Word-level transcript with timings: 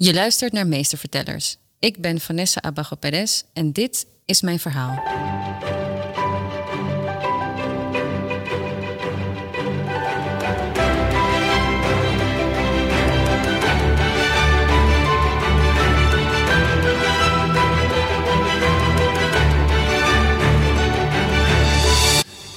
Je 0.00 0.14
luistert 0.14 0.52
naar 0.52 0.66
Meestervertellers. 0.66 1.56
Ik 1.78 2.00
ben 2.00 2.20
Vanessa 2.20 2.62
Abajo 2.62 2.96
Perez 2.96 3.42
en 3.52 3.72
dit 3.72 4.06
is 4.24 4.40
mijn 4.40 4.58
verhaal. 4.58 5.02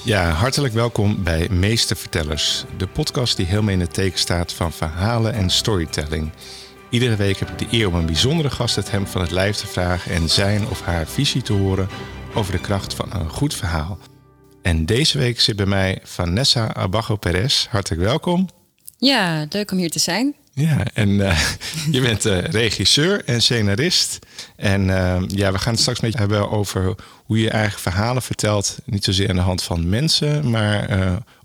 Ja, 0.04 0.30
hartelijk 0.30 0.74
welkom 0.74 1.22
bij 1.22 1.48
Meestervertellers, 1.48 2.64
de 2.76 2.86
podcast 2.86 3.36
die 3.36 3.46
helemaal 3.46 3.72
in 3.72 3.80
het 3.80 3.94
teken 3.94 4.18
staat 4.18 4.52
van 4.52 4.72
verhalen 4.72 5.32
en 5.32 5.50
storytelling. 5.50 6.32
Iedere 6.92 7.16
week 7.16 7.38
heb 7.38 7.48
ik 7.48 7.58
de 7.58 7.76
eer 7.76 7.86
om 7.86 7.94
een 7.94 8.06
bijzondere 8.06 8.50
gast 8.50 8.76
het 8.76 8.90
hem 8.90 9.06
van 9.06 9.20
het 9.20 9.30
lijf 9.30 9.56
te 9.56 9.66
vragen 9.66 10.12
en 10.12 10.28
zijn 10.28 10.68
of 10.68 10.82
haar 10.82 11.06
visie 11.06 11.42
te 11.42 11.52
horen 11.52 11.88
over 12.34 12.52
de 12.52 12.60
kracht 12.60 12.94
van 12.94 13.12
een 13.12 13.28
goed 13.28 13.54
verhaal. 13.54 13.98
En 14.62 14.86
deze 14.86 15.18
week 15.18 15.40
zit 15.40 15.56
bij 15.56 15.66
mij 15.66 15.98
Vanessa 16.02 16.74
Abajo 16.74 17.16
Perez. 17.16 17.66
Hartelijk 17.66 18.02
welkom. 18.02 18.48
Ja, 18.98 19.46
leuk 19.48 19.70
om 19.70 19.78
hier 19.78 19.90
te 19.90 19.98
zijn. 19.98 20.34
Ja, 20.54 20.84
en 20.94 21.08
uh, 21.08 21.40
je 21.90 22.00
bent 22.00 22.26
uh, 22.26 22.38
regisseur 22.38 23.24
en 23.24 23.42
scenarist. 23.42 24.18
En 24.56 24.88
uh, 24.88 25.22
ja, 25.26 25.52
we 25.52 25.58
gaan 25.58 25.72
het 25.72 25.80
straks 25.80 26.00
met 26.00 26.12
je 26.12 26.18
hebben 26.18 26.50
over 26.50 26.94
hoe 27.24 27.40
je 27.40 27.50
eigen 27.50 27.80
verhalen 27.80 28.22
vertelt. 28.22 28.78
Niet 28.84 29.04
zozeer 29.04 29.28
aan 29.28 29.36
de 29.36 29.42
hand 29.42 29.62
van 29.62 29.88
mensen, 29.88 30.50
maar 30.50 30.88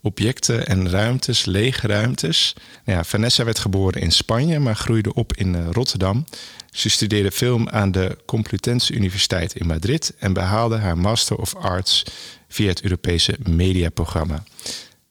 objecten 0.01 0.67
en 0.67 0.89
ruimtes, 0.89 1.45
lege 1.45 1.87
ruimtes. 1.87 2.53
Nou 2.85 2.97
ja, 2.97 3.03
Vanessa 3.03 3.43
werd 3.43 3.59
geboren 3.59 4.01
in 4.01 4.11
Spanje, 4.11 4.59
maar 4.59 4.75
groeide 4.75 5.13
op 5.13 5.33
in 5.33 5.71
Rotterdam. 5.71 6.25
Ze 6.71 6.89
studeerde 6.89 7.31
film 7.31 7.69
aan 7.69 7.91
de 7.91 8.17
Complutense 8.25 8.93
Universiteit 8.93 9.55
in 9.55 9.67
Madrid 9.67 10.13
en 10.19 10.33
behaalde 10.33 10.77
haar 10.77 10.97
Master 10.97 11.37
of 11.37 11.55
Arts 11.55 12.03
via 12.47 12.67
het 12.67 12.81
Europese 12.81 13.35
mediaprogramma. 13.43 14.43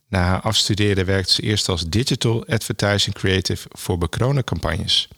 Na 0.09 0.23
haar 0.23 0.41
afstuderen 0.41 1.07
werkte 1.07 1.33
ze 1.33 1.43
eerst 1.43 1.69
als 1.69 1.89
digital 1.89 2.47
advertising 2.47 3.15
creative 3.15 3.69
voor 3.73 3.99
Becronen-campagnes. 3.99 5.09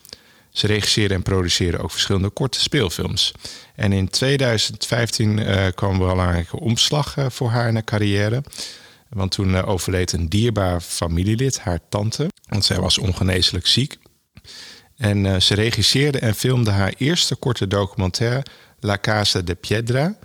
Ze 0.51 0.67
regisseerde 0.67 1.15
en 1.15 1.23
produceerde 1.23 1.79
ook 1.79 1.91
verschillende 1.91 2.29
korte 2.31 2.61
speelfilms. 2.61 3.33
En 3.75 3.93
in 3.93 4.09
2015 4.09 5.39
uh, 5.39 5.67
kwam 5.75 5.93
een 5.93 5.99
belangrijke 5.99 6.61
omslag 6.61 7.17
uh, 7.17 7.27
voor 7.29 7.49
haar 7.51 7.69
in 7.69 7.75
haar 7.75 7.85
carrière. 7.85 8.43
Want 9.09 9.31
toen 9.31 9.51
uh, 9.51 9.69
overleed 9.69 10.13
een 10.13 10.29
dierbaar 10.29 10.81
familielid, 10.81 11.61
haar 11.61 11.81
tante. 11.89 12.27
Want 12.49 12.65
zij 12.65 12.81
was 12.81 12.99
ongeneeslijk 12.99 13.67
ziek. 13.67 13.99
En 14.97 15.43
ze 15.43 15.55
regisseerde 15.55 16.19
en 16.19 16.35
filmde 16.35 16.71
haar 16.71 16.95
eerste 16.97 17.37
korte 17.37 17.67
documentaire 17.67 18.43
La 18.81 18.99
Casa 19.01 19.41
de 19.41 19.55
Piedra. 19.55 20.19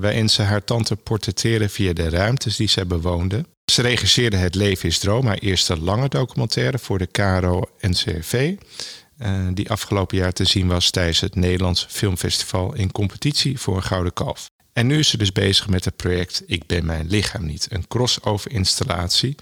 waarin 0.00 0.30
ze 0.30 0.42
haar 0.42 0.64
tante 0.64 0.96
portretteerde 0.96 1.68
via 1.68 1.92
de 1.92 2.08
ruimtes 2.08 2.56
die 2.56 2.68
zij 2.68 2.86
bewoonde. 2.86 3.44
Ze 3.70 3.82
regisseerde 3.82 4.36
Het 4.36 4.54
Leven 4.54 4.88
is 4.88 4.98
Droom, 4.98 5.26
haar 5.26 5.38
eerste 5.38 5.80
lange 5.80 6.08
documentaire 6.08 6.78
voor 6.78 6.98
de 6.98 7.06
KRO-NCRV. 7.06 8.54
Uh, 9.22 9.46
die 9.54 9.70
afgelopen 9.70 10.16
jaar 10.16 10.32
te 10.32 10.44
zien 10.44 10.66
was 10.66 10.90
tijdens 10.90 11.20
het 11.20 11.34
Nederlands 11.34 11.86
Filmfestival 11.88 12.74
in 12.74 12.92
competitie 12.92 13.58
voor 13.58 13.76
een 13.76 13.82
Gouden 13.82 14.12
Kalf. 14.12 14.50
En 14.72 14.86
nu 14.86 14.98
is 14.98 15.08
ze 15.08 15.16
dus 15.16 15.32
bezig 15.32 15.68
met 15.68 15.84
het 15.84 15.96
project 15.96 16.42
Ik 16.46 16.66
ben 16.66 16.86
mijn 16.86 17.06
lichaam 17.08 17.46
niet, 17.46 17.66
een 17.70 17.86
crossover 17.88 18.50
installatie. 18.50 19.34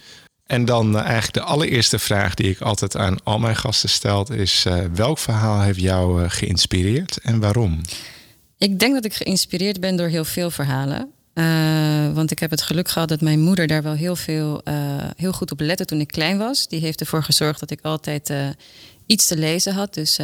En 0.47 0.65
dan 0.65 0.95
uh, 0.95 1.01
eigenlijk 1.01 1.33
de 1.33 1.43
allereerste 1.43 1.99
vraag 1.99 2.35
die 2.35 2.51
ik 2.51 2.61
altijd 2.61 2.97
aan 2.97 3.23
al 3.23 3.39
mijn 3.39 3.57
gasten 3.57 3.89
stel 3.89 4.33
is: 4.33 4.65
uh, 4.67 4.85
welk 4.95 5.19
verhaal 5.19 5.61
heeft 5.61 5.81
jou 5.81 6.29
geïnspireerd 6.29 7.19
en 7.23 7.41
waarom? 7.41 7.81
Ik 8.59 8.79
denk 8.79 8.95
dat 8.95 9.05
ik 9.05 9.15
geïnspireerd 9.15 9.81
ben 9.81 9.97
door 9.97 10.09
heel 10.09 10.25
veel 10.25 10.51
verhalen. 10.51 11.13
Want 12.15 12.31
ik 12.31 12.39
heb 12.39 12.51
het 12.51 12.63
geluk 12.63 12.89
gehad 12.89 13.09
dat 13.09 13.21
mijn 13.21 13.41
moeder 13.41 13.67
daar 13.67 13.83
wel 13.83 13.93
heel, 13.93 14.17
veel, 14.17 14.61
uh, 14.65 14.75
heel 15.17 15.33
goed 15.33 15.51
op 15.51 15.61
lette 15.61 15.85
toen 15.85 16.01
ik 16.01 16.09
klein 16.09 16.39
was. 16.39 16.69
Die 16.69 16.81
heeft 16.81 17.01
ervoor 17.01 17.23
gezorgd 17.23 17.61
dat 17.61 17.71
ik 17.71 17.81
altijd 17.83 18.31
uh, 18.31 18.49
iets 19.07 19.27
te 19.27 19.37
lezen 19.37 19.75
had. 19.75 19.95
Dus 19.95 20.19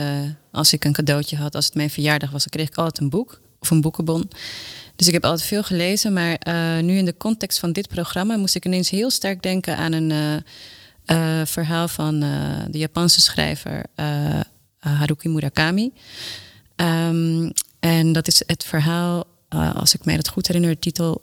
als 0.53 0.72
ik 0.72 0.84
een 0.84 0.92
cadeautje 0.92 1.36
had, 1.36 1.54
als 1.54 1.64
het 1.64 1.75
mijn 1.75 1.91
verjaardag 1.91 2.31
was, 2.31 2.41
dan 2.41 2.50
kreeg 2.50 2.69
ik 2.69 2.76
altijd 2.76 2.98
een 2.98 3.10
boek 3.10 3.41
of 3.60 3.70
een 3.70 3.81
boekenbon. 3.81 4.31
Dus 4.97 5.06
ik 5.06 5.12
heb 5.12 5.25
altijd 5.25 5.48
veel 5.48 5.62
gelezen. 5.62 6.12
Maar 6.12 6.38
nu 6.82 6.97
in 6.97 7.04
de 7.04 7.16
context 7.16 7.58
van 7.58 7.72
dit 7.72 7.88
programma 7.88 8.37
moest 8.37 8.54
ik 8.54 8.64
ineens 8.64 8.91
heel 8.91 9.10
sterk 9.10 9.42
denken 9.42 9.76
aan 9.76 9.92
een 9.92 10.42
verhaal 11.47 11.88
van 11.88 12.20
de 12.70 12.78
Japanse 12.78 13.20
schrijver 13.20 13.84
Haruki 14.78 15.28
Murakami. 15.28 15.92
Um, 16.76 17.53
en 17.81 18.12
dat 18.12 18.26
is 18.26 18.42
het 18.47 18.64
verhaal 18.64 19.26
als 19.75 19.94
ik 19.94 20.04
mij 20.04 20.16
dat 20.16 20.28
goed 20.28 20.47
herinner, 20.47 20.70
de 20.70 20.78
titel 20.78 21.22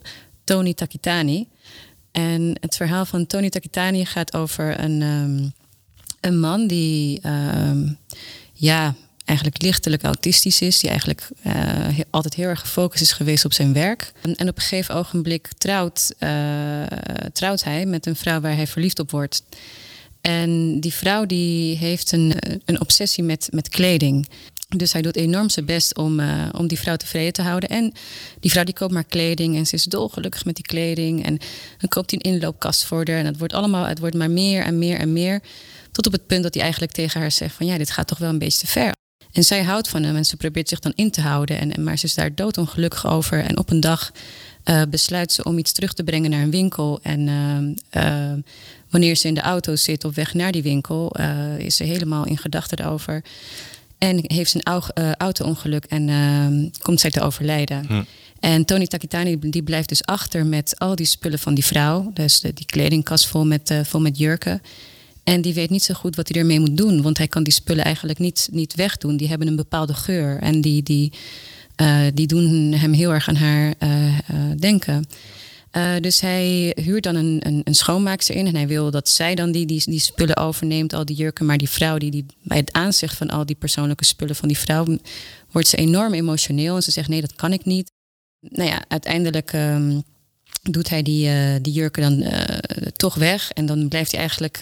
Tony 0.52 0.74
Takitani. 0.74 1.48
En 2.12 2.58
het 2.60 2.76
verhaal 2.76 3.06
van 3.06 3.28
Tony 3.28 3.50
Takitani 3.50 4.06
gaat 4.06 4.34
over 4.34 4.80
een, 4.80 5.02
um, 5.02 5.54
een 6.20 6.40
man 6.40 6.68
die 6.68 7.28
um, 7.28 7.98
ja, 8.54 8.96
eigenlijk 9.26 9.62
lichtelijk 9.62 10.04
autistisch 10.04 10.62
is, 10.62 10.80
die 10.80 10.90
eigenlijk 10.90 11.30
uh, 11.48 12.00
altijd 12.10 12.34
heel 12.34 12.48
erg 12.48 12.60
gefocust 12.60 13.02
is 13.02 13.12
geweest 13.12 13.46
op 13.46 13.54
zijn 13.54 13.74
werk. 13.74 14.12
En, 14.22 14.50
op 14.50 14.56
een 14.58 14.62
gegeven 14.62 14.96
ogenblik 14.96 15.48
trouwt, 15.58 16.16
uh, 16.20 16.84
trouwt 17.34 17.64
hij 17.64 17.86
met 17.86 18.06
een 18.06 18.16
vrouw 18.16 18.40
waar 18.40 18.56
hij 18.56 18.68
verliefd 18.68 19.00
op 19.00 19.12
wordt. 19.12 19.44
En 20.22 20.80
die 20.80 20.94
vrouw 20.94 21.26
die 21.26 21.78
heeft 21.78 22.12
een, 22.12 22.34
een 22.66 22.82
obsessie 22.82 23.24
met, 23.24 23.48
met 23.52 23.70
kleding. 23.70 24.28
Dus 24.78 24.94
hij 24.94 25.02
doet 25.02 25.16
enorm 25.16 25.50
zijn 25.50 25.66
best 25.66 25.98
om, 25.98 26.20
uh, 26.20 26.50
om 26.58 26.68
die 26.68 26.80
vrouw 26.80 26.96
tevreden 26.96 27.34
te 27.34 27.42
houden. 27.42 27.70
En 27.70 27.94
die 28.40 28.52
vrouw 28.52 28.64
die 28.64 28.74
koopt 28.74 28.94
maar 28.94 29.04
kleding 29.04 29.56
en 29.56 29.68
ze 29.68 29.76
is 29.76 29.84
dolgelukkig 29.84 30.46
met 30.46 30.56
die 30.56 30.66
kleding. 30.66 31.26
En 31.26 31.38
dan 31.78 31.90
koopt 31.90 32.12
hij 32.12 32.20
een 32.22 32.32
inloopkast 32.32 32.86
voor 32.86 33.08
haar. 33.08 33.18
En 33.18 33.26
het 33.26 33.38
wordt 33.38 33.54
allemaal, 33.54 33.86
het 33.86 34.00
wordt 34.00 34.16
maar 34.16 34.32
meer 34.32 34.64
en 34.64 34.80
meer 34.80 34.98
en 34.98 35.14
meer. 35.14 35.42
Tot 35.92 36.06
op 36.08 36.12
het 36.12 36.28
punt 36.28 36.44
dat 36.44 36.54
hij 36.54 36.64
eigenlijk 36.64 36.94
tegen 36.94 37.22
haar 37.22 37.32
zegt 37.32 37.56
van 37.56 37.66
ja, 37.66 37.78
dit 37.78 37.92
gaat 37.92 38.08
toch 38.08 38.18
wel 38.18 38.30
een 38.30 38.38
beetje 38.38 38.60
te 38.60 38.68
ver. 38.68 38.92
En 39.32 39.44
zij 39.44 39.64
houdt 39.64 39.90
van 39.90 40.04
hem 40.04 40.16
en 40.16 40.26
ze 40.26 40.38
probeert 40.38 40.70
zich 40.70 40.80
dan 40.80 40.94
in 40.96 41.12
te 41.12 41.22
houden. 41.22 41.60
En, 41.60 41.84
maar 41.84 41.98
ze 41.98 42.06
is 42.06 42.14
daar 42.14 42.36
doodongelukkig 42.36 43.08
over. 43.08 43.44
En 43.44 43.58
op 43.58 43.70
een 43.70 43.80
dag 43.80 44.12
uh, 44.66 44.82
besluit 44.90 45.32
ze 45.32 45.44
om 45.44 45.58
iets 45.58 45.72
terug 45.72 45.94
te 45.94 46.04
brengen 46.04 46.30
naar 46.30 46.42
een 46.42 46.52
winkel. 46.52 47.00
En 47.02 47.28
uh, 47.98 48.34
wanneer 48.90 49.16
ze 49.16 49.28
in 49.28 49.34
de 49.34 49.42
auto 49.42 49.76
zit 49.76 50.04
op 50.04 50.16
weg 50.16 50.34
naar 50.34 50.52
die 50.52 50.64
winkel, 50.64 51.16
is 51.58 51.76
ze 51.76 51.84
helemaal 51.84 52.26
in 52.26 52.38
gedachten 52.38 52.80
erover. 52.80 53.24
En 54.02 54.24
heeft 54.28 54.54
een 54.54 54.82
uh, 54.98 55.12
auto-ongeluk 55.12 55.86
en 55.86 56.08
uh, 56.08 56.70
komt 56.80 57.00
zij 57.00 57.10
te 57.12 57.22
overlijden. 57.22 57.86
Hm. 57.88 58.02
En 58.40 58.66
Tony 58.66 58.88
Takitani 58.88 59.40
die 59.40 59.64
blijft 59.64 59.90
dus 59.90 60.06
achter 60.06 60.46
met 60.46 60.80
al 60.80 60.96
die 60.96 61.06
spullen 61.06 61.40
van 61.40 61.54
die 61.54 61.66
vrouw. 61.66 62.12
Dus 62.14 62.40
de, 62.40 62.54
die 62.54 62.66
kledingkast 62.66 63.28
vol 63.28 63.46
met, 63.46 63.72
uh, 63.72 63.80
vol 63.84 64.02
met 64.02 64.18
jurken. 64.18 64.62
En 65.24 65.42
die 65.42 65.54
weet 65.54 65.70
niet 65.70 65.84
zo 65.84 65.94
goed 65.94 66.16
wat 66.16 66.28
hij 66.28 66.42
ermee 66.42 66.60
moet 66.60 66.78
doen. 66.78 67.02
Want 67.02 67.18
hij 67.18 67.28
kan 67.28 67.44
die 67.44 67.54
spullen 67.54 67.84
eigenlijk 67.84 68.20
niet, 68.20 68.50
niet 68.52 68.76
wegdoen. 68.76 69.18
Die 69.18 69.28
hebben 69.28 69.48
een 69.48 69.56
bepaalde 69.56 69.94
geur. 69.94 70.38
En 70.40 70.62
die, 70.62 70.84
die, 70.84 71.12
uh, 71.82 72.02
die 72.14 72.28
doen 72.28 72.74
hem 72.74 72.94
heel 72.94 73.14
erg 73.14 73.28
aan 73.28 73.36
haar 73.36 73.74
denken. 74.58 75.06
Uh, 75.72 75.96
dus 76.00 76.22
hij 76.22 76.78
huurt 76.82 77.04
dan 77.04 77.16
een, 77.16 77.40
een, 77.44 77.62
een, 77.64 77.76
schoonmaakster 77.76 78.36
in. 78.36 78.48
En 78.48 78.56
hij 78.56 78.68
wil 78.68 78.92
dat 78.92 79.10
zij 79.10 79.36
dan 79.36 79.52
die, 79.52 79.66
die, 79.66 79.82
die 79.86 80.00
spullen 80.00 80.38
overneemt, 80.38 80.94
al 80.94 81.06
die 81.06 81.16
jurken. 81.16 81.46
Maar 81.46 81.58
die 81.58 81.70
vrouw, 81.70 81.98
die, 81.98 82.12
die, 82.12 82.26
bij 82.44 82.58
het 82.58 82.72
aanzicht 82.72 83.18
van 83.18 83.30
al 83.30 83.46
die 83.46 83.56
persoonlijke 83.56 84.06
spullen 84.06 84.36
van 84.36 84.48
die 84.48 84.58
vrouw, 84.58 84.98
wordt 85.52 85.68
ze 85.68 85.78
enorm 85.78 86.14
emotioneel. 86.14 86.76
En 86.76 86.84
ze 86.84 86.92
zegt: 86.92 87.08
nee, 87.08 87.22
dat 87.22 87.36
kan 87.36 87.54
ik 87.54 87.66
niet. 87.66 87.92
Nou 88.40 88.70
ja, 88.70 88.84
uiteindelijk 88.88 89.54
um, 89.54 90.04
doet 90.62 90.90
hij 90.90 91.02
die, 91.02 91.28
uh, 91.28 91.56
die 91.62 91.74
jurken 91.74 92.02
dan 92.02 92.22
uh, 92.22 92.42
toch 92.96 93.16
weg. 93.16 93.52
En 93.52 93.66
dan 93.66 93.88
blijft 93.88 94.12
hij 94.12 94.20
eigenlijk 94.20 94.60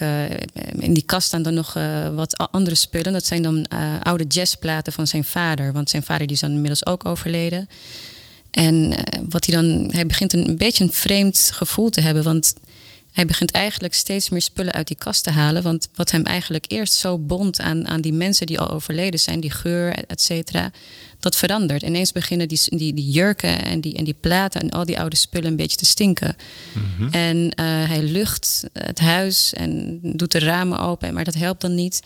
in 0.78 0.94
die 0.94 1.04
kast 1.04 1.26
staan 1.26 1.42
dan 1.42 1.54
nog 1.54 1.72
wat 2.14 2.36
andere 2.50 2.76
spullen. 2.76 3.12
Dat 3.12 3.26
zijn 3.26 3.42
dan 3.42 3.68
oude 4.02 4.24
jazzplaten 4.24 4.92
van 4.92 5.06
zijn 5.06 5.24
vader. 5.24 5.72
Want 5.72 5.90
zijn 5.90 6.02
vader 6.02 6.26
die 6.26 6.36
is 6.36 6.42
dan 6.42 6.50
inmiddels 6.50 6.86
ook 6.86 7.04
overleden. 7.04 7.68
En 8.50 8.92
eh, 8.92 9.20
wat 9.28 9.46
hij 9.46 9.54
dan, 9.54 9.90
hij 9.92 10.06
begint 10.06 10.32
een, 10.32 10.48
een 10.48 10.56
beetje 10.56 10.84
een 10.84 10.92
vreemd 10.92 11.50
gevoel 11.52 11.90
te 11.90 12.00
hebben. 12.00 12.22
Want 12.22 12.54
hij 13.12 13.26
begint 13.26 13.50
eigenlijk 13.50 13.94
steeds 13.94 14.28
meer 14.28 14.42
spullen 14.42 14.72
uit 14.72 14.86
die 14.86 14.96
kast 14.96 15.24
te 15.24 15.30
halen. 15.30 15.62
Want 15.62 15.88
wat 15.94 16.10
hem 16.10 16.24
eigenlijk 16.24 16.64
eerst 16.68 16.94
zo 16.94 17.18
bond 17.18 17.60
aan, 17.60 17.88
aan 17.88 18.00
die 18.00 18.12
mensen 18.12 18.46
die 18.46 18.60
al 18.60 18.70
overleden 18.70 19.20
zijn, 19.20 19.40
die 19.40 19.50
geur, 19.50 19.94
et 20.06 20.20
cetera, 20.20 20.70
dat 21.18 21.36
verandert. 21.36 21.82
Ineens 21.82 22.12
beginnen 22.12 22.48
die, 22.48 22.60
die, 22.66 22.94
die 22.94 23.10
jurken 23.10 23.64
en 23.64 23.80
die, 23.80 23.96
en 23.96 24.04
die 24.04 24.16
platen 24.20 24.60
en 24.60 24.70
al 24.70 24.84
die 24.84 24.98
oude 24.98 25.16
spullen 25.16 25.50
een 25.50 25.56
beetje 25.56 25.76
te 25.76 25.84
stinken. 25.84 26.36
Mhm. 26.72 27.12
En 27.12 27.36
uh, 27.36 27.50
hij 27.88 28.02
lucht 28.02 28.64
het 28.72 28.98
huis 28.98 29.52
en 29.54 29.98
doet 30.02 30.32
de 30.32 30.38
ramen 30.38 30.78
open, 30.78 31.14
maar 31.14 31.24
dat 31.24 31.34
helpt 31.34 31.60
dan 31.60 31.74
niet. 31.74 32.00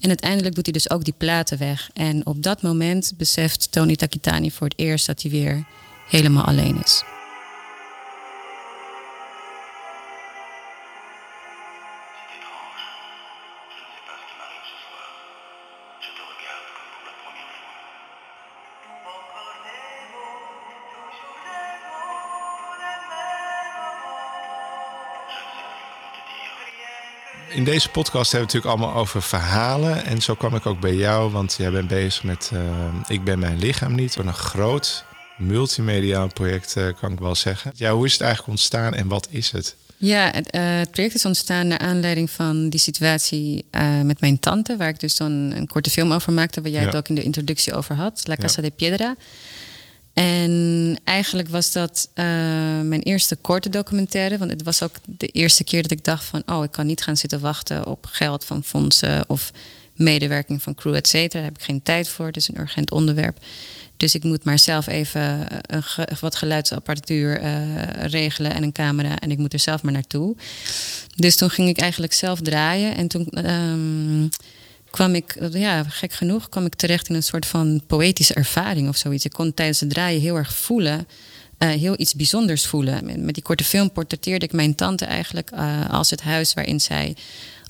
En 0.00 0.08
uiteindelijk 0.08 0.54
doet 0.54 0.64
hij 0.64 0.72
dus 0.72 0.90
ook 0.90 1.04
die 1.04 1.14
platen 1.16 1.58
weg. 1.58 1.90
En 1.92 2.26
op 2.26 2.42
dat 2.42 2.62
moment 2.62 3.12
beseft 3.16 3.72
Tony 3.72 3.96
Takitani 3.96 4.50
voor 4.50 4.66
het 4.66 4.78
eerst 4.78 5.06
dat 5.06 5.22
hij 5.22 5.30
weer 5.30 5.66
helemaal 6.08 6.44
alleen 6.44 6.82
is. 6.84 7.15
In 27.48 27.64
deze 27.64 27.88
podcast 27.88 28.32
hebben 28.32 28.50
we 28.50 28.56
het 28.56 28.64
natuurlijk 28.64 28.66
allemaal 28.66 29.02
over 29.02 29.22
verhalen. 29.22 30.04
En 30.04 30.22
zo 30.22 30.34
kwam 30.34 30.54
ik 30.54 30.66
ook 30.66 30.80
bij 30.80 30.94
jou, 30.94 31.30
want 31.30 31.54
jij 31.58 31.70
bent 31.70 31.88
bezig 31.88 32.22
met 32.22 32.50
uh, 32.54 32.60
Ik 33.08 33.24
ben 33.24 33.38
mijn 33.38 33.58
lichaam 33.58 33.94
niet. 33.94 34.16
Een 34.16 34.34
groot 34.34 35.04
multimediaal 35.36 36.28
project, 36.32 36.74
uh, 36.76 36.88
kan 37.00 37.12
ik 37.12 37.18
wel 37.18 37.34
zeggen. 37.34 37.72
Ja, 37.74 37.92
hoe 37.92 38.06
is 38.06 38.12
het 38.12 38.20
eigenlijk 38.20 38.50
ontstaan 38.50 38.94
en 38.94 39.08
wat 39.08 39.28
is 39.30 39.50
het? 39.50 39.76
Ja, 39.96 40.30
het, 40.30 40.54
uh, 40.54 40.78
het 40.78 40.90
project 40.90 41.14
is 41.14 41.24
ontstaan 41.24 41.66
naar 41.66 41.78
aanleiding 41.78 42.30
van 42.30 42.68
die 42.68 42.80
situatie 42.80 43.64
met 44.02 44.20
mijn 44.20 44.38
tante, 44.38 44.76
waar 44.76 44.88
ik 44.88 45.00
dus 45.00 45.16
dan 45.16 45.32
een 45.32 45.66
korte 45.66 45.90
film 45.90 46.12
over 46.12 46.32
maakte, 46.32 46.60
waar 46.60 46.70
jij 46.70 46.80
ja. 46.80 46.86
het 46.86 46.96
ook 46.96 47.08
in 47.08 47.14
de 47.14 47.22
introductie 47.22 47.74
over 47.74 47.94
had, 47.94 48.22
La 48.24 48.36
Casa 48.36 48.62
ja. 48.62 48.68
de 48.68 48.74
Piedra. 48.76 49.16
En 50.16 50.98
eigenlijk 51.04 51.48
was 51.48 51.72
dat 51.72 52.08
uh, 52.14 52.24
mijn 52.80 53.02
eerste 53.02 53.36
korte 53.36 53.68
documentaire. 53.68 54.38
Want 54.38 54.50
het 54.50 54.62
was 54.62 54.82
ook 54.82 54.94
de 55.04 55.26
eerste 55.26 55.64
keer 55.64 55.82
dat 55.82 55.90
ik 55.90 56.04
dacht 56.04 56.24
van... 56.24 56.42
oh, 56.46 56.64
ik 56.64 56.70
kan 56.70 56.86
niet 56.86 57.02
gaan 57.02 57.16
zitten 57.16 57.40
wachten 57.40 57.86
op 57.86 58.06
geld 58.10 58.44
van 58.44 58.64
fondsen... 58.64 59.24
of 59.28 59.52
medewerking 59.94 60.62
van 60.62 60.74
crew, 60.74 60.94
et 60.94 61.08
cetera. 61.08 61.32
Daar 61.32 61.42
heb 61.42 61.58
ik 61.58 61.64
geen 61.64 61.82
tijd 61.82 62.08
voor. 62.08 62.26
Het 62.26 62.36
is 62.36 62.48
een 62.48 62.60
urgent 62.60 62.90
onderwerp. 62.90 63.38
Dus 63.96 64.14
ik 64.14 64.24
moet 64.24 64.44
maar 64.44 64.58
zelf 64.58 64.86
even 64.86 65.46
een 65.74 65.82
ge 65.82 66.08
wat 66.20 66.36
geluidsapparatuur 66.36 67.42
uh, 67.42 67.50
regelen 67.90 68.54
en 68.54 68.62
een 68.62 68.72
camera. 68.72 69.18
En 69.18 69.30
ik 69.30 69.38
moet 69.38 69.52
er 69.52 69.58
zelf 69.58 69.82
maar 69.82 69.92
naartoe. 69.92 70.36
Dus 71.16 71.36
toen 71.36 71.50
ging 71.50 71.68
ik 71.68 71.78
eigenlijk 71.78 72.12
zelf 72.12 72.40
draaien. 72.40 72.96
En 72.96 73.08
toen... 73.08 73.50
Um, 73.50 74.28
kwam 74.96 75.14
ik, 75.14 75.36
ja, 75.52 75.82
gek 75.82 76.12
genoeg, 76.12 76.48
kwam 76.48 76.66
ik 76.66 76.74
terecht 76.74 77.08
in 77.08 77.14
een 77.14 77.22
soort 77.22 77.46
van 77.46 77.82
poëtische 77.86 78.34
ervaring 78.34 78.88
of 78.88 78.96
zoiets. 78.96 79.24
Ik 79.24 79.32
kon 79.32 79.54
tijdens 79.54 79.80
het 79.80 79.90
draaien 79.90 80.20
heel 80.20 80.36
erg 80.36 80.54
voelen, 80.54 81.06
uh, 81.58 81.68
heel 81.68 81.94
iets 81.96 82.14
bijzonders 82.14 82.66
voelen. 82.66 83.24
Met, 83.24 83.34
die 83.34 83.42
korte 83.42 83.64
film 83.64 83.92
portretteerde 83.92 84.44
ik 84.44 84.52
mijn 84.52 84.74
tante 84.74 85.04
eigenlijk 85.04 85.50
uh, 85.54 85.90
als 85.90 86.10
het 86.10 86.22
huis 86.22 86.54
waarin 86.54 86.80
zij 86.80 87.16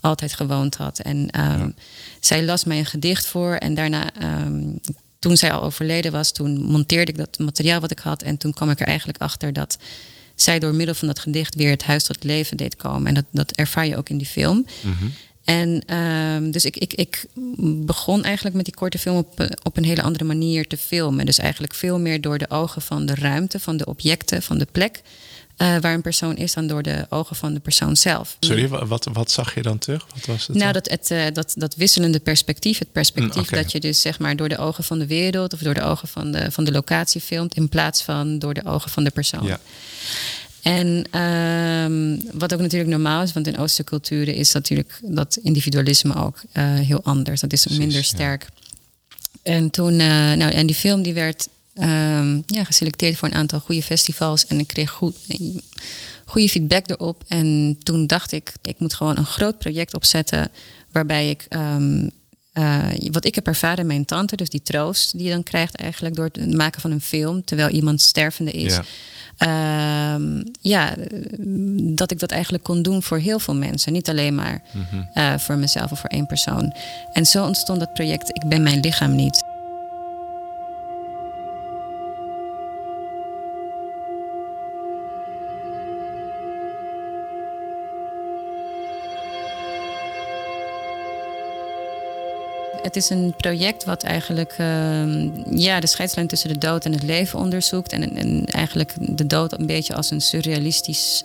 altijd 0.00 0.34
gewoond 0.34 0.76
had. 0.76 0.98
En 0.98 1.16
um, 1.16 1.28
ja. 1.32 1.72
zij 2.20 2.44
las 2.44 2.64
mij 2.64 2.78
een 2.78 2.86
gedicht 2.86 3.26
voor 3.26 3.54
en 3.54 3.74
daarna. 3.74 4.10
Um, 4.22 4.80
toen 5.18 5.36
zij 5.36 5.52
al 5.52 5.62
overleden 5.62 6.12
was, 6.12 6.32
toen 6.32 6.62
monteerde 6.62 7.12
ik 7.12 7.18
dat 7.18 7.38
materiaal 7.38 7.80
wat 7.80 7.90
ik 7.90 7.98
had. 7.98 8.22
En 8.22 8.36
toen 8.36 8.52
kwam 8.52 8.70
ik 8.70 8.80
er 8.80 8.86
eigenlijk 8.86 9.18
achter 9.18 9.52
dat 9.52 9.78
zij 10.34 10.58
door 10.58 10.74
middel 10.74 10.94
van 10.94 11.08
dat 11.08 11.18
gedicht 11.18 11.54
weer 11.54 11.70
het 11.70 11.82
huis 11.82 12.04
tot 12.04 12.24
leven 12.24 12.56
deed 12.56 12.76
komen. 12.76 13.06
En 13.06 13.14
dat, 13.14 13.24
dat 13.30 13.52
ervaar 13.52 13.86
je 13.86 13.96
ook 13.96 14.08
in 14.08 14.18
die 14.18 14.26
film. 14.26 14.56
Mm 14.56 14.96
-hmm. 14.98 15.12
En 15.46 15.94
um, 15.96 16.50
dus 16.50 16.64
ik, 16.64 16.76
ik, 16.76 16.92
ik 16.92 17.24
begon 17.84 18.24
eigenlijk 18.24 18.56
met 18.56 18.64
die 18.64 18.74
korte 18.74 18.98
film 18.98 19.16
op, 19.16 19.56
op 19.62 19.76
een 19.76 19.84
hele 19.84 20.02
andere 20.02 20.24
manier 20.24 20.66
te 20.66 20.76
filmen. 20.76 21.26
Dus 21.26 21.38
eigenlijk 21.38 21.74
veel 21.74 22.00
meer 22.00 22.20
door 22.20 22.38
de 22.38 22.50
ogen 22.50 22.82
van 22.82 23.06
de 23.06 23.14
ruimte, 23.14 23.60
van 23.60 23.76
de 23.76 23.86
objecten, 23.86 24.42
van 24.42 24.58
de 24.58 24.66
plek. 24.72 25.02
Uh, 25.58 25.76
waar 25.78 25.94
een 25.94 26.02
persoon 26.02 26.36
is 26.36 26.54
dan 26.54 26.66
door 26.66 26.82
de 26.82 27.06
ogen 27.08 27.36
van 27.36 27.54
de 27.54 27.60
persoon 27.60 27.96
zelf. 27.96 28.36
Sorry, 28.40 28.68
wat, 28.68 29.08
wat 29.12 29.30
zag 29.30 29.54
je 29.54 29.62
dan 29.62 29.78
terug? 29.78 30.06
Wat 30.14 30.26
was 30.26 30.46
het 30.46 30.56
nou, 30.56 30.72
dat, 30.72 30.90
het, 30.90 31.10
uh, 31.10 31.24
dat, 31.32 31.54
dat 31.56 31.74
wisselende 31.74 32.20
perspectief. 32.20 32.78
Het 32.78 32.92
perspectief 32.92 33.34
mm, 33.34 33.42
okay. 33.42 33.62
dat 33.62 33.72
je 33.72 33.80
dus 33.80 34.00
zeg 34.00 34.18
maar 34.18 34.36
door 34.36 34.48
de 34.48 34.58
ogen 34.58 34.84
van 34.84 34.98
de 34.98 35.06
wereld 35.06 35.52
of 35.52 35.58
door 35.58 35.74
de 35.74 35.82
ogen 35.82 36.08
van 36.08 36.32
de, 36.32 36.50
van 36.50 36.64
de 36.64 36.72
locatie 36.72 37.20
filmt, 37.20 37.54
in 37.54 37.68
plaats 37.68 38.02
van 38.02 38.38
door 38.38 38.54
de 38.54 38.64
ogen 38.64 38.90
van 38.90 39.04
de 39.04 39.10
persoon. 39.10 39.46
Ja. 39.46 39.60
En 40.66 41.20
um, 41.20 42.20
wat 42.32 42.54
ook 42.54 42.60
natuurlijk 42.60 42.90
normaal 42.90 43.22
is, 43.22 43.32
want 43.32 43.46
in 43.46 43.58
Oosterse 43.58 43.84
culturen 43.84 44.34
is 44.34 44.52
natuurlijk 44.52 45.00
dat 45.02 45.38
individualisme 45.42 46.16
ook 46.16 46.42
uh, 46.52 46.74
heel 46.78 47.00
anders. 47.02 47.40
Dat 47.40 47.52
is 47.52 47.62
Precies, 47.62 47.78
minder 47.78 48.04
sterk. 48.04 48.42
Ja. 48.42 49.52
En 49.52 49.70
toen, 49.70 49.92
uh, 49.92 50.32
nou, 50.32 50.52
en 50.52 50.66
die 50.66 50.76
film 50.76 51.02
die 51.02 51.14
werd 51.14 51.48
um, 51.74 52.42
ja, 52.46 52.64
geselecteerd 52.64 53.16
voor 53.16 53.28
een 53.28 53.34
aantal 53.34 53.60
goede 53.60 53.82
festivals. 53.82 54.46
En 54.46 54.58
ik 54.58 54.66
kreeg 54.66 54.90
goed, 54.90 55.16
goede 56.24 56.48
feedback 56.48 56.90
erop. 56.90 57.24
En 57.28 57.78
toen 57.82 58.06
dacht 58.06 58.32
ik, 58.32 58.52
ik 58.62 58.78
moet 58.78 58.94
gewoon 58.94 59.16
een 59.16 59.26
groot 59.26 59.58
project 59.58 59.94
opzetten 59.94 60.50
waarbij 60.92 61.30
ik. 61.30 61.46
Um, 61.48 62.10
uh, 62.58 62.84
wat 63.10 63.24
ik 63.24 63.34
heb 63.34 63.46
ervaren, 63.46 63.86
mijn 63.86 64.04
tante, 64.04 64.36
dus 64.36 64.48
die 64.48 64.62
troost 64.62 65.12
die 65.18 65.26
je 65.26 65.32
dan 65.32 65.42
krijgt 65.42 65.76
eigenlijk 65.76 66.14
door 66.14 66.28
het 66.32 66.54
maken 66.54 66.80
van 66.80 66.90
een 66.90 67.00
film, 67.00 67.44
terwijl 67.44 67.68
iemand 67.68 68.00
stervende 68.00 68.52
is. 68.52 68.74
Ja 68.74 68.82
uh, 69.38 70.42
ja, 70.60 70.94
dat 71.94 72.10
ik 72.10 72.18
dat 72.18 72.30
eigenlijk 72.30 72.64
kon 72.64 72.82
doen 72.82 73.02
voor 73.02 73.18
heel 73.18 73.38
veel 73.38 73.54
mensen. 73.54 73.92
Niet 73.92 74.08
alleen 74.08 74.34
maar 74.34 74.62
mm-hmm. 74.72 75.08
uh, 75.14 75.38
voor 75.38 75.56
mezelf 75.56 75.92
of 75.92 76.00
voor 76.00 76.10
één 76.10 76.26
persoon. 76.26 76.74
En 77.12 77.26
zo 77.26 77.44
ontstond 77.44 77.80
het 77.80 77.92
project 77.92 78.28
Ik 78.28 78.48
ben 78.48 78.62
mijn 78.62 78.80
lichaam 78.80 79.14
niet. 79.14 79.45
Het 92.86 92.96
is 92.96 93.10
een 93.10 93.34
project 93.36 93.84
wat 93.84 94.02
eigenlijk 94.02 94.56
uh, 94.60 95.58
ja, 95.58 95.80
de 95.80 95.86
scheidslijn 95.86 96.26
tussen 96.26 96.52
de 96.52 96.58
dood 96.58 96.84
en 96.84 96.92
het 96.92 97.02
leven 97.02 97.38
onderzoekt. 97.38 97.92
En, 97.92 98.16
en 98.16 98.44
eigenlijk 98.44 98.92
de 98.98 99.26
dood 99.26 99.58
een 99.58 99.66
beetje 99.66 99.94
als 99.94 100.10
een 100.10 100.20
surrealistisch, 100.20 101.24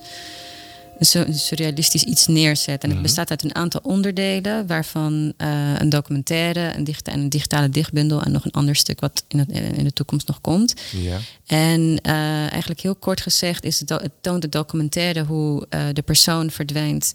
surrealistisch 1.30 2.04
iets 2.04 2.28
neerzet. 2.28 2.84
En 2.84 2.90
het 2.90 2.98
mhm. 2.98 3.02
bestaat 3.02 3.30
uit 3.30 3.44
een 3.44 3.56
aantal 3.56 3.80
onderdelen, 3.84 4.68
waarvan 4.68 5.34
uh, 5.38 5.74
een 5.78 5.90
documentaire, 5.90 6.74
een, 6.76 6.84
digita 6.84 7.14
een 7.14 7.30
digitale 7.30 7.70
dichtbundel 7.70 8.22
en 8.22 8.32
nog 8.32 8.46
een 8.46 8.52
ander 8.52 8.76
stuk 8.76 9.00
wat 9.00 9.24
in, 9.28 9.40
het, 9.40 9.50
in 9.52 9.84
de 9.84 9.94
toekomst 9.94 10.28
nog 10.28 10.42
komt. 10.42 10.74
Ja. 10.92 11.18
En 11.46 11.82
uh, 11.82 12.12
eigenlijk 12.52 12.82
heel 12.82 12.96
kort 12.96 13.22
gezegd 13.22 13.64
is 13.64 13.80
het, 13.80 13.90
het 13.90 14.12
toont 14.22 14.42
de 14.42 14.50
documentaire 14.50 15.24
hoe 15.24 15.66
uh, 15.70 15.84
de 15.94 16.02
persoon 16.02 16.52
verdwijnt. 16.52 17.14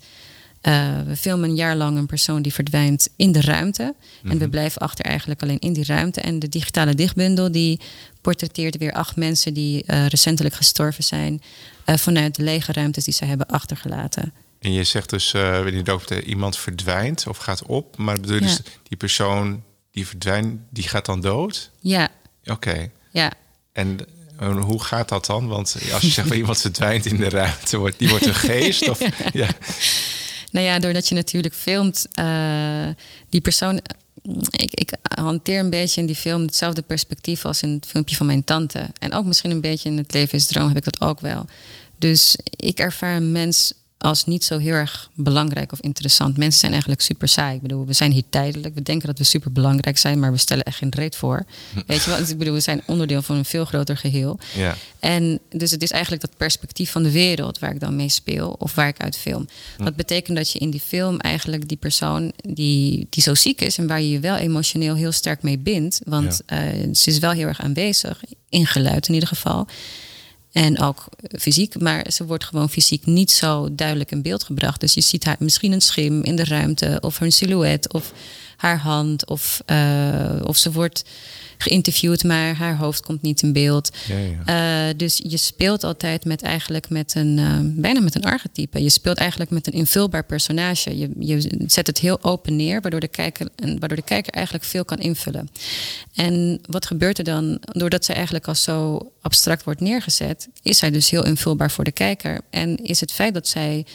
Uh, 0.67 1.01
we 1.07 1.17
filmen 1.17 1.49
een 1.49 1.57
jaar 1.57 1.77
lang 1.77 1.99
een 1.99 2.07
persoon 2.07 2.43
die 2.43 2.53
verdwijnt 2.53 3.09
in 3.17 3.33
de 3.33 3.41
ruimte. 3.41 3.83
Mm 3.83 3.89
-hmm. 4.21 4.31
En 4.31 4.37
we 4.37 4.43
mhm. 4.43 4.51
blijven 4.51 4.81
achter 4.81 5.05
eigenlijk 5.05 5.43
alleen 5.43 5.59
in 5.59 5.73
die 5.73 5.85
ruimte. 5.85 6.21
En 6.21 6.39
de 6.39 6.49
digitale 6.49 6.95
dichtbundel 6.95 7.53
die 7.53 7.81
portretteert 8.21 8.77
weer 8.77 8.93
acht 8.93 9.17
mensen 9.17 9.55
die 9.55 9.85
uh, 9.87 10.07
recentelijk 10.07 10.55
gestorven 10.55 11.05
zijn. 11.05 11.43
Uh, 11.87 11.97
vanuit 11.97 12.35
de 12.35 12.43
lege 12.43 12.73
ruimtes 12.73 13.05
die 13.05 13.15
ze 13.15 13.25
hebben 13.25 13.47
achtergelaten. 13.47 14.33
En 14.59 14.73
je 14.73 14.85
zegt 14.85 15.11
dus, 15.11 15.35
uh, 15.35 15.65
documentaire, 15.65 16.27
iemand 16.27 16.59
verdwijnt 16.59 17.27
of 17.27 17.37
gaat 17.37 17.63
op. 17.63 17.97
Maar 17.97 18.21
bedoel 18.21 18.37
je 18.37 18.43
ja. 18.43 18.49
dus 18.49 18.61
die 18.83 18.97
persoon 18.97 19.63
die 19.91 20.07
verdwijnt, 20.07 20.61
die 20.71 20.89
gaat 20.89 21.07
dan 21.07 21.21
dood? 21.21 21.71
Ja. 21.81 22.09
Oké. 22.43 22.53
Okay. 22.53 22.91
Ja. 23.11 23.33
En 23.73 23.99
hoe 24.61 24.83
gaat 24.83 25.09
dat 25.09 25.27
dan? 25.27 25.47
Want 25.47 25.77
als 25.93 26.03
je 26.03 26.11
zegt, 26.11 26.31
iemand 26.31 26.61
verdwijnt 26.61 27.07
in 27.07 27.17
de 27.17 27.29
ruimte, 27.29 27.77
wordt, 27.77 27.99
die 27.99 28.09
wordt 28.09 28.27
een 28.27 28.35
geest? 28.51 28.89
Of, 28.89 29.01
ja. 29.33 29.49
Nou 30.57 30.69
ja, 30.69 30.79
doordat 30.79 31.09
je 31.09 31.15
natuurlijk 31.15 31.55
filmt, 31.55 32.07
uh, 32.19 32.89
die 33.29 33.41
persoon. 33.41 33.81
Ik, 34.51 34.75
ik 34.75 34.93
hanteer 35.03 35.61
een 35.61 35.71
beetje 35.71 36.01
in 36.01 36.07
die 36.07 36.17
film 36.17 36.43
hetzelfde 36.43 36.83
perspectief 36.83 37.45
als 37.45 37.63
in 37.63 37.71
het 37.71 37.87
filmpje 37.87 38.17
van 38.17 38.27
mijn 38.27 38.45
tante. 38.45 38.87
En 38.99 39.13
ook 39.13 39.25
misschien 39.25 39.51
een 39.51 39.61
beetje 39.61 39.89
in 39.89 39.97
het 39.97 40.13
leven 40.13 40.39
is 40.39 40.47
droom 40.47 40.69
heb 40.69 40.77
ik 40.77 40.85
dat 40.85 41.01
ook 41.01 41.21
wel. 41.21 41.47
Dus 41.99 42.37
ik 42.51 42.79
ervaar 42.79 43.17
een 43.17 43.33
mens 43.33 43.73
als 44.07 44.25
niet 44.25 44.45
zo 44.45 44.59
heel 44.59 44.73
erg 44.73 45.11
belangrijk 45.15 45.73
of 45.73 45.81
interessant. 45.81 46.37
Mensen 46.37 46.61
zijn 46.61 46.73
eigenlijk 46.73 47.03
super 47.03 47.29
saai. 47.29 47.57
Ik 47.57 47.63
bedoel, 47.63 47.87
we 47.87 47.93
zijn 47.93 48.13
hier 48.13 48.23
tijdelijk. 48.31 48.75
We 48.75 48.83
denken 48.83 49.07
dat 49.07 49.19
we 49.19 49.25
super 49.25 49.53
belangrijk 49.53 49.99
zijn, 49.99 50.19
maar 50.19 50.33
we 50.33 50.39
stellen 50.39 50.65
echt 50.65 50.77
geen 50.77 50.95
reet 50.95 51.17
voor. 51.17 51.45
Weet 51.87 52.03
je 52.03 52.11
wel? 52.11 52.19
Dus 52.19 52.31
ik 52.31 52.39
bedoel, 52.39 52.55
we 52.55 52.61
zijn 52.61 52.83
onderdeel 52.87 53.23
van 53.23 53.37
een 53.37 53.45
veel 53.45 53.65
groter 53.65 53.97
geheel. 53.97 54.39
Ja. 54.55 54.77
En 54.99 55.39
dus 55.51 55.71
het 55.71 55.83
is 55.83 55.91
eigenlijk 55.91 56.23
dat 56.23 56.37
perspectief 56.37 56.91
van 56.91 57.03
de 57.03 57.11
wereld 57.11 57.59
waar 57.59 57.73
ik 57.73 57.81
dan 57.81 57.97
mee 57.97 58.09
speel 58.09 58.57
of 58.59 58.75
waar 58.75 58.89
ik 58.89 59.01
uit 59.01 59.17
film. 59.17 59.49
Hm. 59.77 59.85
Dat 59.85 59.97
betekent 59.97 60.37
dat 60.37 60.51
je 60.51 60.59
in 60.59 60.71
die 60.71 60.81
film 60.81 61.19
eigenlijk 61.19 61.69
die 61.69 61.77
persoon 61.77 62.33
die, 62.37 63.07
die 63.11 63.23
zo 63.23 63.35
ziek 63.35 63.61
is 63.61 63.79
en 63.79 63.87
waar 63.87 64.01
je 64.01 64.11
je 64.11 64.21
wel 64.21 64.37
emotioneel 64.37 64.95
heel 64.95 65.13
sterk 65.13 65.43
mee 65.43 65.59
bindt, 65.59 66.01
want 66.05 66.41
ja. 66.47 66.65
uh, 66.65 66.95
ze 66.95 67.11
is 67.11 67.19
wel 67.19 67.31
heel 67.31 67.47
erg 67.47 67.61
aanwezig, 67.61 68.23
in 68.49 68.67
geluid 68.67 69.09
in 69.09 69.15
ieder 69.15 69.29
geval. 69.29 69.67
En 70.57 70.81
ook 70.81 71.05
fysiek, 71.39 71.81
maar 71.81 72.07
ze 72.13 72.27
wordt 72.27 72.45
gewoon 72.45 72.71
fysiek 72.71 73.07
niet 73.07 73.31
zo 73.31 73.69
duidelijk 73.75 74.11
in 74.11 74.23
beeld 74.23 74.45
gebracht. 74.45 74.81
Dus 74.81 74.95
je 74.95 75.01
ziet 75.01 75.25
haar 75.25 75.37
misschien 75.39 75.73
een 75.73 75.81
schim 75.81 76.23
in 76.23 76.37
de 76.37 76.45
ruimte, 76.45 76.99
of 77.01 77.21
een 77.21 77.33
silhouet, 77.33 77.93
of 77.93 78.13
haar 78.57 78.79
hand, 78.79 79.27
of, 79.27 79.63
uh, 79.67 80.41
of 80.43 80.57
ze 80.57 80.73
wordt 80.73 81.05
geïnterviewd, 81.59 82.25
maar 82.25 82.55
haar 82.55 82.77
hoofd 82.77 83.01
komt 83.03 83.23
niet 83.23 83.43
in 83.43 83.53
beeld. 83.53 83.91
Ja, 84.09 84.17
ja. 84.17 84.89
Uh, 84.89 84.95
dus 84.97 85.21
je 85.23 85.37
speelt 85.37 85.85
altijd 85.85 86.25
met 86.25 86.43
eigenlijk 86.43 86.89
met 86.89 87.15
een 87.15 87.39
uh, 87.39 87.59
bijna 87.63 88.01
met 88.01 88.15
een 88.15 88.25
archetype. 88.25 88.83
Je 88.83 88.91
speelt 88.91 89.19
eigenlijk 89.19 89.51
met 89.51 89.67
een 89.67 89.73
invulbaar 89.73 90.25
personage. 90.25 90.99
Je, 90.99 91.11
je 91.19 91.63
zet 91.67 91.87
het 91.87 91.99
heel 91.99 92.23
open 92.23 92.57
neer, 92.57 92.81
waardoor 92.81 93.01
de, 93.01 93.09
kijker, 93.09 93.49
waardoor 93.57 93.97
de 93.97 94.03
kijker 94.03 94.33
eigenlijk 94.33 94.65
veel 94.65 94.85
kan 94.85 94.99
invullen. 94.99 95.51
En 96.15 96.61
wat 96.69 96.87
gebeurt 96.87 97.19
er 97.19 97.25
dan? 97.25 97.59
Doordat 97.61 98.05
zij 98.05 98.15
eigenlijk 98.15 98.49
als 98.49 98.63
zo 98.63 99.11
abstract 99.21 99.65
wordt 99.65 99.81
neergezet, 99.81 100.49
is 100.63 100.79
zij 100.79 100.91
dus 100.91 101.11
heel 101.11 101.25
invulbaar 101.25 101.71
voor 101.71 101.85
de 101.85 101.93
kijker. 101.93 102.41
En 102.51 102.77
is 102.77 103.01
het 103.01 103.13
feit 103.13 103.35
dat 103.35 103.49
zij 103.49 103.87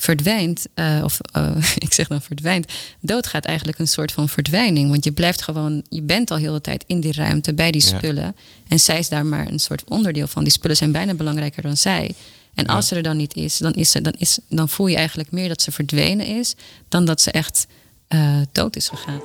verdwijnt, 0.00 0.66
uh, 0.74 1.00
of 1.04 1.18
uh, 1.36 1.56
ik 1.86 1.92
zeg 1.92 2.08
dan 2.08 2.22
verdwijnt, 2.22 2.72
dood 3.00 3.26
gaat 3.26 3.44
eigenlijk 3.44 3.78
een 3.78 3.88
soort 3.88 4.12
van 4.12 4.28
verdwijning. 4.28 4.90
Want 4.90 5.04
je 5.04 5.12
blijft 5.12 5.42
gewoon, 5.42 5.82
je 5.88 6.02
bent 6.02 6.30
al 6.30 6.36
heel 6.36 6.52
de 6.52 6.60
tijd 6.60 6.84
in 6.86 7.00
die 7.00 7.12
ruimte 7.12 7.54
bij 7.54 7.70
die 7.70 7.80
spullen. 7.80 8.22
Ja. 8.22 8.34
En 8.68 8.80
zij 8.80 8.98
is 8.98 9.08
daar 9.08 9.26
maar 9.26 9.48
een 9.48 9.58
soort 9.58 9.84
onderdeel 9.84 10.26
van. 10.26 10.42
Die 10.42 10.52
spullen 10.52 10.76
zijn 10.76 10.92
bijna 10.92 11.14
belangrijker 11.14 11.62
dan 11.62 11.76
zij. 11.76 12.14
En 12.54 12.66
als 12.66 12.88
ze 12.88 12.94
er 12.94 13.02
dan 13.02 13.16
niet 13.16 13.34
is, 13.34 13.58
dan, 13.58 13.72
is 13.72 13.90
ze, 13.90 14.00
dan, 14.00 14.14
is, 14.18 14.38
dan 14.48 14.68
voel 14.68 14.86
je 14.86 14.96
eigenlijk 14.96 15.30
meer 15.30 15.48
dat 15.48 15.62
ze 15.62 15.72
verdwenen 15.72 16.26
is, 16.26 16.54
dan 16.88 17.04
dat 17.04 17.20
ze 17.20 17.30
echt 17.30 17.66
uh, 18.08 18.36
dood 18.52 18.76
is 18.76 18.88
gegaan. 18.88 19.20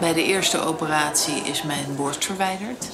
Bij 0.00 0.12
de 0.12 0.24
eerste 0.24 0.60
operatie 0.60 1.34
is 1.34 1.62
mijn 1.62 1.96
borst 1.96 2.24
verwijderd. 2.24 2.88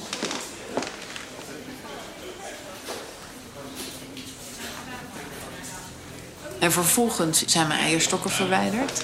En 6.65 6.71
vervolgens 6.71 7.45
zijn 7.45 7.67
mijn 7.67 7.79
eierstokken 7.79 8.29
verwijderd. 8.29 9.03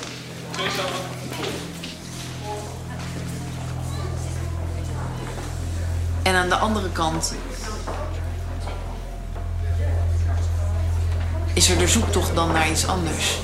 En 6.23 6.35
aan 6.35 6.49
de 6.49 6.55
andere 6.55 6.91
kant 6.91 7.33
is 11.53 11.69
er 11.69 11.77
de 11.77 11.87
zoektocht 11.87 12.35
dan 12.35 12.51
naar 12.51 12.69
iets 12.69 12.87
anders. 12.87 13.37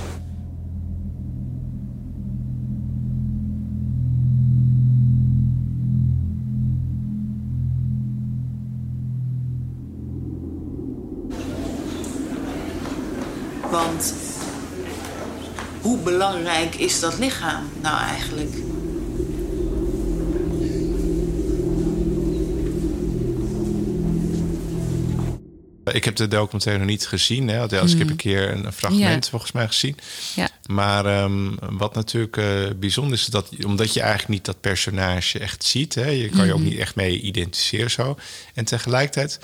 Want 13.77 14.13
hoe 15.81 15.97
belangrijk 15.97 16.75
is 16.75 16.99
dat 16.99 17.17
lichaam 17.19 17.69
nou 17.81 17.99
eigenlijk? 17.99 18.55
Ik 25.91 26.05
heb 26.05 26.15
de 26.15 26.27
documentaire 26.27 26.79
nog 26.79 26.89
niet 26.91 27.07
gezien. 27.07 27.47
Hè? 27.47 27.79
Als 27.79 27.93
ik 27.93 27.99
heb 27.99 28.09
een 28.09 28.15
keer 28.15 28.51
een 28.51 28.73
fragment 28.73 29.29
volgens 29.29 29.51
mij 29.51 29.67
gezien. 29.67 29.97
Ja. 30.35 30.49
Maar 30.65 31.23
um, 31.23 31.57
wat 31.59 31.93
natuurlijk 31.93 32.37
uh, 32.37 32.45
bijzonder 32.75 33.17
is, 33.17 33.25
dat 33.25 33.49
omdat 33.65 33.93
je 33.93 34.01
eigenlijk 34.01 34.29
niet 34.29 34.45
dat 34.45 34.61
personage 34.61 35.39
echt 35.39 35.63
ziet. 35.63 35.95
Hè? 35.95 36.09
Je 36.09 36.29
kan 36.29 36.45
je 36.45 36.53
ook 36.53 36.59
niet 36.59 36.77
echt 36.77 36.95
mee 36.95 37.21
identificeren 37.21 37.91
zo. 37.91 38.17
En 38.53 38.65
tegelijkertijd 38.65 39.39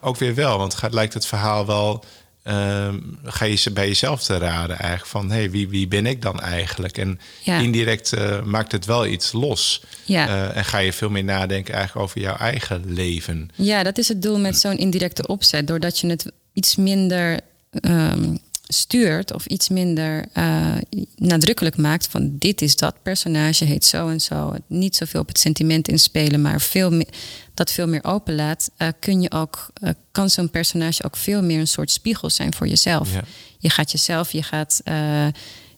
ook 0.00 0.16
weer 0.16 0.34
wel. 0.34 0.58
Want 0.58 0.80
het 0.80 0.92
lijkt 0.92 1.14
het 1.14 1.26
verhaal 1.26 1.66
wel 1.66 2.04
um, 2.44 3.18
ga 3.24 3.44
je 3.44 3.54
ze 3.54 3.72
bij 3.72 3.86
jezelf 3.86 4.22
te 4.22 4.38
raden 4.38 4.78
eigenlijk 4.78 5.10
van 5.10 5.30
hey, 5.30 5.50
wie, 5.50 5.68
wie 5.68 5.88
ben 5.88 6.06
ik 6.06 6.22
dan 6.22 6.40
eigenlijk? 6.40 6.98
En 6.98 7.20
indirect 7.44 8.14
uh, 8.14 8.42
maakt 8.42 8.72
het 8.72 8.84
wel 8.84 9.06
iets 9.06 9.32
los. 9.32 9.82
Ja. 10.04 10.28
Uh, 10.28 10.56
en 10.56 10.64
ga 10.64 10.78
je 10.78 10.92
veel 10.92 11.10
meer 11.10 11.24
nadenken 11.24 11.74
eigenlijk 11.74 12.04
over 12.06 12.20
jouw 12.20 12.36
eigen 12.36 12.82
leven. 12.86 13.50
Ja, 13.54 13.82
dat 13.82 13.98
is 13.98 14.08
het 14.08 14.22
doel 14.22 14.38
met 14.38 14.58
zo'n 14.58 14.78
indirecte 14.78 15.26
opzet. 15.26 15.66
Doordat 15.66 15.98
je 15.98 16.06
het 16.06 16.32
iets 16.52 16.76
minder 16.76 17.40
um, 17.80 18.38
stuurt 18.70 19.34
of 19.34 19.46
iets 19.46 19.68
minder 19.68 20.24
uh, 20.34 20.74
nadrukkelijk 21.16 21.76
maakt 21.76 22.06
van 22.06 22.36
dit 22.38 22.62
is 22.62 22.76
dat 22.76 23.02
personage, 23.02 23.64
heet 23.64 23.84
zo 23.84 24.08
en 24.08 24.20
zo. 24.20 24.54
Niet 24.66 24.96
zoveel 24.96 25.20
op 25.20 25.28
het 25.28 25.38
sentiment 25.38 25.88
inspelen, 25.88 26.42
maar 26.42 26.60
veel 26.60 26.90
meer, 26.90 27.08
dat 27.54 27.72
veel 27.72 27.88
meer 27.88 28.04
openlaat, 28.04 28.70
uh, 28.78 28.88
kun 29.00 29.20
je 29.20 29.30
ook, 29.30 29.70
uh, 29.82 29.90
kan 30.12 30.30
zo'n 30.30 30.50
personage 30.50 31.04
ook 31.04 31.16
veel 31.16 31.42
meer 31.42 31.60
een 31.60 31.68
soort 31.68 31.90
spiegel 31.90 32.30
zijn 32.30 32.54
voor 32.54 32.68
jezelf. 32.68 33.12
Ja. 33.12 33.22
Je 33.58 33.70
gaat 33.70 33.90
jezelf, 33.90 34.32
je 34.32 34.42
gaat, 34.42 34.80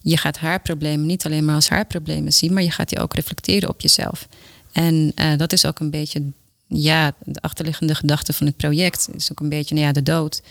je 0.00 0.16
gaat 0.16 0.38
haar 0.38 0.60
problemen 0.60 1.06
niet 1.06 1.24
alleen 1.24 1.44
maar 1.44 1.54
als 1.54 1.68
haar 1.68 1.86
problemen 1.86 2.32
zien, 2.32 2.52
maar 2.52 2.62
je 2.62 2.70
gaat 2.70 2.88
die 2.88 3.00
ook 3.00 3.14
reflecteren 3.14 3.68
op 3.68 3.80
jezelf. 3.80 4.28
En 4.72 5.12
dat 5.36 5.52
is 5.52 5.66
ook 5.66 5.78
een 5.78 5.90
beetje, 5.90 6.22
ja, 6.66 7.12
de 7.24 7.40
achterliggende 7.40 7.94
gedachte 7.94 8.32
van 8.32 8.46
het 8.46 8.56
project. 8.56 9.08
Is 9.16 9.30
ook 9.30 9.40
een 9.40 9.48
beetje, 9.48 9.74
nou 9.74 9.86
ja, 9.86 9.92
de 9.92 10.02
dood. 10.02 10.42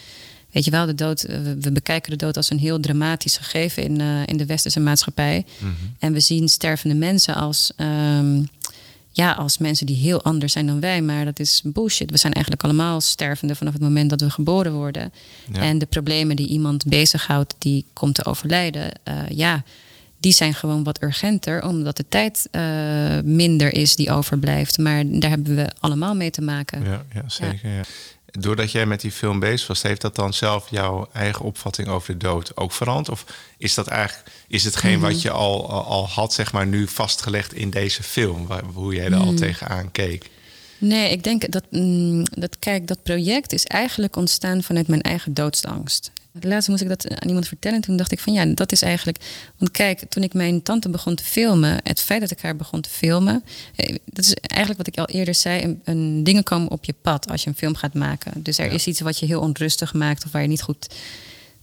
Weet 0.52 0.66
je 0.66 0.72
wel, 0.72 0.86
de 0.86 0.96
dood, 0.96 1.22
we 1.60 1.72
bekijken 1.72 2.12
de 2.12 2.18
dood 2.18 2.38
als 2.38 2.50
een 2.50 2.60
heel 2.60 2.80
dramatisch 2.80 3.38
gegeven 3.38 3.84
in, 3.84 4.00
uh, 4.00 4.22
in 4.26 4.38
de 4.38 4.46
westerse 4.46 4.80
maatschappij. 4.80 5.46
Mm 5.58 5.68
-hmm. 5.68 5.96
En 6.00 6.14
we 6.14 6.20
zien 6.20 6.50
stervende 6.50 6.96
mensen 6.96 7.36
als, 7.36 7.72
um, 7.78 8.48
ja, 9.12 9.32
als 9.32 9.58
mensen 9.58 9.86
die 9.86 9.96
heel 9.96 10.24
anders 10.24 10.54
zijn 10.54 10.68
dan 10.68 10.80
wij. 10.80 11.02
Maar 11.02 11.26
dat 11.26 11.40
is 11.40 11.62
bullshit. 11.64 12.12
We 12.12 12.18
zijn 12.18 12.34
eigenlijk 12.34 12.64
allemaal 12.64 13.02
stervende 13.02 13.56
vanaf 13.56 13.74
het 13.74 13.82
moment 13.82 14.10
dat 14.10 14.22
we 14.22 14.30
geboren 14.30 14.74
worden. 14.74 15.14
Ja. 15.54 15.62
En 15.62 15.78
de 15.78 15.86
problemen 15.86 16.36
die 16.36 16.48
iemand 16.48 16.86
bezighoudt, 16.86 17.56
die 17.58 17.86
komt 17.94 18.16
te 18.16 18.26
overlijden, 18.26 18.92
uh, 19.08 19.14
ja, 19.30 19.64
die 20.20 20.34
zijn 20.34 20.54
gewoon 20.54 20.84
wat 20.84 21.04
urgenter, 21.04 21.64
omdat 21.64 21.98
de 21.98 22.06
tijd 22.10 22.48
uh, 22.52 22.62
minder 23.24 23.74
is 23.74 23.96
die 23.96 24.12
overblijft. 24.12 24.78
Maar 24.78 25.04
daar 25.08 25.30
hebben 25.30 25.56
we 25.56 25.70
allemaal 25.80 26.16
mee 26.16 26.32
te 26.32 26.42
maken. 26.42 26.84
Ja, 26.84 27.06
ja 27.14 27.24
zeker. 27.28 27.70
Ja. 27.70 27.82
Doordat 28.32 28.72
jij 28.72 28.86
met 28.86 29.02
die 29.02 29.12
film 29.12 29.40
bezig 29.40 29.68
was, 29.68 29.82
heeft 29.82 30.02
dat 30.02 30.16
dan 30.16 30.34
zelf 30.34 30.70
jouw 30.70 31.10
eigen 31.14 31.46
opvatting 31.46 31.88
over 31.88 32.18
de 32.18 32.26
dood 32.26 32.58
ook 32.58 32.72
veranderd? 32.72 33.10
Of 33.10 33.26
is 33.58 33.74
dat 33.74 33.88
eigenlijk 33.88 34.32
is 34.48 34.64
hetgeen 34.64 34.98
mm 34.98 35.04
-hmm. 35.04 35.12
wat 35.12 35.22
je 35.22 35.32
al, 35.32 35.70
al 35.84 36.08
had, 36.08 36.34
zeg 36.34 36.52
maar, 36.52 36.68
nu 36.68 36.88
vastgelegd 36.88 37.54
in 37.54 37.70
deze 37.70 38.04
film? 38.04 38.48
Waar, 38.48 38.64
hoe 38.74 38.94
jij 38.96 39.06
er 39.06 39.12
mm. 39.12 39.28
al 39.28 39.34
tegenaan 39.34 39.92
keek? 39.92 40.30
Nee, 40.78 41.12
ik 41.12 41.24
denk 41.24 41.52
dat, 41.52 41.64
mm, 41.70 42.24
dat, 42.24 42.60
kijk, 42.60 42.88
dat 42.88 43.04
project 43.04 43.54
is 43.54 43.66
eigenlijk 43.66 44.16
ontstaan 44.16 44.64
vanuit 44.64 44.88
mijn 44.88 45.02
eigen 45.02 45.34
doodsangst. 45.34 46.12
Laatst 46.44 46.70
moest 46.70 46.82
ik 46.82 46.88
dat 46.88 47.10
aan 47.10 47.28
iemand 47.28 47.48
vertellen. 47.48 47.82
Toen 47.82 47.98
dacht 47.98 48.12
ik 48.12 48.20
van 48.20 48.34
ja, 48.34 48.46
dat 48.46 48.72
is 48.72 48.82
eigenlijk. 48.82 49.18
Want 49.58 49.72
kijk, 49.72 50.04
toen 50.10 50.24
ik 50.24 50.34
mijn 50.34 50.62
tante 50.62 50.90
begon 50.90 51.16
te 51.16 51.24
filmen, 51.24 51.78
het 51.84 52.00
feit 52.00 52.22
dat 52.22 52.32
ik 52.32 52.42
haar 52.42 52.56
begon 52.56 52.82
te 52.82 52.90
filmen, 52.90 53.44
dat 54.06 54.26
is 54.26 54.34
eigenlijk 54.34 54.78
wat 54.78 54.88
ik 54.88 54.98
al 54.98 55.16
eerder 55.16 55.36
zei. 55.36 55.64
Een, 55.64 55.82
een 55.84 56.24
dingen 56.24 56.44
komen 56.44 56.72
op 56.72 56.86
je 56.86 56.96
pad 57.02 57.30
als 57.30 57.44
je 57.44 57.50
een 57.50 57.56
film 57.56 57.76
gaat 57.76 57.94
maken. 57.94 58.44
Dus 58.44 58.58
er 58.58 58.66
ja. 58.66 58.72
is 58.72 58.88
iets 58.88 59.00
wat 59.00 59.20
je 59.20 59.26
heel 59.26 59.42
onrustig 59.42 59.94
maakt 59.94 60.26
of 60.26 60.32
waar 60.32 60.42
je 60.42 60.48
niet 60.48 60.62
goed 60.62 60.88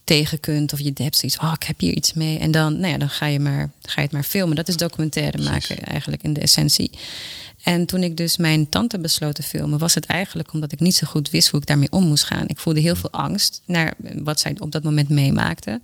tegen 0.04 0.40
kunt. 0.40 0.72
Of 0.72 0.80
je 0.80 0.92
hebt 0.94 1.16
zoiets, 1.16 1.38
oh, 1.38 1.52
ik 1.54 1.62
heb 1.62 1.80
hier 1.80 1.94
iets 1.94 2.12
mee. 2.12 2.38
En 2.38 2.50
dan, 2.50 2.80
nou 2.80 2.92
ja, 2.92 2.98
dan 2.98 3.10
ga 3.10 3.26
je, 3.26 3.40
maar, 3.40 3.70
ga 3.82 3.94
je 3.94 4.06
het 4.06 4.12
maar 4.12 4.22
filmen. 4.22 4.56
Dat 4.56 4.68
is 4.68 4.76
documentaire 4.76 5.42
maken 5.42 5.78
eigenlijk 5.78 6.22
in 6.22 6.32
de 6.32 6.40
essentie. 6.40 6.90
En 7.66 7.86
toen 7.86 8.02
ik 8.02 8.16
dus 8.16 8.36
mijn 8.36 8.68
tante 8.68 8.98
besloot 8.98 9.34
te 9.34 9.42
filmen, 9.42 9.78
was 9.78 9.94
het 9.94 10.06
eigenlijk 10.06 10.52
omdat 10.52 10.72
ik 10.72 10.80
niet 10.80 10.94
zo 10.94 11.06
goed 11.06 11.30
wist 11.30 11.48
hoe 11.48 11.60
ik 11.60 11.66
daarmee 11.66 11.90
om 11.90 12.04
moest 12.04 12.24
gaan. 12.24 12.48
Ik 12.48 12.58
voelde 12.58 12.80
heel 12.80 12.96
veel 12.96 13.10
angst 13.10 13.62
naar 13.64 13.94
wat 14.22 14.40
zij 14.40 14.56
op 14.58 14.72
dat 14.72 14.82
moment 14.82 15.08
meemaakte. 15.08 15.80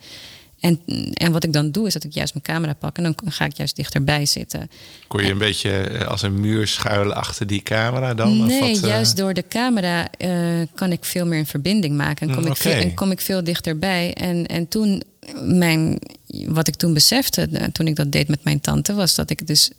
En, 0.63 0.81
en 1.13 1.33
wat 1.33 1.45
ik 1.45 1.53
dan 1.53 1.71
doe, 1.71 1.87
is 1.87 1.93
dat 1.93 2.05
ik 2.05 2.13
juist 2.13 2.33
mijn 2.35 2.45
camera 2.45 2.73
pak 2.73 2.97
en 2.97 3.03
dan 3.03 3.15
ga 3.25 3.45
ik 3.45 3.57
juist 3.57 3.77
dichterbij 3.77 4.27
zitten. 4.27 4.71
Kon 5.09 5.21
je 5.21 5.27
een 5.27 5.33
en, 5.33 5.39
beetje 5.39 6.05
als 6.07 6.23
een 6.23 6.41
muur 6.41 6.67
schuilen 6.67 7.17
achter 7.17 7.47
die 7.47 7.63
camera 7.63 8.15
dan? 8.15 8.47
Nee, 8.47 8.63
of 8.63 8.81
wat, 8.81 8.91
juist 8.91 9.17
door 9.17 9.35
de 9.35 9.45
camera 9.49 10.09
uh, 10.19 10.31
kan 10.75 10.93
ik 10.93 11.05
veel 11.05 11.27
meer 11.27 11.39
een 11.39 11.47
verbinding 11.47 11.97
maken. 11.97 12.29
En 12.29 12.35
kom, 12.35 12.45
mm, 12.45 12.51
ik, 12.51 12.57
veel, 12.57 12.73
en 12.73 12.95
kom 12.95 13.11
ik 13.11 13.21
veel 13.21 13.45
dichterbij. 13.45 14.15
En, 14.15 14.47
en 14.47 14.69
toen, 14.69 15.03
mijn, 15.41 15.99
wat 16.47 16.69
ik 16.69 16.75
toen 16.75 16.95
besefte, 16.95 17.71
toen 17.73 17.87
ik 17.87 17.97
dat 17.97 18.13
deed 18.13 18.29
met 18.29 18.45
mijn 18.45 18.61
tante, 18.61 18.95
was 18.95 19.15
dat 19.15 19.31
ik 19.31 19.47
dus 19.47 19.71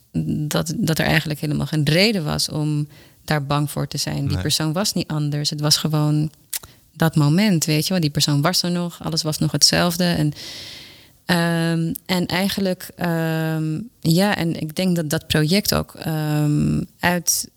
dat, 0.47 0.73
dat 0.77 0.99
er 0.99 1.05
eigenlijk 1.05 1.39
helemaal 1.39 1.67
geen 1.67 1.85
reden 1.85 2.23
was 2.23 2.49
om 2.49 2.87
daar 3.25 3.45
bang 3.45 3.71
voor 3.71 3.87
te 3.87 3.97
zijn. 3.97 4.21
Die 4.21 4.33
Nee. 4.33 4.41
persoon 4.41 4.73
was 4.73 4.93
niet 4.93 5.07
anders. 5.07 5.49
Het 5.49 5.61
was 5.61 5.77
gewoon 5.77 6.31
dat 6.93 7.15
moment, 7.15 7.65
weet 7.65 7.83
je 7.88 7.93
wel. 7.93 8.01
Die 8.01 8.09
persoon 8.09 8.41
was 8.41 8.62
er 8.62 8.71
nog, 8.71 9.03
alles 9.03 9.21
was 9.21 9.38
nog 9.38 9.51
hetzelfde. 9.51 10.03
En, 10.03 10.33
ehm, 11.25 11.93
en 12.05 12.25
eigenlijk, 12.25 12.89
ehm, 12.95 13.79
ja, 14.00 14.35
en 14.35 14.59
ik 14.59 14.75
denk 14.75 14.95
dat 14.95 15.09
dat 15.09 15.27
project 15.27 15.73
ook 15.73 15.95
ehm, 15.95 16.81
uit, 17.00 17.50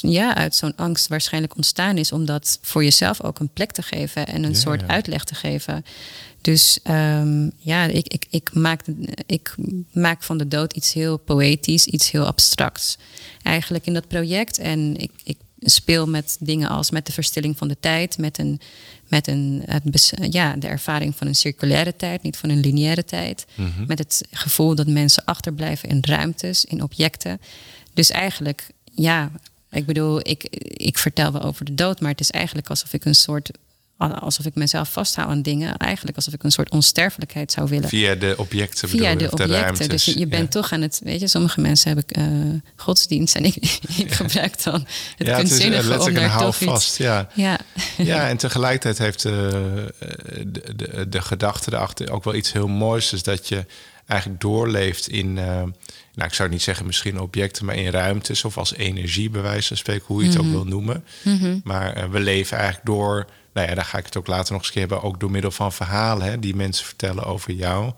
ja, 0.00 0.34
uit 0.34 0.54
zo'n 0.54 0.76
angst 0.76 1.08
waarschijnlijk 1.08 1.56
ontstaan 1.56 1.96
is, 1.96 2.12
om 2.12 2.24
dat 2.24 2.58
voor 2.62 2.84
jezelf 2.84 3.22
ook 3.22 3.38
een 3.38 3.52
plek 3.52 3.72
te 3.72 3.82
geven 3.82 4.26
en 4.26 4.44
een 4.44 4.50
Ja, 4.52 4.58
soort 4.58 4.80
ja. 4.80 4.86
uitleg 4.86 5.24
te 5.24 5.34
geven. 5.34 5.84
Dus 6.40 6.78
ja, 7.58 7.84
ik, 7.84 8.08
ik, 8.08 8.26
ik, 8.30 8.54
maak, 8.54 8.80
ik 9.26 9.54
maak 9.92 10.22
van 10.22 10.38
de 10.38 10.48
dood 10.48 10.72
iets 10.72 10.92
heel 10.92 11.16
poëtisch, 11.16 11.86
iets 11.86 12.10
heel 12.10 12.26
abstracts. 12.26 12.98
Eigenlijk 13.42 13.86
in 13.86 13.94
dat 13.94 14.08
project. 14.08 14.58
En 14.58 14.96
ik, 14.96 15.10
ik 15.24 15.36
speel 15.64 16.08
met 16.08 16.36
dingen 16.40 16.68
als 16.68 16.90
met 16.90 17.06
de 17.06 17.12
verstilling 17.12 17.58
van 17.58 17.68
de 17.68 17.76
tijd, 17.80 18.18
met, 18.18 18.38
een, 18.38 18.60
met 19.08 19.26
een, 19.26 19.62
het 19.66 20.12
ja, 20.30 20.56
de 20.56 20.66
ervaring 20.66 21.16
van 21.16 21.26
een 21.26 21.34
circulaire 21.34 21.96
tijd, 21.96 22.22
niet 22.22 22.36
van 22.36 22.50
een 22.50 22.60
lineaire 22.60 23.04
tijd. 23.04 23.46
Mhm. 23.54 23.86
Met 23.86 23.98
het 23.98 24.22
gevoel 24.30 24.74
dat 24.74 24.86
mensen 24.86 25.24
achterblijven 25.24 25.88
in 25.88 25.98
ruimtes, 26.00 26.64
in 26.64 26.82
objecten. 26.82 27.40
Dus 27.92 28.10
eigenlijk, 28.10 28.66
ja, 28.92 29.30
ik 29.70 29.86
bedoel, 29.86 30.28
ik, 30.28 30.44
ik 30.68 30.98
vertel 30.98 31.32
wel 31.32 31.42
over 31.42 31.64
de 31.64 31.74
dood, 31.74 32.00
maar 32.00 32.10
het 32.10 32.20
is 32.20 32.30
eigenlijk 32.30 32.68
alsof 32.68 32.92
ik 32.92 33.04
een 33.04 33.14
soort 33.14 33.50
alsof 33.96 34.46
ik 34.46 34.54
mezelf 34.54 34.92
vasthoud 34.92 35.28
aan 35.28 35.42
dingen. 35.42 35.76
Eigenlijk 35.76 36.16
alsof 36.16 36.34
ik 36.34 36.42
een 36.42 36.50
soort 36.50 36.70
onsterfelijkheid 36.70 37.52
zou 37.52 37.68
willen. 37.68 37.88
Via 37.88 38.14
de 38.14 38.34
objecten 38.36 38.88
Via 38.88 39.12
bedoel 39.12 39.36
de 39.36 39.44
objecten. 39.44 39.88
dus 39.88 40.04
je, 40.04 40.18
je 40.18 40.26
bent 40.26 40.54
ja. 40.54 40.60
toch 40.60 40.72
aan 40.72 40.82
het, 40.82 41.00
weet 41.04 41.20
je, 41.20 41.28
sommige 41.28 41.60
mensen 41.60 41.86
hebben 41.88 42.06
eh, 42.08 42.60
godsdienst 42.76 43.34
en 43.34 43.44
ik, 43.44 43.54
ik 44.04 44.12
gebruik 44.12 44.62
dan 44.62 44.74
het 44.74 44.86
ja, 45.16 45.24
het 45.24 45.28
is 45.28 45.34
kunstzinnige 45.34 45.82
om 45.82 45.88
letterlijk 45.88 46.24
een 46.24 46.30
daar 46.30 46.38
toch 46.38 46.54
iets... 46.54 46.64
houvast. 46.64 46.98
Ja. 46.98 47.28
Ja. 47.34 47.58
ja, 47.96 48.28
en 48.28 48.36
tegelijkertijd 48.36 48.98
heeft 48.98 49.24
eh, 49.24 49.32
de, 49.32 50.72
de, 50.76 51.08
de 51.08 51.22
gedachte 51.22 51.72
erachter 51.72 52.10
ook 52.10 52.24
wel 52.24 52.34
iets 52.34 52.52
heel 52.52 52.68
moois. 52.68 53.08
Dus 53.08 53.22
dat 53.22 53.48
je 53.48 53.66
eigenlijk 54.06 54.40
doorleeft 54.40 55.08
in, 55.08 55.38
eh, 55.38 55.44
nou 55.44 56.28
ik 56.28 56.34
zou 56.34 56.48
niet 56.48 56.62
zeggen 56.62 56.86
misschien 56.86 57.20
objecten, 57.20 57.64
maar 57.64 57.76
in 57.76 57.90
ruimtes 57.90 58.44
of 58.44 58.58
als 58.58 58.74
energie 58.74 59.30
bij 59.30 59.42
wijze 59.42 59.68
van 59.68 59.76
spreken, 59.76 60.04
hoe 60.06 60.22
je 60.22 60.28
het 60.28 60.38
ook 60.38 60.50
wil 60.50 60.64
noemen. 60.64 61.04
Maar 61.64 61.92
eh, 61.92 62.08
we 62.08 62.20
leven 62.20 62.56
eigenlijk 62.56 62.86
door, 62.86 63.26
nou 63.54 63.68
ja, 63.68 63.74
daar 63.74 63.84
ga 63.84 63.98
ik 63.98 64.04
het 64.04 64.16
ook 64.16 64.26
later 64.26 64.52
nog 64.52 64.60
eens 64.60 64.66
een 64.68 64.72
keer 64.72 64.88
hebben, 64.88 65.02
ook 65.08 65.20
door 65.20 65.30
middel 65.30 65.50
van 65.50 65.72
verhalen 65.72 66.26
hè, 66.26 66.38
die 66.38 66.56
mensen 66.56 66.86
vertellen 66.86 67.24
over 67.24 67.52
jou 67.52 67.92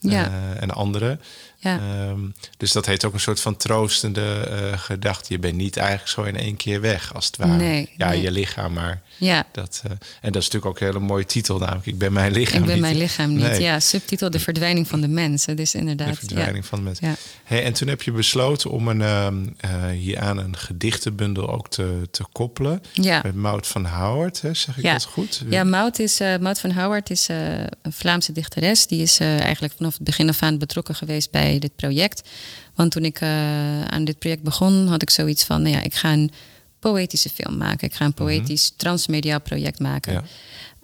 Ja. 0.00 0.24
eh, 0.26 0.62
en 0.62 0.70
anderen. 0.70 1.20
Ja. 1.58 1.78
Ehm, 1.78 2.20
dus 2.56 2.72
dat 2.72 2.86
heeft 2.86 3.04
ook 3.04 3.14
een 3.14 3.20
soort 3.20 3.40
van 3.40 3.56
troostende 3.56 4.34
eh, 4.40 4.78
gedachte. 4.78 5.32
Je 5.32 5.38
bent 5.38 5.56
niet 5.56 5.76
eigenlijk 5.76 6.08
zo 6.08 6.22
in 6.22 6.36
één 6.36 6.56
keer 6.56 6.80
weg, 6.80 7.14
als 7.14 7.26
het 7.26 7.36
ware. 7.36 7.52
Nee, 7.56 7.90
ja, 7.96 8.08
nee. 8.08 8.20
je 8.20 8.30
lichaam, 8.30 8.72
maar 8.72 9.02
ja. 9.16 9.46
dat, 9.52 9.82
eh, 9.84 9.90
en 10.20 10.32
dat 10.32 10.42
is 10.42 10.48
natuurlijk 10.50 10.66
ook 10.66 10.80
een 10.80 10.86
hele 10.86 10.98
mooie 11.06 11.24
titel, 11.26 11.58
namelijk 11.58 11.86
Ik 11.86 11.98
ben 11.98 12.12
mijn 12.12 12.32
lichaam 12.32 12.58
Ik 12.60 12.64
ben 12.64 12.72
niet. 12.72 12.82
mijn 12.82 12.96
lichaam 12.96 13.32
niet. 13.32 13.40
Nee, 13.46 13.60
Ja, 13.60 13.80
subtitel 13.80 14.30
De 14.30 14.38
verdwijning 14.40 14.88
van 14.88 15.00
de 15.00 15.08
mens. 15.08 15.46
Het 15.46 15.60
is 15.60 15.74
inderdaad. 15.74 16.08
De 16.08 16.16
verdwijning 16.26 16.66
van 16.66 16.78
de 16.78 16.84
mens. 16.84 16.98
Ja. 16.98 17.14
Hey, 17.44 17.64
en 17.64 17.72
toen 17.72 17.88
heb 17.88 18.02
je 18.02 18.12
besloten 18.12 18.70
om 18.70 18.88
een, 18.88 19.02
ehm, 19.02 19.46
eh, 19.60 19.86
hier 19.86 20.18
aan 20.18 20.38
een 20.38 20.56
gedichtenbundel 20.56 21.50
ook 21.50 21.68
te, 21.70 22.08
te 22.10 22.24
koppelen. 22.32 22.80
Ja. 22.92 23.20
Met 23.22 23.34
Maud 23.34 23.66
van 23.66 23.86
Howard, 23.86 24.40
hè, 24.40 24.54
zeg 24.54 24.76
ik 24.76 24.82
Ja. 24.82 24.92
dat 24.92 25.04
goed? 25.04 25.42
Ja, 25.48 25.64
Maud, 25.64 25.98
is, 25.98 26.20
eh, 26.20 26.36
Maud 26.38 26.58
van 26.60 26.70
Howard 26.72 27.10
is 27.10 27.28
een 27.82 27.92
Vlaamse 27.92 28.32
dichteres. 28.32 28.86
Die 28.86 29.02
is 29.02 29.18
eigenlijk 29.20 29.74
vanaf 29.76 29.92
het 29.94 30.02
begin 30.04 30.28
af 30.28 30.42
aan 30.42 30.58
betrokken 30.58 30.94
geweest 30.94 31.30
bij 31.30 31.58
dit 31.58 31.76
project. 31.76 32.28
Want 32.74 32.90
toen 32.90 33.04
ik 33.04 33.22
aan 33.22 34.04
dit 34.04 34.18
project 34.18 34.42
begon, 34.42 34.86
had 34.88 35.02
ik 35.02 35.10
zoiets 35.10 35.44
van: 35.44 35.62
nou 35.62 35.74
ja, 35.74 35.82
ik 35.82 35.94
ga 35.94 36.12
een 36.12 36.30
poëtische 36.82 37.28
film 37.28 37.56
maken. 37.56 37.86
Ik 37.86 37.94
ga 37.94 38.04
een 38.04 38.14
poëtisch 38.14 38.72
transmediaal 38.76 39.40
project 39.40 39.78
maken. 39.78 40.12
Ja. 40.12 40.22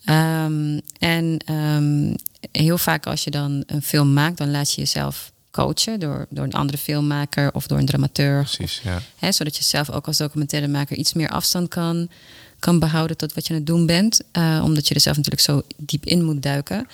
Ehm, 0.04 0.78
en 0.98 1.38
ehm, 1.44 2.14
heel 2.52 2.78
vaak 2.78 3.06
als 3.06 3.24
je 3.24 3.30
dan 3.30 3.62
een 3.66 3.82
film 3.82 4.12
maakt, 4.12 4.38
dan 4.38 4.50
laat 4.50 4.72
je 4.72 4.80
jezelf 4.80 5.32
coachen 5.50 6.00
door, 6.00 6.26
door 6.30 6.44
een 6.44 6.52
andere 6.52 6.78
filmmaker 6.78 7.54
of 7.54 7.66
door 7.66 7.78
een 7.78 7.86
dramaturg. 7.86 8.56
Precies, 8.56 8.80
ja. 8.84 9.00
Hè, 9.16 9.32
zodat 9.32 9.56
je 9.56 9.64
zelf 9.64 9.90
ook 9.90 10.06
als 10.06 10.16
documentairemaker 10.16 10.96
iets 10.96 11.12
meer 11.12 11.28
afstand 11.28 11.68
kan, 11.68 12.08
kan 12.58 12.78
behouden 12.78 13.16
tot 13.16 13.34
wat 13.34 13.46
je 13.46 13.52
aan 13.52 13.58
het 13.58 13.66
doen 13.66 13.86
bent. 13.86 14.20
Eh, 14.32 14.60
omdat 14.64 14.88
je 14.88 14.94
er 14.94 15.00
zelf 15.00 15.16
natuurlijk 15.16 15.44
zo 15.44 15.62
diep 15.76 16.04
in 16.04 16.24
moet 16.24 16.42
duiken. 16.42 16.86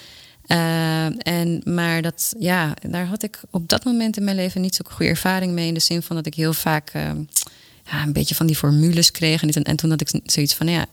Eh, 0.47 1.27
en, 1.27 1.61
maar 1.65 2.03
dat, 2.03 2.35
ja, 2.39 2.75
daar 2.89 3.07
had 3.07 3.23
ik 3.23 3.41
op 3.51 3.69
dat 3.69 3.85
moment 3.85 4.17
in 4.17 4.25
mijn 4.25 4.37
leven 4.37 4.61
niet 4.61 4.75
zo'n 4.75 4.93
goede 4.93 5.11
ervaring 5.11 5.53
mee. 5.53 5.69
In 5.69 5.75
de 5.75 5.81
zin 5.81 6.03
van 6.03 6.17
dat 6.17 6.27
ik 6.27 6.35
heel 6.35 6.53
vaak 6.53 6.91
eh, 6.91 7.11
ja, 7.91 8.03
een 8.03 8.13
beetje 8.13 8.35
van 8.35 8.47
die 8.47 8.57
formules 8.57 9.11
kreeg. 9.11 9.41
En, 9.41 9.47
dit 9.47 9.57
en, 9.57 9.63
en 9.63 9.77
toen 9.77 9.91
had 9.91 10.01
ik 10.01 10.21
zoiets 10.25 10.55
van, 10.55 10.67
nou 10.67 10.79
ja, 10.79 10.87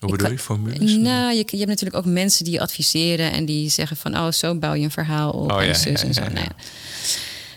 Hoe 0.00 0.10
bedoel 0.10 0.30
je, 0.30 0.38
formules? 0.38 0.94
nou, 0.96 1.28
je, 1.34 1.44
je 1.50 1.56
hebt 1.56 1.68
natuurlijk 1.68 1.96
ook 1.96 2.12
mensen 2.12 2.44
die 2.44 2.52
je 2.52 2.60
adviseren 2.60 3.32
en 3.32 3.44
die 3.44 3.70
zeggen 3.70 3.96
van, 3.96 4.16
oh, 4.16 4.30
zo 4.30 4.54
bouw 4.58 4.74
je 4.74 4.84
een 4.84 4.90
verhaal 4.90 5.30
op 5.30 5.52
Oh, 5.52 5.60
en 5.60 5.66
ja, 5.66 5.74
zus 5.74 6.00
ja, 6.00 6.06
en 6.06 6.14
zo. 6.14 6.22
ja. 6.22 6.28
Nou 6.28 6.46